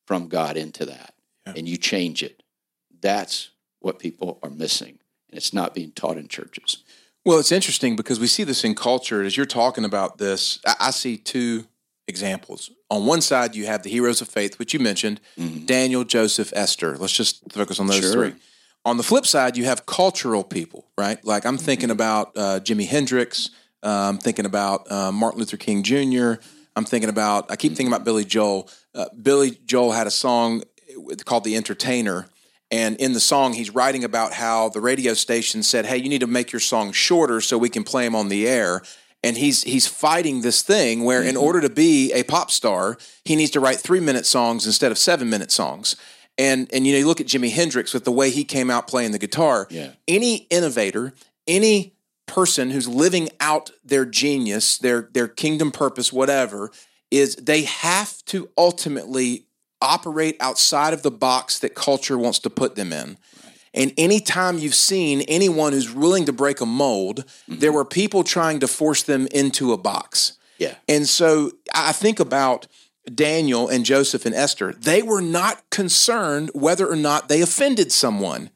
from 0.06 0.28
God 0.28 0.56
into 0.56 0.84
that 0.86 1.14
Yeah. 1.46 1.54
and 1.56 1.68
you 1.68 1.76
change 1.78 2.22
it. 2.22 2.42
That's 3.00 3.50
what 3.78 3.98
people 3.98 4.38
are 4.42 4.50
missing. 4.50 4.98
And 5.30 5.38
it's 5.38 5.54
not 5.54 5.72
being 5.74 5.92
taught 5.92 6.18
in 6.18 6.28
churches. 6.28 6.82
Well, 7.24 7.38
it's 7.38 7.52
interesting 7.52 7.96
because 7.96 8.18
we 8.20 8.26
see 8.26 8.44
this 8.44 8.64
in 8.64 8.74
culture. 8.74 9.22
As 9.22 9.36
you're 9.36 9.46
talking 9.46 9.84
about 9.84 10.18
this, 10.18 10.58
I, 10.66 10.74
I 10.80 10.90
see 10.90 11.16
two 11.16 11.66
examples. 12.08 12.70
On 12.90 13.06
one 13.06 13.20
side, 13.22 13.54
you 13.54 13.66
have 13.66 13.82
the 13.82 13.90
heroes 13.90 14.20
of 14.20 14.28
faith, 14.28 14.58
which 14.58 14.74
you 14.74 14.80
mentioned 14.80 15.20
mm-hmm. 15.38 15.64
Daniel, 15.64 16.04
Joseph, 16.04 16.52
Esther. 16.54 16.98
Let's 16.98 17.12
just 17.12 17.50
focus 17.52 17.78
on 17.80 17.86
those 17.86 18.00
Sure. 18.00 18.12
three. 18.12 18.34
On 18.84 18.96
the 18.96 19.02
flip 19.02 19.26
side, 19.26 19.56
you 19.56 19.66
have 19.66 19.84
cultural 19.84 20.42
people, 20.42 20.86
right? 20.96 21.22
Like 21.24 21.44
I'm 21.44 21.58
thinking 21.58 21.90
about 21.90 22.32
uh, 22.36 22.60
Jimi 22.60 22.86
Hendrix. 22.86 23.50
Uh, 23.82 24.08
I'm 24.08 24.18
thinking 24.18 24.46
about 24.46 24.90
uh, 24.90 25.12
Martin 25.12 25.38
Luther 25.40 25.56
King 25.56 25.82
Jr. 25.82 26.34
I'm 26.76 26.84
thinking 26.84 27.10
about, 27.10 27.50
I 27.50 27.56
keep 27.56 27.72
thinking 27.72 27.92
about 27.92 28.04
Billy 28.04 28.24
Joel. 28.24 28.70
Uh, 28.94 29.06
Billy 29.22 29.58
Joel 29.66 29.92
had 29.92 30.06
a 30.06 30.10
song 30.10 30.62
called 31.24 31.44
The 31.44 31.56
Entertainer. 31.56 32.28
And 32.70 32.96
in 32.96 33.12
the 33.12 33.20
song, 33.20 33.52
he's 33.52 33.70
writing 33.70 34.04
about 34.04 34.32
how 34.32 34.68
the 34.68 34.80
radio 34.80 35.14
station 35.14 35.62
said, 35.62 35.86
"Hey, 35.86 35.96
you 35.96 36.08
need 36.08 36.20
to 36.20 36.28
make 36.28 36.52
your 36.52 36.60
song 36.60 36.92
shorter 36.92 37.40
so 37.40 37.58
we 37.58 37.68
can 37.68 37.82
play 37.82 38.04
them 38.04 38.14
on 38.14 38.28
the 38.28 38.46
air." 38.46 38.82
And 39.24 39.36
he's 39.36 39.64
he's 39.64 39.88
fighting 39.88 40.42
this 40.42 40.62
thing 40.62 41.02
where, 41.02 41.20
in 41.20 41.36
order 41.36 41.60
to 41.60 41.68
be 41.68 42.12
a 42.12 42.22
pop 42.22 42.50
star, 42.50 42.96
he 43.24 43.34
needs 43.34 43.50
to 43.52 43.60
write 43.60 43.78
three 43.78 43.98
minute 43.98 44.24
songs 44.24 44.66
instead 44.66 44.92
of 44.92 44.98
seven 44.98 45.28
minute 45.28 45.50
songs. 45.50 45.96
And 46.38 46.72
and 46.72 46.86
you 46.86 46.92
know, 46.92 46.98
you 46.98 47.06
look 47.06 47.20
at 47.20 47.26
Jimi 47.26 47.50
Hendrix 47.50 47.92
with 47.92 48.04
the 48.04 48.12
way 48.12 48.30
he 48.30 48.44
came 48.44 48.70
out 48.70 48.86
playing 48.86 49.12
the 49.12 49.18
guitar. 49.18 49.66
Yeah. 49.70 49.92
Any 50.08 50.46
innovator, 50.50 51.12
any 51.46 51.94
person 52.26 52.70
who's 52.70 52.88
living 52.88 53.28
out 53.40 53.70
their 53.84 54.04
genius, 54.04 54.78
their 54.78 55.08
their 55.12 55.28
kingdom 55.28 55.70
purpose, 55.70 56.12
whatever, 56.12 56.70
is 57.10 57.36
they 57.36 57.62
have 57.62 58.24
to 58.26 58.48
ultimately 58.56 59.46
operate 59.82 60.36
outside 60.40 60.92
of 60.92 61.02
the 61.02 61.10
box 61.10 61.58
that 61.58 61.74
culture 61.74 62.18
wants 62.18 62.38
to 62.40 62.50
put 62.50 62.74
them 62.74 62.92
in. 62.92 63.16
And 63.72 63.92
anytime 63.96 64.58
you've 64.58 64.74
seen 64.74 65.22
anyone 65.22 65.72
who's 65.72 65.92
willing 65.92 66.24
to 66.26 66.32
break 66.32 66.60
a 66.60 66.66
mold, 66.66 67.24
mm-hmm. 67.24 67.60
there 67.60 67.72
were 67.72 67.84
people 67.84 68.24
trying 68.24 68.60
to 68.60 68.68
force 68.68 69.02
them 69.02 69.26
into 69.28 69.72
a 69.72 69.78
box. 69.78 70.38
Yeah. 70.58 70.74
And 70.88 71.08
so 71.08 71.52
I 71.74 71.92
think 71.92 72.20
about 72.20 72.66
Daniel 73.14 73.68
and 73.68 73.84
Joseph 73.84 74.26
and 74.26 74.34
Esther. 74.34 74.72
They 74.72 75.02
were 75.02 75.20
not 75.22 75.68
concerned 75.70 76.50
whether 76.54 76.86
or 76.86 76.96
not 76.96 77.28
they 77.28 77.40
offended 77.40 77.92
someone. 77.92 78.50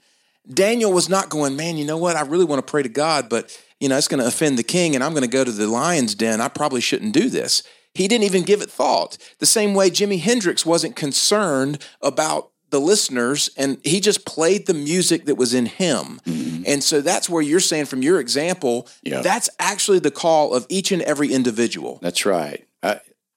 Daniel 0.53 0.93
was 0.93 1.09
not 1.09 1.31
going, 1.31 1.57
man, 1.57 1.77
you 1.77 1.85
know 1.85 1.97
what? 1.97 2.17
I 2.17 2.23
really 2.23 2.45
want 2.45 2.65
to 2.65 2.71
pray 2.71 2.83
to 2.83 2.89
God, 2.89 3.29
but 3.29 3.59
you 3.81 3.89
know, 3.89 3.97
it's 3.97 4.09
going 4.09 4.21
to 4.21 4.27
offend 4.27 4.59
the 4.59 4.63
king 4.63 4.95
and 4.95 5.03
I'm 5.03 5.13
going 5.13 5.23
to 5.23 5.29
go 5.29 5.45
to 5.45 5.53
the 5.53 5.67
lion's 5.67 6.15
den. 6.15 6.41
I 6.41 6.49
probably 6.49 6.81
shouldn't 6.81 7.13
do 7.15 7.29
this. 7.29 7.63
He 7.95 8.09
didn't 8.09 8.25
even 8.25 8.43
give 8.43 8.61
it 8.61 8.71
thought. 8.71 9.17
The 9.39 9.47
same 9.47 9.75
way 9.75 9.89
Jimi 9.91 10.21
Hendrix 10.21 10.67
wasn't 10.67 10.97
concerned 10.97 11.79
about 12.03 12.51
the 12.71 12.81
listeners 12.81 13.51
and 13.57 13.79
he 13.85 14.01
just 14.01 14.25
played 14.27 14.67
the 14.67 14.75
music 14.75 15.27
that 15.27 15.37
was 15.37 15.55
in 15.55 15.67
him. 15.67 16.21
Mm-hmm. 16.27 16.65
And 16.67 16.83
so 16.83 17.01
that's 17.01 17.29
where 17.29 17.43
you're 17.43 17.61
saying 17.61 17.87
from 17.87 18.03
your 18.03 18.19
example, 18.19 18.89
Yeah. 19.03 19.23
that's 19.23 19.49
actually 19.61 20.01
the 20.01 20.11
call 20.11 20.53
of 20.55 20.67
each 20.69 20.91
and 20.91 21.01
every 21.03 21.33
individual. 21.33 21.99
That's 22.03 22.27
right. 22.27 22.67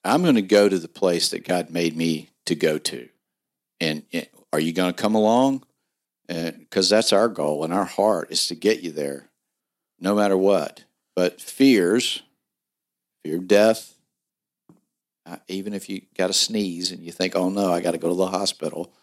I'm 0.08 0.24
going 0.24 0.36
to 0.36 0.42
go 0.42 0.70
to 0.70 0.80
the 0.80 0.88
place 0.88 1.30
that 1.30 1.48
God 1.48 1.70
made 1.70 1.96
me 1.96 2.30
to 2.46 2.56
go 2.56 2.78
to. 2.78 3.10
And 3.80 4.04
eh, 4.14 4.26
are 4.54 4.60
you 4.60 4.74
going 4.74 4.94
to 4.94 5.02
come 5.02 5.16
along? 5.16 5.64
Because 6.28 6.90
that's 6.90 7.14
our 7.14 7.28
goal 7.28 7.64
and 7.64 7.74
our 7.74 7.86
heart 7.86 8.32
is 8.32 8.48
to 8.48 8.56
get 8.56 8.82
you 8.82 8.92
there, 8.92 9.30
no 10.00 10.16
matter 10.16 10.38
what. 10.38 10.84
But 11.16 11.40
fears, 11.40 12.22
fear 13.24 13.38
of 13.38 13.48
death, 13.48 13.98
even 15.48 15.74
if 15.74 15.90
you 15.90 16.02
got 16.18 16.28
to 16.28 16.34
sneeze 16.34 16.92
and 16.92 17.04
you 17.04 17.12
think, 17.12 17.36
oh 17.36 17.50
no, 17.50 17.72
I 17.72 17.82
got 17.82 17.92
to 17.92 17.98
go 17.98 18.10
to 18.10 18.16
the 18.16 18.28
hospital. 18.28 18.94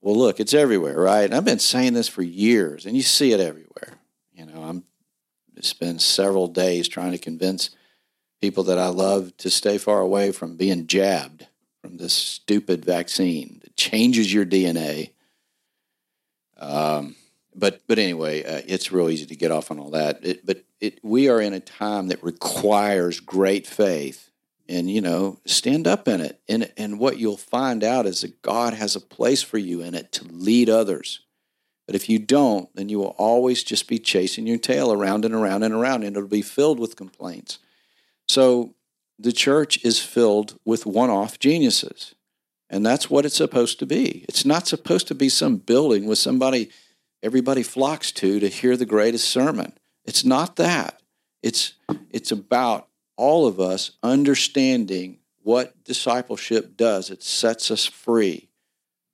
Well, 0.00 0.16
look, 0.16 0.40
it's 0.40 0.54
everywhere, 0.54 1.00
right? 1.00 1.24
And 1.24 1.34
I've 1.34 1.44
been 1.44 1.58
saying 1.58 1.94
this 1.94 2.08
for 2.08 2.22
years, 2.22 2.86
and 2.86 2.96
you 2.96 3.02
see 3.02 3.32
it 3.32 3.40
everywhere. 3.40 3.98
You 4.32 4.46
know, 4.46 4.62
I'm 4.62 4.84
spend 5.62 6.02
several 6.02 6.48
days 6.48 6.86
trying 6.86 7.12
to 7.12 7.18
convince 7.18 7.70
people 8.40 8.64
that 8.64 8.78
I 8.78 8.88
love 8.88 9.36
to 9.38 9.50
stay 9.50 9.78
far 9.78 10.00
away 10.00 10.32
from 10.32 10.56
being 10.56 10.86
jabbed 10.86 11.46
from 11.80 11.96
this 11.96 12.14
stupid 12.14 12.84
vaccine 12.84 13.60
that 13.62 13.76
changes 13.76 14.32
your 14.32 14.44
DNA. 14.44 15.10
Um, 16.58 17.16
but 17.54 17.80
but 17.86 17.98
anyway, 17.98 18.44
uh, 18.44 18.62
it's 18.66 18.92
real 18.92 19.08
easy 19.08 19.26
to 19.26 19.36
get 19.36 19.50
off 19.50 19.70
on 19.70 19.78
all 19.78 19.90
that. 19.90 20.24
It, 20.24 20.44
but 20.44 20.64
it, 20.80 21.02
we 21.02 21.28
are 21.28 21.40
in 21.40 21.54
a 21.54 21.60
time 21.60 22.08
that 22.08 22.22
requires 22.22 23.20
great 23.20 23.66
faith, 23.66 24.30
and 24.68 24.90
you 24.90 25.00
know, 25.00 25.38
stand 25.46 25.86
up 25.86 26.08
in 26.08 26.20
it. 26.20 26.40
And 26.48 26.70
and 26.76 26.98
what 26.98 27.18
you'll 27.18 27.36
find 27.36 27.82
out 27.82 28.06
is 28.06 28.20
that 28.22 28.42
God 28.42 28.74
has 28.74 28.96
a 28.96 29.00
place 29.00 29.42
for 29.42 29.58
you 29.58 29.80
in 29.80 29.94
it 29.94 30.12
to 30.12 30.24
lead 30.24 30.68
others. 30.68 31.20
But 31.86 31.94
if 31.94 32.08
you 32.08 32.18
don't, 32.18 32.68
then 32.74 32.88
you 32.88 32.98
will 32.98 33.14
always 33.16 33.62
just 33.62 33.86
be 33.86 34.00
chasing 34.00 34.46
your 34.46 34.58
tail 34.58 34.92
around 34.92 35.24
and 35.24 35.34
around 35.34 35.62
and 35.62 35.72
around, 35.72 36.02
and 36.02 36.16
it'll 36.16 36.28
be 36.28 36.42
filled 36.42 36.80
with 36.80 36.96
complaints. 36.96 37.60
So 38.28 38.74
the 39.18 39.32
church 39.32 39.82
is 39.84 39.98
filled 39.98 40.58
with 40.64 40.86
one 40.86 41.10
off 41.10 41.38
geniuses. 41.38 42.14
And 42.68 42.84
that's 42.84 43.08
what 43.08 43.24
it's 43.24 43.36
supposed 43.36 43.78
to 43.78 43.86
be. 43.86 44.24
It's 44.28 44.44
not 44.44 44.66
supposed 44.66 45.06
to 45.08 45.14
be 45.14 45.28
some 45.28 45.56
building 45.56 46.06
with 46.06 46.18
somebody 46.18 46.70
everybody 47.22 47.62
flocks 47.62 48.12
to 48.12 48.40
to 48.40 48.48
hear 48.48 48.76
the 48.76 48.86
greatest 48.86 49.28
sermon. 49.28 49.72
It's 50.04 50.24
not 50.24 50.56
that. 50.56 51.00
It's 51.42 51.74
it's 52.10 52.32
about 52.32 52.88
all 53.16 53.46
of 53.46 53.60
us 53.60 53.92
understanding 54.02 55.18
what 55.42 55.84
discipleship 55.84 56.76
does. 56.76 57.10
It 57.10 57.22
sets 57.22 57.70
us 57.70 57.86
free. 57.86 58.48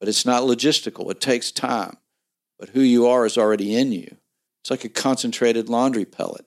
But 0.01 0.09
it's 0.09 0.27
not 0.27 0.43
logistical. 0.43 1.11
It 1.11 1.21
takes 1.21 1.53
time. 1.53 1.97
But 2.59 2.71
who 2.71 2.81
you 2.81 3.07
are 3.07 3.25
is 3.25 3.39
already 3.39 3.77
in 3.77 3.93
you. 3.93 4.17
It's 4.63 4.71
like 4.71 4.85
a 4.85 4.89
concentrated 4.89 5.69
laundry 5.69 6.05
pellet. 6.05 6.47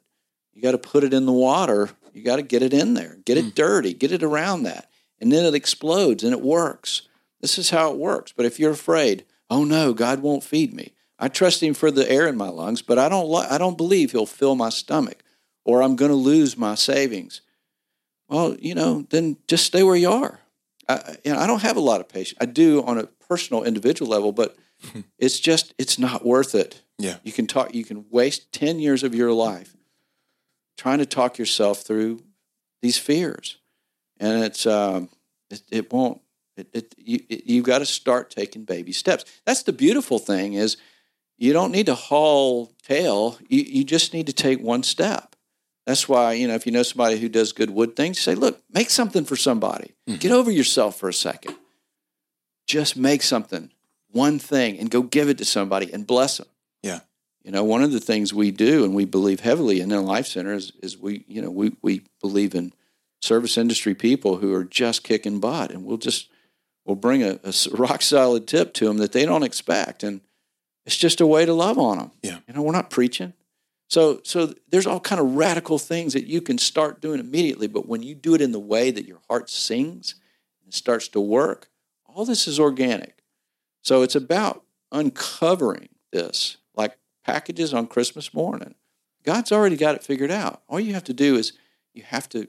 You 0.53 0.61
got 0.61 0.71
to 0.71 0.77
put 0.77 1.03
it 1.03 1.13
in 1.13 1.25
the 1.25 1.33
water. 1.33 1.89
You 2.15 2.23
got 2.23 2.37
to 2.37 2.41
get 2.41 2.63
it 2.63 2.73
in 2.73 2.93
there. 2.93 3.17
Get 3.25 3.37
it 3.37 3.45
mm. 3.45 3.55
dirty. 3.55 3.93
Get 3.93 4.13
it 4.13 4.23
around 4.23 4.63
that. 4.63 4.89
And 5.19 5.31
then 5.31 5.45
it 5.45 5.53
explodes 5.53 6.23
and 6.23 6.31
it 6.31 6.41
works. 6.41 7.03
This 7.41 7.57
is 7.57 7.69
how 7.69 7.91
it 7.91 7.97
works. 7.97 8.31
But 8.31 8.45
if 8.45 8.59
you're 8.59 8.71
afraid, 8.71 9.25
oh 9.49 9.65
no, 9.65 9.93
God 9.93 10.21
won't 10.21 10.43
feed 10.43 10.73
me. 10.73 10.93
I 11.19 11.27
trust 11.27 11.61
him 11.61 11.73
for 11.73 11.91
the 11.91 12.09
air 12.09 12.27
in 12.27 12.37
my 12.37 12.49
lungs, 12.49 12.81
but 12.81 12.97
I 12.97 13.09
don't 13.09 13.33
I 13.51 13.57
don't 13.57 13.77
believe 13.77 14.11
he'll 14.11 14.25
fill 14.25 14.55
my 14.55 14.69
stomach 14.69 15.23
or 15.65 15.81
I'm 15.81 15.95
going 15.95 16.11
to 16.11 16.15
lose 16.15 16.57
my 16.57 16.75
savings. 16.75 17.41
Well, 18.29 18.55
you 18.59 18.75
know, 18.75 19.05
then 19.09 19.37
just 19.47 19.65
stay 19.65 19.83
where 19.83 19.95
you 19.95 20.11
are. 20.11 20.39
I, 20.87 21.17
you 21.23 21.33
know, 21.33 21.39
I 21.39 21.47
don't 21.47 21.61
have 21.61 21.77
a 21.77 21.81
lot 21.81 21.99
of 21.99 22.07
patience. 22.07 22.37
I 22.39 22.45
do 22.45 22.83
on 22.83 22.97
a 22.97 23.07
personal, 23.27 23.63
individual 23.63 24.09
level, 24.09 24.31
but 24.31 24.55
it's 25.17 25.39
just 25.39 25.73
it's 25.77 25.99
not 25.99 26.25
worth 26.25 26.55
it. 26.55 26.81
Yeah, 26.97 27.17
you 27.23 27.33
can 27.33 27.45
talk. 27.45 27.75
You 27.75 27.83
can 27.83 28.05
waste 28.09 28.53
ten 28.53 28.79
years 28.79 29.03
of 29.03 29.13
your 29.13 29.33
life 29.33 29.75
trying 30.77 30.99
to 30.99 31.05
talk 31.05 31.37
yourself 31.37 31.81
through 31.81 32.23
these 32.81 32.97
fears, 32.97 33.57
and 34.19 34.43
it's 34.43 34.65
um, 34.65 35.09
it, 35.49 35.61
it 35.71 35.93
won't. 35.93 36.21
It, 36.57 36.69
it 36.73 36.95
you 36.97 37.19
it, 37.29 37.45
you've 37.45 37.65
got 37.65 37.79
to 37.79 37.85
start 37.85 38.29
taking 38.29 38.63
baby 38.63 38.91
steps. 38.91 39.25
That's 39.45 39.63
the 39.63 39.73
beautiful 39.73 40.19
thing 40.19 40.53
is 40.53 40.77
you 41.37 41.53
don't 41.53 41.71
need 41.71 41.87
to 41.87 41.95
haul 41.95 42.71
tail. 42.83 43.37
You 43.47 43.61
you 43.61 43.83
just 43.83 44.13
need 44.13 44.27
to 44.27 44.33
take 44.33 44.61
one 44.61 44.83
step. 44.83 45.35
That's 45.85 46.09
why, 46.09 46.33
you 46.33 46.47
know, 46.47 46.55
if 46.55 46.65
you 46.65 46.71
know 46.71 46.83
somebody 46.83 47.19
who 47.19 47.29
does 47.29 47.53
good 47.53 47.69
wood 47.69 47.95
things, 47.95 48.19
say, 48.19 48.33
look, 48.33 48.59
make 48.73 48.89
something 48.89 49.23
for 49.23 49.35
somebody. 49.35 49.93
Mm-hmm. 50.07 50.17
Get 50.17 50.31
over 50.31 50.49
yourself 50.49 50.97
for 50.97 51.09
a 51.09 51.13
second. 51.13 51.55
Just 52.65 52.97
make 52.97 53.21
something, 53.21 53.71
one 54.11 54.39
thing, 54.39 54.79
and 54.79 54.89
go 54.89 55.03
give 55.03 55.29
it 55.29 55.37
to 55.37 55.45
somebody 55.45 55.93
and 55.93 56.07
bless 56.07 56.37
them. 56.37 56.47
Yeah. 56.81 57.01
You 57.45 57.51
know, 57.51 57.63
one 57.63 57.83
of 57.83 57.91
the 57.91 57.99
things 57.99 58.33
we 58.33 58.49
do 58.49 58.83
and 58.83 58.95
we 58.95 59.05
believe 59.05 59.41
heavily 59.41 59.79
in 59.79 59.89
the 59.89 60.01
Life 60.01 60.25
Center 60.25 60.53
is, 60.53 60.71
is 60.81 60.97
we, 60.97 61.23
you 61.27 61.43
know, 61.43 61.51
we, 61.51 61.77
we 61.83 62.01
believe 62.19 62.55
in 62.55 62.73
service 63.21 63.55
industry 63.55 63.93
people 63.93 64.37
who 64.37 64.51
are 64.55 64.63
just 64.63 65.03
kicking 65.03 65.39
butt 65.39 65.69
and 65.69 65.85
we'll 65.85 65.97
just, 65.97 66.27
we'll 66.85 66.95
bring 66.95 67.21
a, 67.21 67.39
a 67.43 67.53
rock 67.73 68.01
solid 68.01 68.47
tip 68.47 68.73
to 68.73 68.85
them 68.85 68.97
that 68.97 69.11
they 69.11 69.27
don't 69.27 69.43
expect. 69.43 70.01
And 70.01 70.21
it's 70.87 70.97
just 70.97 71.21
a 71.21 71.27
way 71.27 71.45
to 71.45 71.53
love 71.53 71.77
on 71.77 71.99
them. 71.99 72.11
Yeah. 72.23 72.39
You 72.47 72.55
know, 72.55 72.63
we're 72.63 72.71
not 72.71 72.89
preaching. 72.89 73.33
So, 73.91 74.21
so 74.23 74.55
there's 74.69 74.87
all 74.87 74.99
kind 74.99 75.21
of 75.21 75.35
radical 75.35 75.77
things 75.77 76.13
that 76.13 76.25
you 76.25 76.41
can 76.41 76.57
start 76.57 76.99
doing 76.99 77.19
immediately. 77.19 77.67
But 77.67 77.87
when 77.87 78.01
you 78.01 78.15
do 78.15 78.33
it 78.33 78.41
in 78.41 78.53
the 78.53 78.59
way 78.59 78.89
that 78.89 79.05
your 79.05 79.19
heart 79.29 79.51
sings 79.51 80.15
and 80.63 80.73
starts 80.73 81.07
to 81.09 81.21
work, 81.21 81.69
all 82.07 82.25
this 82.25 82.47
is 82.47 82.59
organic. 82.59 83.21
So 83.83 84.01
it's 84.01 84.15
about 84.15 84.63
uncovering 84.91 85.89
this, 86.11 86.57
packages 87.25 87.73
on 87.73 87.87
Christmas 87.87 88.33
morning. 88.33 88.75
God's 89.23 89.51
already 89.51 89.75
got 89.75 89.95
it 89.95 90.03
figured 90.03 90.31
out. 90.31 90.61
All 90.67 90.79
you 90.79 90.93
have 90.93 91.03
to 91.05 91.13
do 91.13 91.35
is 91.35 91.53
you 91.93 92.03
have 92.03 92.29
to 92.29 92.47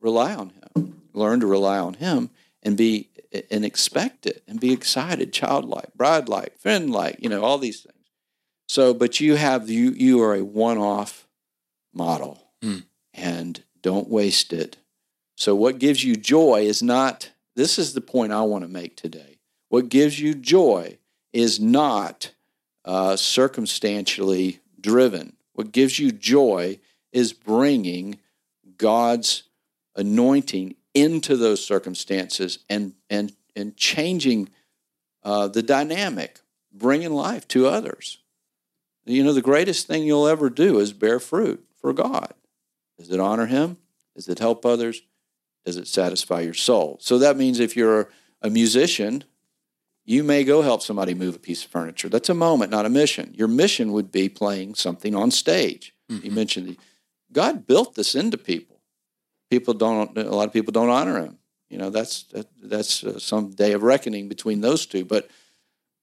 rely 0.00 0.34
on 0.34 0.50
Him, 0.50 1.02
learn 1.12 1.40
to 1.40 1.46
rely 1.46 1.78
on 1.78 1.94
Him, 1.94 2.30
and 2.62 2.76
be 2.76 3.08
and 3.50 3.64
expect 3.64 4.26
it, 4.26 4.42
and 4.48 4.58
be 4.58 4.72
excited, 4.72 5.32
childlike, 5.32 5.92
bride-like, 5.94 6.58
friend-like. 6.58 7.16
You 7.20 7.28
know 7.28 7.44
all 7.44 7.58
these 7.58 7.82
things. 7.82 7.94
So, 8.66 8.92
but 8.92 9.20
you 9.20 9.36
have 9.36 9.70
you 9.70 9.90
you 9.90 10.20
are 10.22 10.34
a 10.34 10.44
one-off 10.44 11.28
model, 11.94 12.50
mm. 12.62 12.84
and 13.14 13.62
don't 13.80 14.08
waste 14.08 14.52
it. 14.52 14.78
So, 15.36 15.54
what 15.54 15.78
gives 15.78 16.02
you 16.02 16.16
joy 16.16 16.62
is 16.62 16.82
not. 16.82 17.30
This 17.54 17.78
is 17.78 17.92
the 17.92 18.00
point 18.00 18.32
I 18.32 18.42
want 18.42 18.62
to 18.62 18.68
make 18.68 18.96
today. 18.96 19.38
What 19.68 19.88
gives 19.88 20.20
you 20.20 20.34
joy 20.34 20.98
is 21.32 21.58
not 21.58 22.30
uh, 22.88 23.16
circumstantially 23.16 24.60
driven. 24.80 25.34
What 25.52 25.72
gives 25.72 25.98
you 25.98 26.10
joy 26.10 26.80
is 27.12 27.34
bringing 27.34 28.18
God's 28.78 29.42
anointing 29.94 30.74
into 30.94 31.36
those 31.36 31.64
circumstances 31.64 32.60
and 32.70 32.94
and 33.10 33.32
and 33.54 33.76
changing 33.76 34.48
uh, 35.22 35.48
the 35.48 35.62
dynamic, 35.62 36.40
bringing 36.72 37.12
life 37.12 37.46
to 37.48 37.66
others. 37.66 38.18
You 39.04 39.22
know, 39.22 39.34
the 39.34 39.42
greatest 39.42 39.86
thing 39.86 40.04
you'll 40.04 40.26
ever 40.26 40.48
do 40.48 40.78
is 40.78 40.92
bear 40.94 41.20
fruit 41.20 41.62
for 41.80 41.92
God. 41.92 42.32
Does 42.96 43.10
it 43.10 43.20
honor 43.20 43.46
Him? 43.46 43.76
Does 44.16 44.28
it 44.28 44.38
help 44.38 44.64
others? 44.64 45.02
Does 45.66 45.76
it 45.76 45.88
satisfy 45.88 46.40
your 46.40 46.54
soul? 46.54 46.96
So 47.02 47.18
that 47.18 47.36
means 47.36 47.60
if 47.60 47.76
you're 47.76 48.08
a 48.40 48.48
musician, 48.48 49.24
you 50.08 50.24
may 50.24 50.42
go 50.42 50.62
help 50.62 50.80
somebody 50.80 51.12
move 51.12 51.36
a 51.36 51.38
piece 51.38 51.62
of 51.66 51.70
furniture. 51.70 52.08
That's 52.08 52.30
a 52.30 52.34
moment, 52.34 52.70
not 52.70 52.86
a 52.86 52.88
mission. 52.88 53.34
Your 53.36 53.46
mission 53.46 53.92
would 53.92 54.10
be 54.10 54.30
playing 54.30 54.74
something 54.74 55.14
on 55.14 55.30
stage. 55.30 55.94
Mm-hmm. 56.10 56.24
You 56.24 56.32
mentioned 56.32 56.76
God 57.30 57.66
built 57.66 57.94
this 57.94 58.14
into 58.14 58.38
people. 58.38 58.80
People 59.50 59.74
don't. 59.74 60.16
A 60.16 60.34
lot 60.34 60.46
of 60.46 60.52
people 60.54 60.72
don't 60.72 60.88
honor 60.88 61.20
Him. 61.20 61.36
You 61.68 61.76
know, 61.76 61.90
that's 61.90 62.22
that, 62.32 62.46
that's 62.62 63.04
uh, 63.04 63.18
some 63.18 63.50
day 63.50 63.72
of 63.72 63.82
reckoning 63.82 64.30
between 64.30 64.62
those 64.62 64.86
two. 64.86 65.04
But 65.04 65.28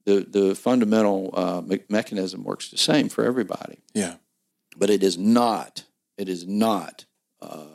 the 0.05 0.19
the 0.29 0.53
fundamental 0.53 1.31
uh, 1.33 1.61
me- 1.61 1.83
mechanism 1.89 2.43
works 2.43 2.69
the 2.69 2.77
same 2.77 3.09
for 3.09 3.25
everybody. 3.25 3.79
Yeah, 3.95 4.17
but 4.77 4.91
it 4.91 5.01
is 5.01 5.17
not. 5.17 5.83
It 6.15 6.29
is 6.29 6.45
not 6.45 7.05
uh, 7.41 7.74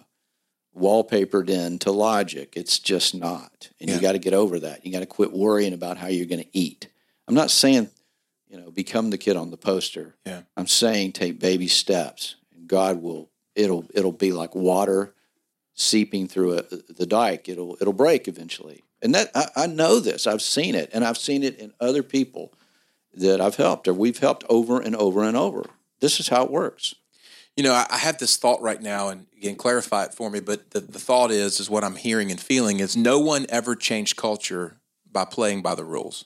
wallpapered 0.77 1.49
into 1.49 1.91
logic. 1.91 2.55
It's 2.57 2.79
just 2.79 3.15
not, 3.15 3.71
and 3.81 3.89
yeah. 3.89 3.97
you 3.97 4.01
got 4.01 4.13
to 4.13 4.19
get 4.19 4.35
over 4.35 4.61
that. 4.61 4.85
You 4.85 4.93
got 4.93 5.01
to 5.01 5.07
quit 5.07 5.33
worrying 5.33 5.73
about 5.73 5.99
how 5.99 6.09
you're 6.09 6.27
going 6.27 6.43
to 6.43 6.59
eat. 6.59 6.89
I'm 7.29 7.35
not 7.35 7.51
saying 7.51 7.91
you 8.49 8.59
know 8.61 8.71
become 8.71 9.11
the 9.11 9.19
kid 9.19 9.37
on 9.37 9.51
the 9.51 9.57
poster. 9.57 10.17
Yeah, 10.27 10.43
I'm 10.57 10.67
saying 10.67 11.13
take 11.13 11.39
baby 11.39 11.69
steps, 11.69 12.37
and 12.55 12.69
God 12.69 13.03
will. 13.03 13.29
It'll 13.55 13.85
it'll 13.95 14.13
be 14.13 14.33
like 14.33 14.55
water 14.55 15.15
seeping 15.75 16.29
through 16.29 16.59
a, 16.59 16.63
the 16.63 17.07
dike. 17.07 17.49
It'll 17.49 17.77
it'll 17.81 17.93
break 17.93 18.29
eventually 18.29 18.85
and 19.03 19.15
that 19.15 19.31
I, 19.35 19.49
I, 19.57 19.67
know 19.67 20.01
this. 20.01 20.27
I've 20.27 20.43
seen 20.43 20.75
it, 20.75 20.91
and 20.93 21.05
I've 21.05 21.19
seen 21.19 21.43
it 21.43 21.59
in 21.59 21.73
other 21.81 22.03
people 22.03 22.53
that 23.15 23.41
I've 23.41 23.57
helped 23.57 23.89
or 23.89 23.95
we've 23.95 24.19
helped 24.19 24.45
over 24.49 24.81
and 24.81 24.95
over 24.95 25.25
and 25.25 25.37
over. 25.37 25.65
This 26.01 26.21
is 26.21 26.29
how 26.29 26.45
it 26.45 26.51
works. 26.51 26.95
You 27.61 27.65
know, 27.65 27.75
I, 27.75 27.87
I 27.91 27.99
have 27.99 28.17
this 28.17 28.39
thought 28.39 28.63
right 28.63 28.81
now, 28.81 29.11
and 29.11 29.27
again, 29.37 29.55
clarify 29.55 30.05
it 30.05 30.15
for 30.15 30.31
me. 30.31 30.41
But 30.41 30.71
the, 30.71 30.81
the 30.81 30.99
thought 30.99 31.31
is, 31.31 31.61
is 31.61 31.69
what 31.69 31.85
I'm 31.85 31.95
hearing 31.95 32.31
and 32.31 32.41
feeling 32.41 32.81
is 32.81 32.97
no 32.97 33.19
one 33.21 33.45
ever 33.51 33.77
changed 33.77 34.17
culture 34.17 34.81
by 35.13 35.27
playing 35.27 35.61
by 35.61 35.75
the 35.75 35.85
rules. 35.85 36.25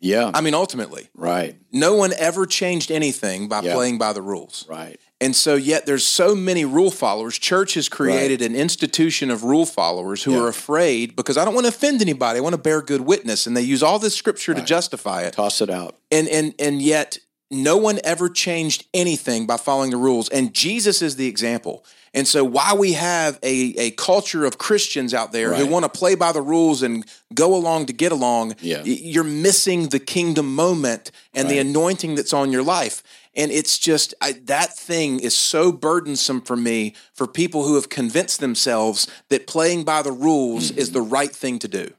Yeah. 0.00 0.32
I 0.34 0.40
mean, 0.40 0.54
ultimately. 0.54 1.08
Right. 1.14 1.56
No 1.70 1.94
one 1.94 2.12
ever 2.18 2.46
changed 2.46 2.90
anything 2.90 3.46
by 3.46 3.60
yeah. 3.60 3.74
playing 3.74 3.98
by 3.98 4.12
the 4.12 4.22
rules. 4.22 4.66
Right. 4.68 4.98
And 5.20 5.36
so, 5.36 5.54
yet 5.54 5.86
there's 5.86 6.04
so 6.04 6.34
many 6.34 6.64
rule 6.64 6.90
followers. 6.90 7.38
Church 7.38 7.74
has 7.74 7.88
created 7.88 8.40
right. 8.40 8.50
an 8.50 8.56
institution 8.56 9.30
of 9.30 9.44
rule 9.44 9.66
followers 9.66 10.24
who 10.24 10.32
yeah. 10.32 10.40
are 10.40 10.48
afraid 10.48 11.14
because 11.14 11.38
I 11.38 11.44
don't 11.44 11.54
want 11.54 11.66
to 11.66 11.72
offend 11.72 12.02
anybody. 12.02 12.38
I 12.38 12.42
want 12.42 12.54
to 12.54 12.60
bear 12.60 12.82
good 12.82 13.02
witness, 13.02 13.46
and 13.46 13.56
they 13.56 13.62
use 13.62 13.84
all 13.84 14.00
this 14.00 14.16
scripture 14.16 14.50
right. 14.50 14.58
to 14.58 14.66
justify 14.66 15.22
it. 15.22 15.34
Toss 15.34 15.60
it 15.60 15.70
out. 15.70 15.94
And 16.10 16.26
and 16.26 16.56
and 16.58 16.82
yet, 16.82 17.18
no 17.52 17.76
one 17.76 18.00
ever 18.02 18.28
changed 18.28 18.86
anything 18.94 19.46
by 19.46 19.56
following 19.56 19.90
the 19.90 19.96
rules. 19.96 20.28
And 20.30 20.54
Jesus 20.54 21.02
is 21.02 21.16
the 21.16 21.26
example. 21.26 21.84
And 22.14 22.28
so, 22.28 22.44
why 22.44 22.74
we 22.74 22.92
have 22.92 23.38
a, 23.42 23.74
a 23.78 23.90
culture 23.92 24.44
of 24.44 24.58
Christians 24.58 25.14
out 25.14 25.32
there 25.32 25.50
right. 25.50 25.58
who 25.58 25.66
want 25.66 25.84
to 25.84 25.88
play 25.88 26.14
by 26.14 26.32
the 26.32 26.42
rules 26.42 26.82
and 26.82 27.06
go 27.32 27.54
along 27.54 27.86
to 27.86 27.94
get 27.94 28.12
along, 28.12 28.54
yeah. 28.60 28.82
you're 28.84 29.24
missing 29.24 29.88
the 29.88 29.98
kingdom 29.98 30.54
moment 30.54 31.10
and 31.32 31.48
the 31.48 31.58
anointing 31.58 32.14
that's 32.14 32.34
on 32.34 32.52
your 32.52 32.62
life. 32.62 33.02
And 33.34 33.50
it's 33.50 33.78
just 33.78 34.12
I, 34.20 34.32
that 34.44 34.76
thing 34.76 35.20
is 35.20 35.34
so 35.34 35.72
burdensome 35.72 36.42
for 36.42 36.56
me 36.56 36.94
for 37.14 37.26
people 37.26 37.64
who 37.64 37.76
have 37.76 37.88
convinced 37.88 38.40
themselves 38.40 39.06
that 39.30 39.46
playing 39.46 39.84
by 39.84 40.02
the 40.02 40.12
rules 40.12 40.70
mm-hmm. 40.70 40.78
is 40.78 40.92
the 40.92 41.00
right 41.00 41.34
thing 41.34 41.58
to 41.60 41.68
do. 41.68 41.94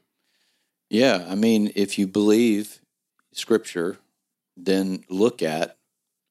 Yeah. 0.90 1.26
I 1.28 1.34
mean, 1.34 1.72
if 1.74 1.98
you 1.98 2.06
believe 2.06 2.80
scripture, 3.32 3.98
then 4.56 5.04
look 5.08 5.42
at 5.42 5.76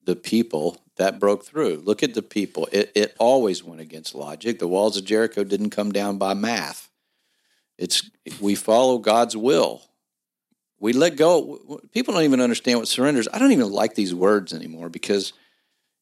the 0.03 0.15
people 0.15 0.77
that 0.97 1.19
broke 1.19 1.45
through. 1.45 1.77
Look 1.77 2.03
at 2.03 2.13
the 2.13 2.21
people. 2.21 2.67
It, 2.71 2.91
it 2.95 3.15
always 3.19 3.63
went 3.63 3.81
against 3.81 4.15
logic. 4.15 4.59
The 4.59 4.67
walls 4.67 4.97
of 4.97 5.05
Jericho 5.05 5.43
didn't 5.43 5.71
come 5.71 5.91
down 5.91 6.17
by 6.17 6.33
math. 6.33 6.89
It's 7.77 8.09
we 8.39 8.55
follow 8.55 8.99
God's 8.99 9.35
will. 9.35 9.81
We 10.79 10.93
let 10.93 11.15
go. 11.15 11.79
People 11.91 12.13
don't 12.13 12.23
even 12.23 12.41
understand 12.41 12.79
what 12.79 12.87
surrender 12.87 13.19
is. 13.19 13.29
I 13.33 13.39
don't 13.39 13.53
even 13.53 13.71
like 13.71 13.95
these 13.95 14.13
words 14.13 14.53
anymore 14.53 14.89
because, 14.89 15.33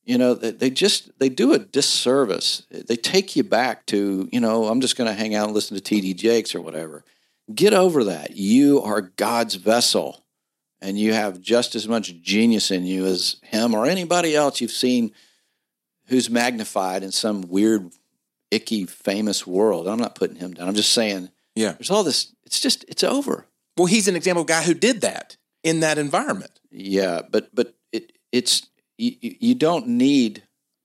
you 0.04 0.18
know, 0.18 0.34
they 0.34 0.70
just 0.70 1.18
they 1.20 1.30
do 1.30 1.54
a 1.54 1.60
disservice. 1.60 2.64
They 2.70 2.96
take 2.96 3.36
you 3.36 3.44
back 3.44 3.86
to, 3.88 4.28
you 4.32 4.40
know, 4.40 4.66
I'm 4.66 4.82
just 4.82 4.98
going 4.98 5.08
to 5.08 5.14
hang 5.14 5.36
out 5.36 5.46
and 5.46 5.54
listen 5.54 5.76
to 5.76 5.82
T.D. 5.82 6.16
Jakes 6.16 6.56
or 6.56 6.62
whatever. 6.62 7.06
Get 7.54 7.74
over 7.74 8.04
that. 8.06 8.36
You 8.36 8.82
are 8.82 9.02
God's 9.02 9.56
vessel, 9.56 10.26
and 10.82 10.98
you 11.00 11.14
have 11.14 11.40
just 11.42 11.76
as 11.76 11.88
much 11.88 12.22
genius 12.22 12.72
in 12.72 12.86
you 12.86 13.06
as 13.06 13.38
him 13.44 13.74
or 13.74 13.86
anybody 13.86 14.36
else 14.36 14.62
you've 14.62 14.72
seen 14.72 15.12
who's 16.08 16.30
magnified 16.30 17.04
in 17.04 17.12
some 17.12 17.42
weird, 17.44 17.92
icky, 18.50 18.86
famous 18.86 19.46
world. 19.48 19.88
I'm 19.88 20.00
not 20.00 20.16
putting 20.16 20.38
him 20.38 20.54
down. 20.54 20.68
I'm 20.68 20.76
just 20.76 20.92
saying, 20.92 21.30
Yeah. 21.56 21.74
there's 21.74 21.92
all 21.92 22.04
this. 22.04 22.34
It's 22.46 22.60
just, 22.60 22.84
it's 22.88 23.04
over. 23.04 23.46
Well, 23.78 23.86
he's 23.88 24.08
an 24.08 24.16
example 24.16 24.42
of 24.42 24.48
a 24.48 24.54
guy 24.54 24.64
who 24.64 24.74
did 24.74 25.02
that 25.02 25.38
in 25.64 25.80
that 25.82 25.98
environment. 25.98 26.60
Yeah, 26.72 27.22
but 27.30 27.54
but 27.54 27.74
it 27.92 28.14
it's 28.32 28.68
you, 28.98 29.16
you 29.22 29.56
don't 29.56 29.88
need 29.88 30.44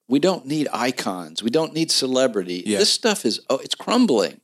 we 0.09 0.19
don't 0.19 0.47
need 0.47 0.69
icons. 0.73 1.43
We 1.43 1.51
don't 1.51 1.75
need 1.75 1.91
celebrity. 1.91 2.63
Yeah. 2.65 2.79
This 2.79 2.91
stuff 2.91 3.25
is 3.25 3.41
oh, 3.51 3.59
it's 3.59 3.75
crumbling, 3.75 4.41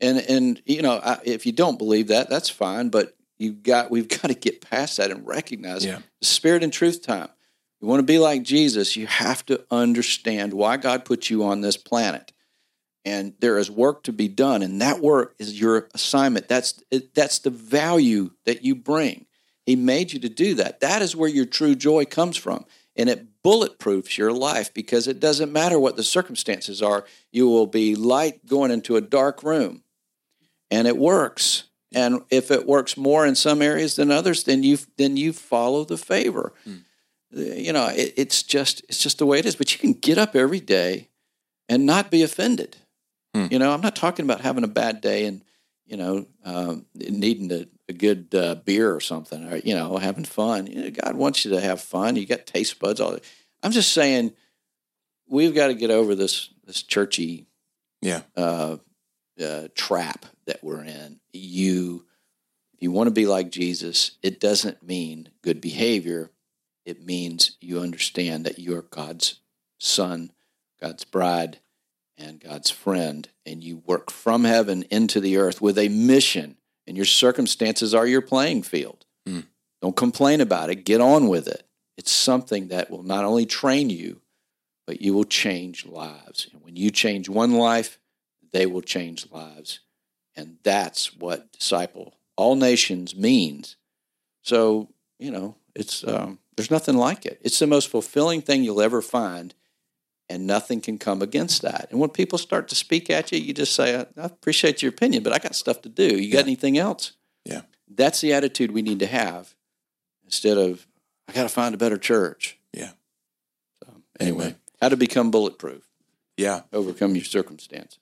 and 0.00 0.18
and 0.18 0.62
you 0.66 0.82
know 0.82 1.00
I, 1.02 1.18
if 1.24 1.44
you 1.46 1.52
don't 1.52 1.78
believe 1.78 2.08
that, 2.08 2.30
that's 2.30 2.48
fine. 2.50 2.88
But 2.88 3.14
you 3.42 3.52
got 3.52 3.90
we've 3.90 4.08
got 4.22 4.28
to 4.28 4.34
get 4.34 4.60
past 4.60 4.96
that 4.96 5.10
and 5.10 5.26
recognize 5.26 5.84
Yeah. 5.84 6.00
the 6.20 6.26
spirit 6.26 6.62
and 6.62 6.72
truth 6.72 7.02
time. 7.02 7.28
You 7.80 7.88
want 7.88 7.98
to 7.98 8.04
be 8.04 8.18
like 8.18 8.44
Jesus, 8.44 8.96
you 8.96 9.06
have 9.08 9.44
to 9.46 9.64
understand 9.70 10.52
why 10.54 10.76
God 10.76 11.04
put 11.04 11.28
you 11.30 11.42
on 11.44 11.60
this 11.62 11.76
planet. 11.76 12.32
And 13.04 13.34
there 13.40 13.58
is 13.58 13.68
work 13.68 14.04
to 14.04 14.12
be 14.12 14.28
done, 14.28 14.62
and 14.62 14.80
that 14.80 15.00
work 15.00 15.34
is 15.40 15.58
your 15.60 15.88
assignment. 15.92 16.46
That's 16.46 16.80
that's 17.14 17.40
the 17.40 17.50
value 17.50 18.30
that 18.44 18.64
you 18.64 18.76
bring. 18.76 19.26
He 19.66 19.74
made 19.74 20.12
you 20.12 20.20
to 20.20 20.28
do 20.28 20.54
that. 20.54 20.78
That 20.80 21.02
is 21.02 21.16
where 21.16 21.28
your 21.28 21.44
true 21.46 21.74
joy 21.74 22.04
comes 22.04 22.36
from. 22.36 22.64
And 22.94 23.08
it 23.08 23.42
bulletproofs 23.42 24.18
your 24.18 24.32
life 24.32 24.72
because 24.74 25.08
it 25.08 25.18
doesn't 25.18 25.50
matter 25.52 25.78
what 25.80 25.96
the 25.96 26.02
circumstances 26.02 26.82
are. 26.82 27.04
You 27.32 27.48
will 27.48 27.66
be 27.66 27.96
light 27.96 28.44
going 28.46 28.70
into 28.70 28.96
a 28.96 29.00
dark 29.00 29.42
room. 29.42 29.82
And 30.70 30.86
it 30.86 30.96
works. 30.98 31.64
And 31.94 32.22
if 32.30 32.50
it 32.50 32.66
works 32.66 32.96
more 32.96 33.26
in 33.26 33.34
some 33.34 33.62
areas 33.62 33.96
than 33.96 34.10
others, 34.10 34.44
then 34.44 34.62
you 34.62 34.78
then 34.96 35.16
you 35.16 35.32
follow 35.32 35.84
the 35.84 35.96
favor. 35.98 36.52
You 37.30 37.72
know, 37.72 37.86
it, 37.88 38.12
it's 38.16 38.42
just 38.42 38.82
it's 38.88 38.98
just 38.98 39.18
the 39.18 39.26
way 39.26 39.38
it 39.38 39.46
is. 39.46 39.56
But 39.56 39.72
you 39.72 39.78
can 39.78 39.92
get 39.94 40.18
up 40.18 40.36
every 40.36 40.60
day 40.60 41.08
and 41.68 41.86
not 41.86 42.10
be 42.10 42.22
offended. 42.22 42.76
Hmm. 43.34 43.46
You 43.50 43.58
know, 43.58 43.72
I'm 43.72 43.80
not 43.80 43.96
talking 43.96 44.24
about 44.24 44.42
having 44.42 44.64
a 44.64 44.68
bad 44.68 45.00
day 45.00 45.24
and 45.26 45.42
you 45.86 45.96
know 45.96 46.26
um, 46.44 46.84
needing 46.94 47.50
a, 47.50 47.66
a 47.88 47.92
good 47.94 48.34
uh, 48.34 48.56
beer 48.56 48.94
or 48.94 49.00
something, 49.00 49.50
or 49.50 49.56
you 49.56 49.74
know, 49.74 49.96
having 49.96 50.24
fun. 50.24 50.66
You 50.66 50.82
know, 50.84 50.90
God 50.90 51.16
wants 51.16 51.44
you 51.44 51.52
to 51.52 51.60
have 51.60 51.80
fun. 51.80 52.16
You 52.16 52.26
got 52.26 52.46
taste 52.46 52.78
buds. 52.78 53.00
All 53.00 53.12
that. 53.12 53.24
I'm 53.62 53.72
just 53.72 53.92
saying, 53.92 54.32
we've 55.28 55.54
got 55.54 55.68
to 55.68 55.74
get 55.74 55.90
over 55.90 56.14
this 56.14 56.50
this 56.66 56.82
churchy 56.82 57.46
Yeah. 58.02 58.22
uh, 58.36 58.76
uh, 59.40 59.68
trap 59.74 60.26
that 60.46 60.62
we're 60.62 60.84
in. 60.84 61.20
You, 61.32 62.04
if 62.74 62.82
you 62.82 62.90
want 62.90 63.08
to 63.08 63.12
be 63.12 63.26
like 63.26 63.50
Jesus, 63.50 64.12
it 64.22 64.40
doesn't 64.40 64.82
mean 64.82 65.30
good 65.42 65.60
behavior. 65.60 66.30
It 66.84 67.04
means 67.04 67.56
you 67.60 67.80
understand 67.80 68.44
that 68.44 68.58
you're 68.58 68.82
God's 68.82 69.40
son, 69.78 70.32
God's 70.80 71.04
bride, 71.04 71.58
and 72.18 72.40
God's 72.40 72.70
friend, 72.70 73.28
and 73.46 73.64
you 73.64 73.82
work 73.86 74.10
from 74.10 74.44
heaven 74.44 74.84
into 74.90 75.20
the 75.20 75.36
earth 75.38 75.60
with 75.60 75.78
a 75.78 75.88
mission, 75.88 76.56
and 76.86 76.96
your 76.96 77.06
circumstances 77.06 77.94
are 77.94 78.06
your 78.06 78.20
playing 78.20 78.62
field. 78.62 79.06
Hmm. 79.26 79.40
Don't 79.80 79.96
complain 79.96 80.40
about 80.40 80.70
it. 80.70 80.84
Get 80.84 81.00
on 81.00 81.28
with 81.28 81.48
it. 81.48 81.66
It's 81.96 82.12
something 82.12 82.68
that 82.68 82.90
will 82.90 83.02
not 83.02 83.24
only 83.24 83.46
train 83.46 83.90
you, 83.90 84.20
but 84.86 85.00
you 85.00 85.14
will 85.14 85.24
change 85.24 85.86
lives. 85.86 86.48
And 86.52 86.62
when 86.62 86.76
you 86.76 86.90
change 86.90 87.28
one 87.28 87.52
life, 87.52 87.98
they 88.52 88.66
will 88.66 88.82
change 88.82 89.30
lives. 89.30 89.80
And 90.36 90.56
that's 90.62 91.14
what 91.14 91.52
disciple 91.52 92.14
all 92.36 92.56
nations 92.56 93.14
means. 93.14 93.76
So, 94.42 94.88
you 95.18 95.30
know, 95.30 95.56
it's 95.74 96.06
um, 96.06 96.38
there's 96.56 96.70
nothing 96.70 96.96
like 96.96 97.26
it. 97.26 97.38
It's 97.42 97.58
the 97.58 97.66
most 97.66 97.88
fulfilling 97.88 98.40
thing 98.42 98.62
you'll 98.64 98.80
ever 98.80 99.02
find, 99.02 99.54
and 100.28 100.46
nothing 100.46 100.80
can 100.80 100.98
come 100.98 101.20
against 101.22 101.62
that. 101.62 101.88
And 101.90 102.00
when 102.00 102.10
people 102.10 102.38
start 102.38 102.68
to 102.68 102.74
speak 102.74 103.10
at 103.10 103.30
you, 103.32 103.38
you 103.38 103.52
just 103.52 103.74
say, 103.74 103.96
I 103.96 104.00
I 104.20 104.24
appreciate 104.24 104.80
your 104.82 104.90
opinion, 104.90 105.22
but 105.22 105.32
I 105.34 105.38
got 105.38 105.54
stuff 105.54 105.82
to 105.82 105.88
do. 105.88 106.18
You 106.18 106.32
got 106.32 106.38
Yeah. 106.38 106.42
anything 106.44 106.78
else? 106.78 107.12
Yeah. 107.44 107.62
That's 107.88 108.20
the 108.22 108.32
attitude 108.32 108.70
we 108.72 108.82
need 108.82 109.00
to 109.00 109.06
have 109.06 109.54
instead 110.24 110.56
of, 110.56 110.86
I 111.28 111.32
got 111.32 111.42
to 111.42 111.48
find 111.50 111.74
a 111.74 111.78
better 111.78 111.98
church. 111.98 112.58
Yeah. 112.72 112.92
So, 113.84 113.92
anyway, 114.18 114.44
Amen. 114.44 114.56
how 114.80 114.88
to 114.88 114.96
become 114.96 115.30
bulletproof, 115.30 115.86
Yeah. 116.38 116.62
overcome 116.72 117.14
your 117.16 117.24
circumstances. 117.26 117.98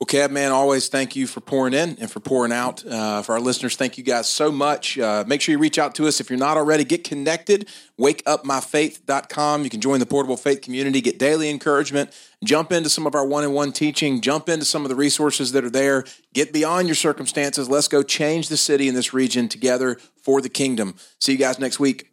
Well, 0.00 0.06
Kev, 0.06 0.30
man, 0.30 0.50
always 0.50 0.88
thank 0.88 1.14
you 1.14 1.26
for 1.26 1.40
pouring 1.40 1.74
in 1.74 1.98
and 2.00 2.10
for 2.10 2.20
pouring 2.20 2.52
out. 2.52 2.82
Uh, 2.86 3.20
for 3.20 3.34
our 3.34 3.40
listeners, 3.40 3.76
thank 3.76 3.98
you 3.98 4.02
guys 4.02 4.26
so 4.26 4.50
much. 4.50 4.98
Uh, 4.98 5.24
make 5.26 5.42
sure 5.42 5.52
you 5.52 5.58
reach 5.58 5.78
out 5.78 5.94
to 5.96 6.08
us. 6.08 6.20
If 6.20 6.30
you're 6.30 6.38
not 6.38 6.56
already, 6.56 6.84
get 6.84 7.04
connected. 7.04 7.68
WakeUpMyFaith.com. 7.98 9.62
You 9.62 9.68
can 9.68 9.82
join 9.82 10.00
the 10.00 10.06
Portable 10.06 10.38
Faith 10.38 10.62
community, 10.62 11.02
get 11.02 11.18
daily 11.18 11.50
encouragement, 11.50 12.18
jump 12.42 12.72
into 12.72 12.88
some 12.88 13.06
of 13.06 13.14
our 13.14 13.26
one 13.26 13.44
on 13.44 13.52
one 13.52 13.72
teaching, 13.72 14.22
jump 14.22 14.48
into 14.48 14.64
some 14.64 14.86
of 14.86 14.88
the 14.88 14.96
resources 14.96 15.52
that 15.52 15.64
are 15.64 15.70
there, 15.70 16.06
get 16.32 16.50
beyond 16.50 16.88
your 16.88 16.94
circumstances. 16.94 17.68
Let's 17.68 17.86
go 17.86 18.02
change 18.02 18.48
the 18.48 18.56
city 18.56 18.88
in 18.88 18.94
this 18.94 19.12
region 19.12 19.48
together 19.48 19.98
for 20.22 20.40
the 20.40 20.48
kingdom. 20.48 20.94
See 21.18 21.32
you 21.32 21.38
guys 21.38 21.58
next 21.58 21.78
week. 21.78 22.09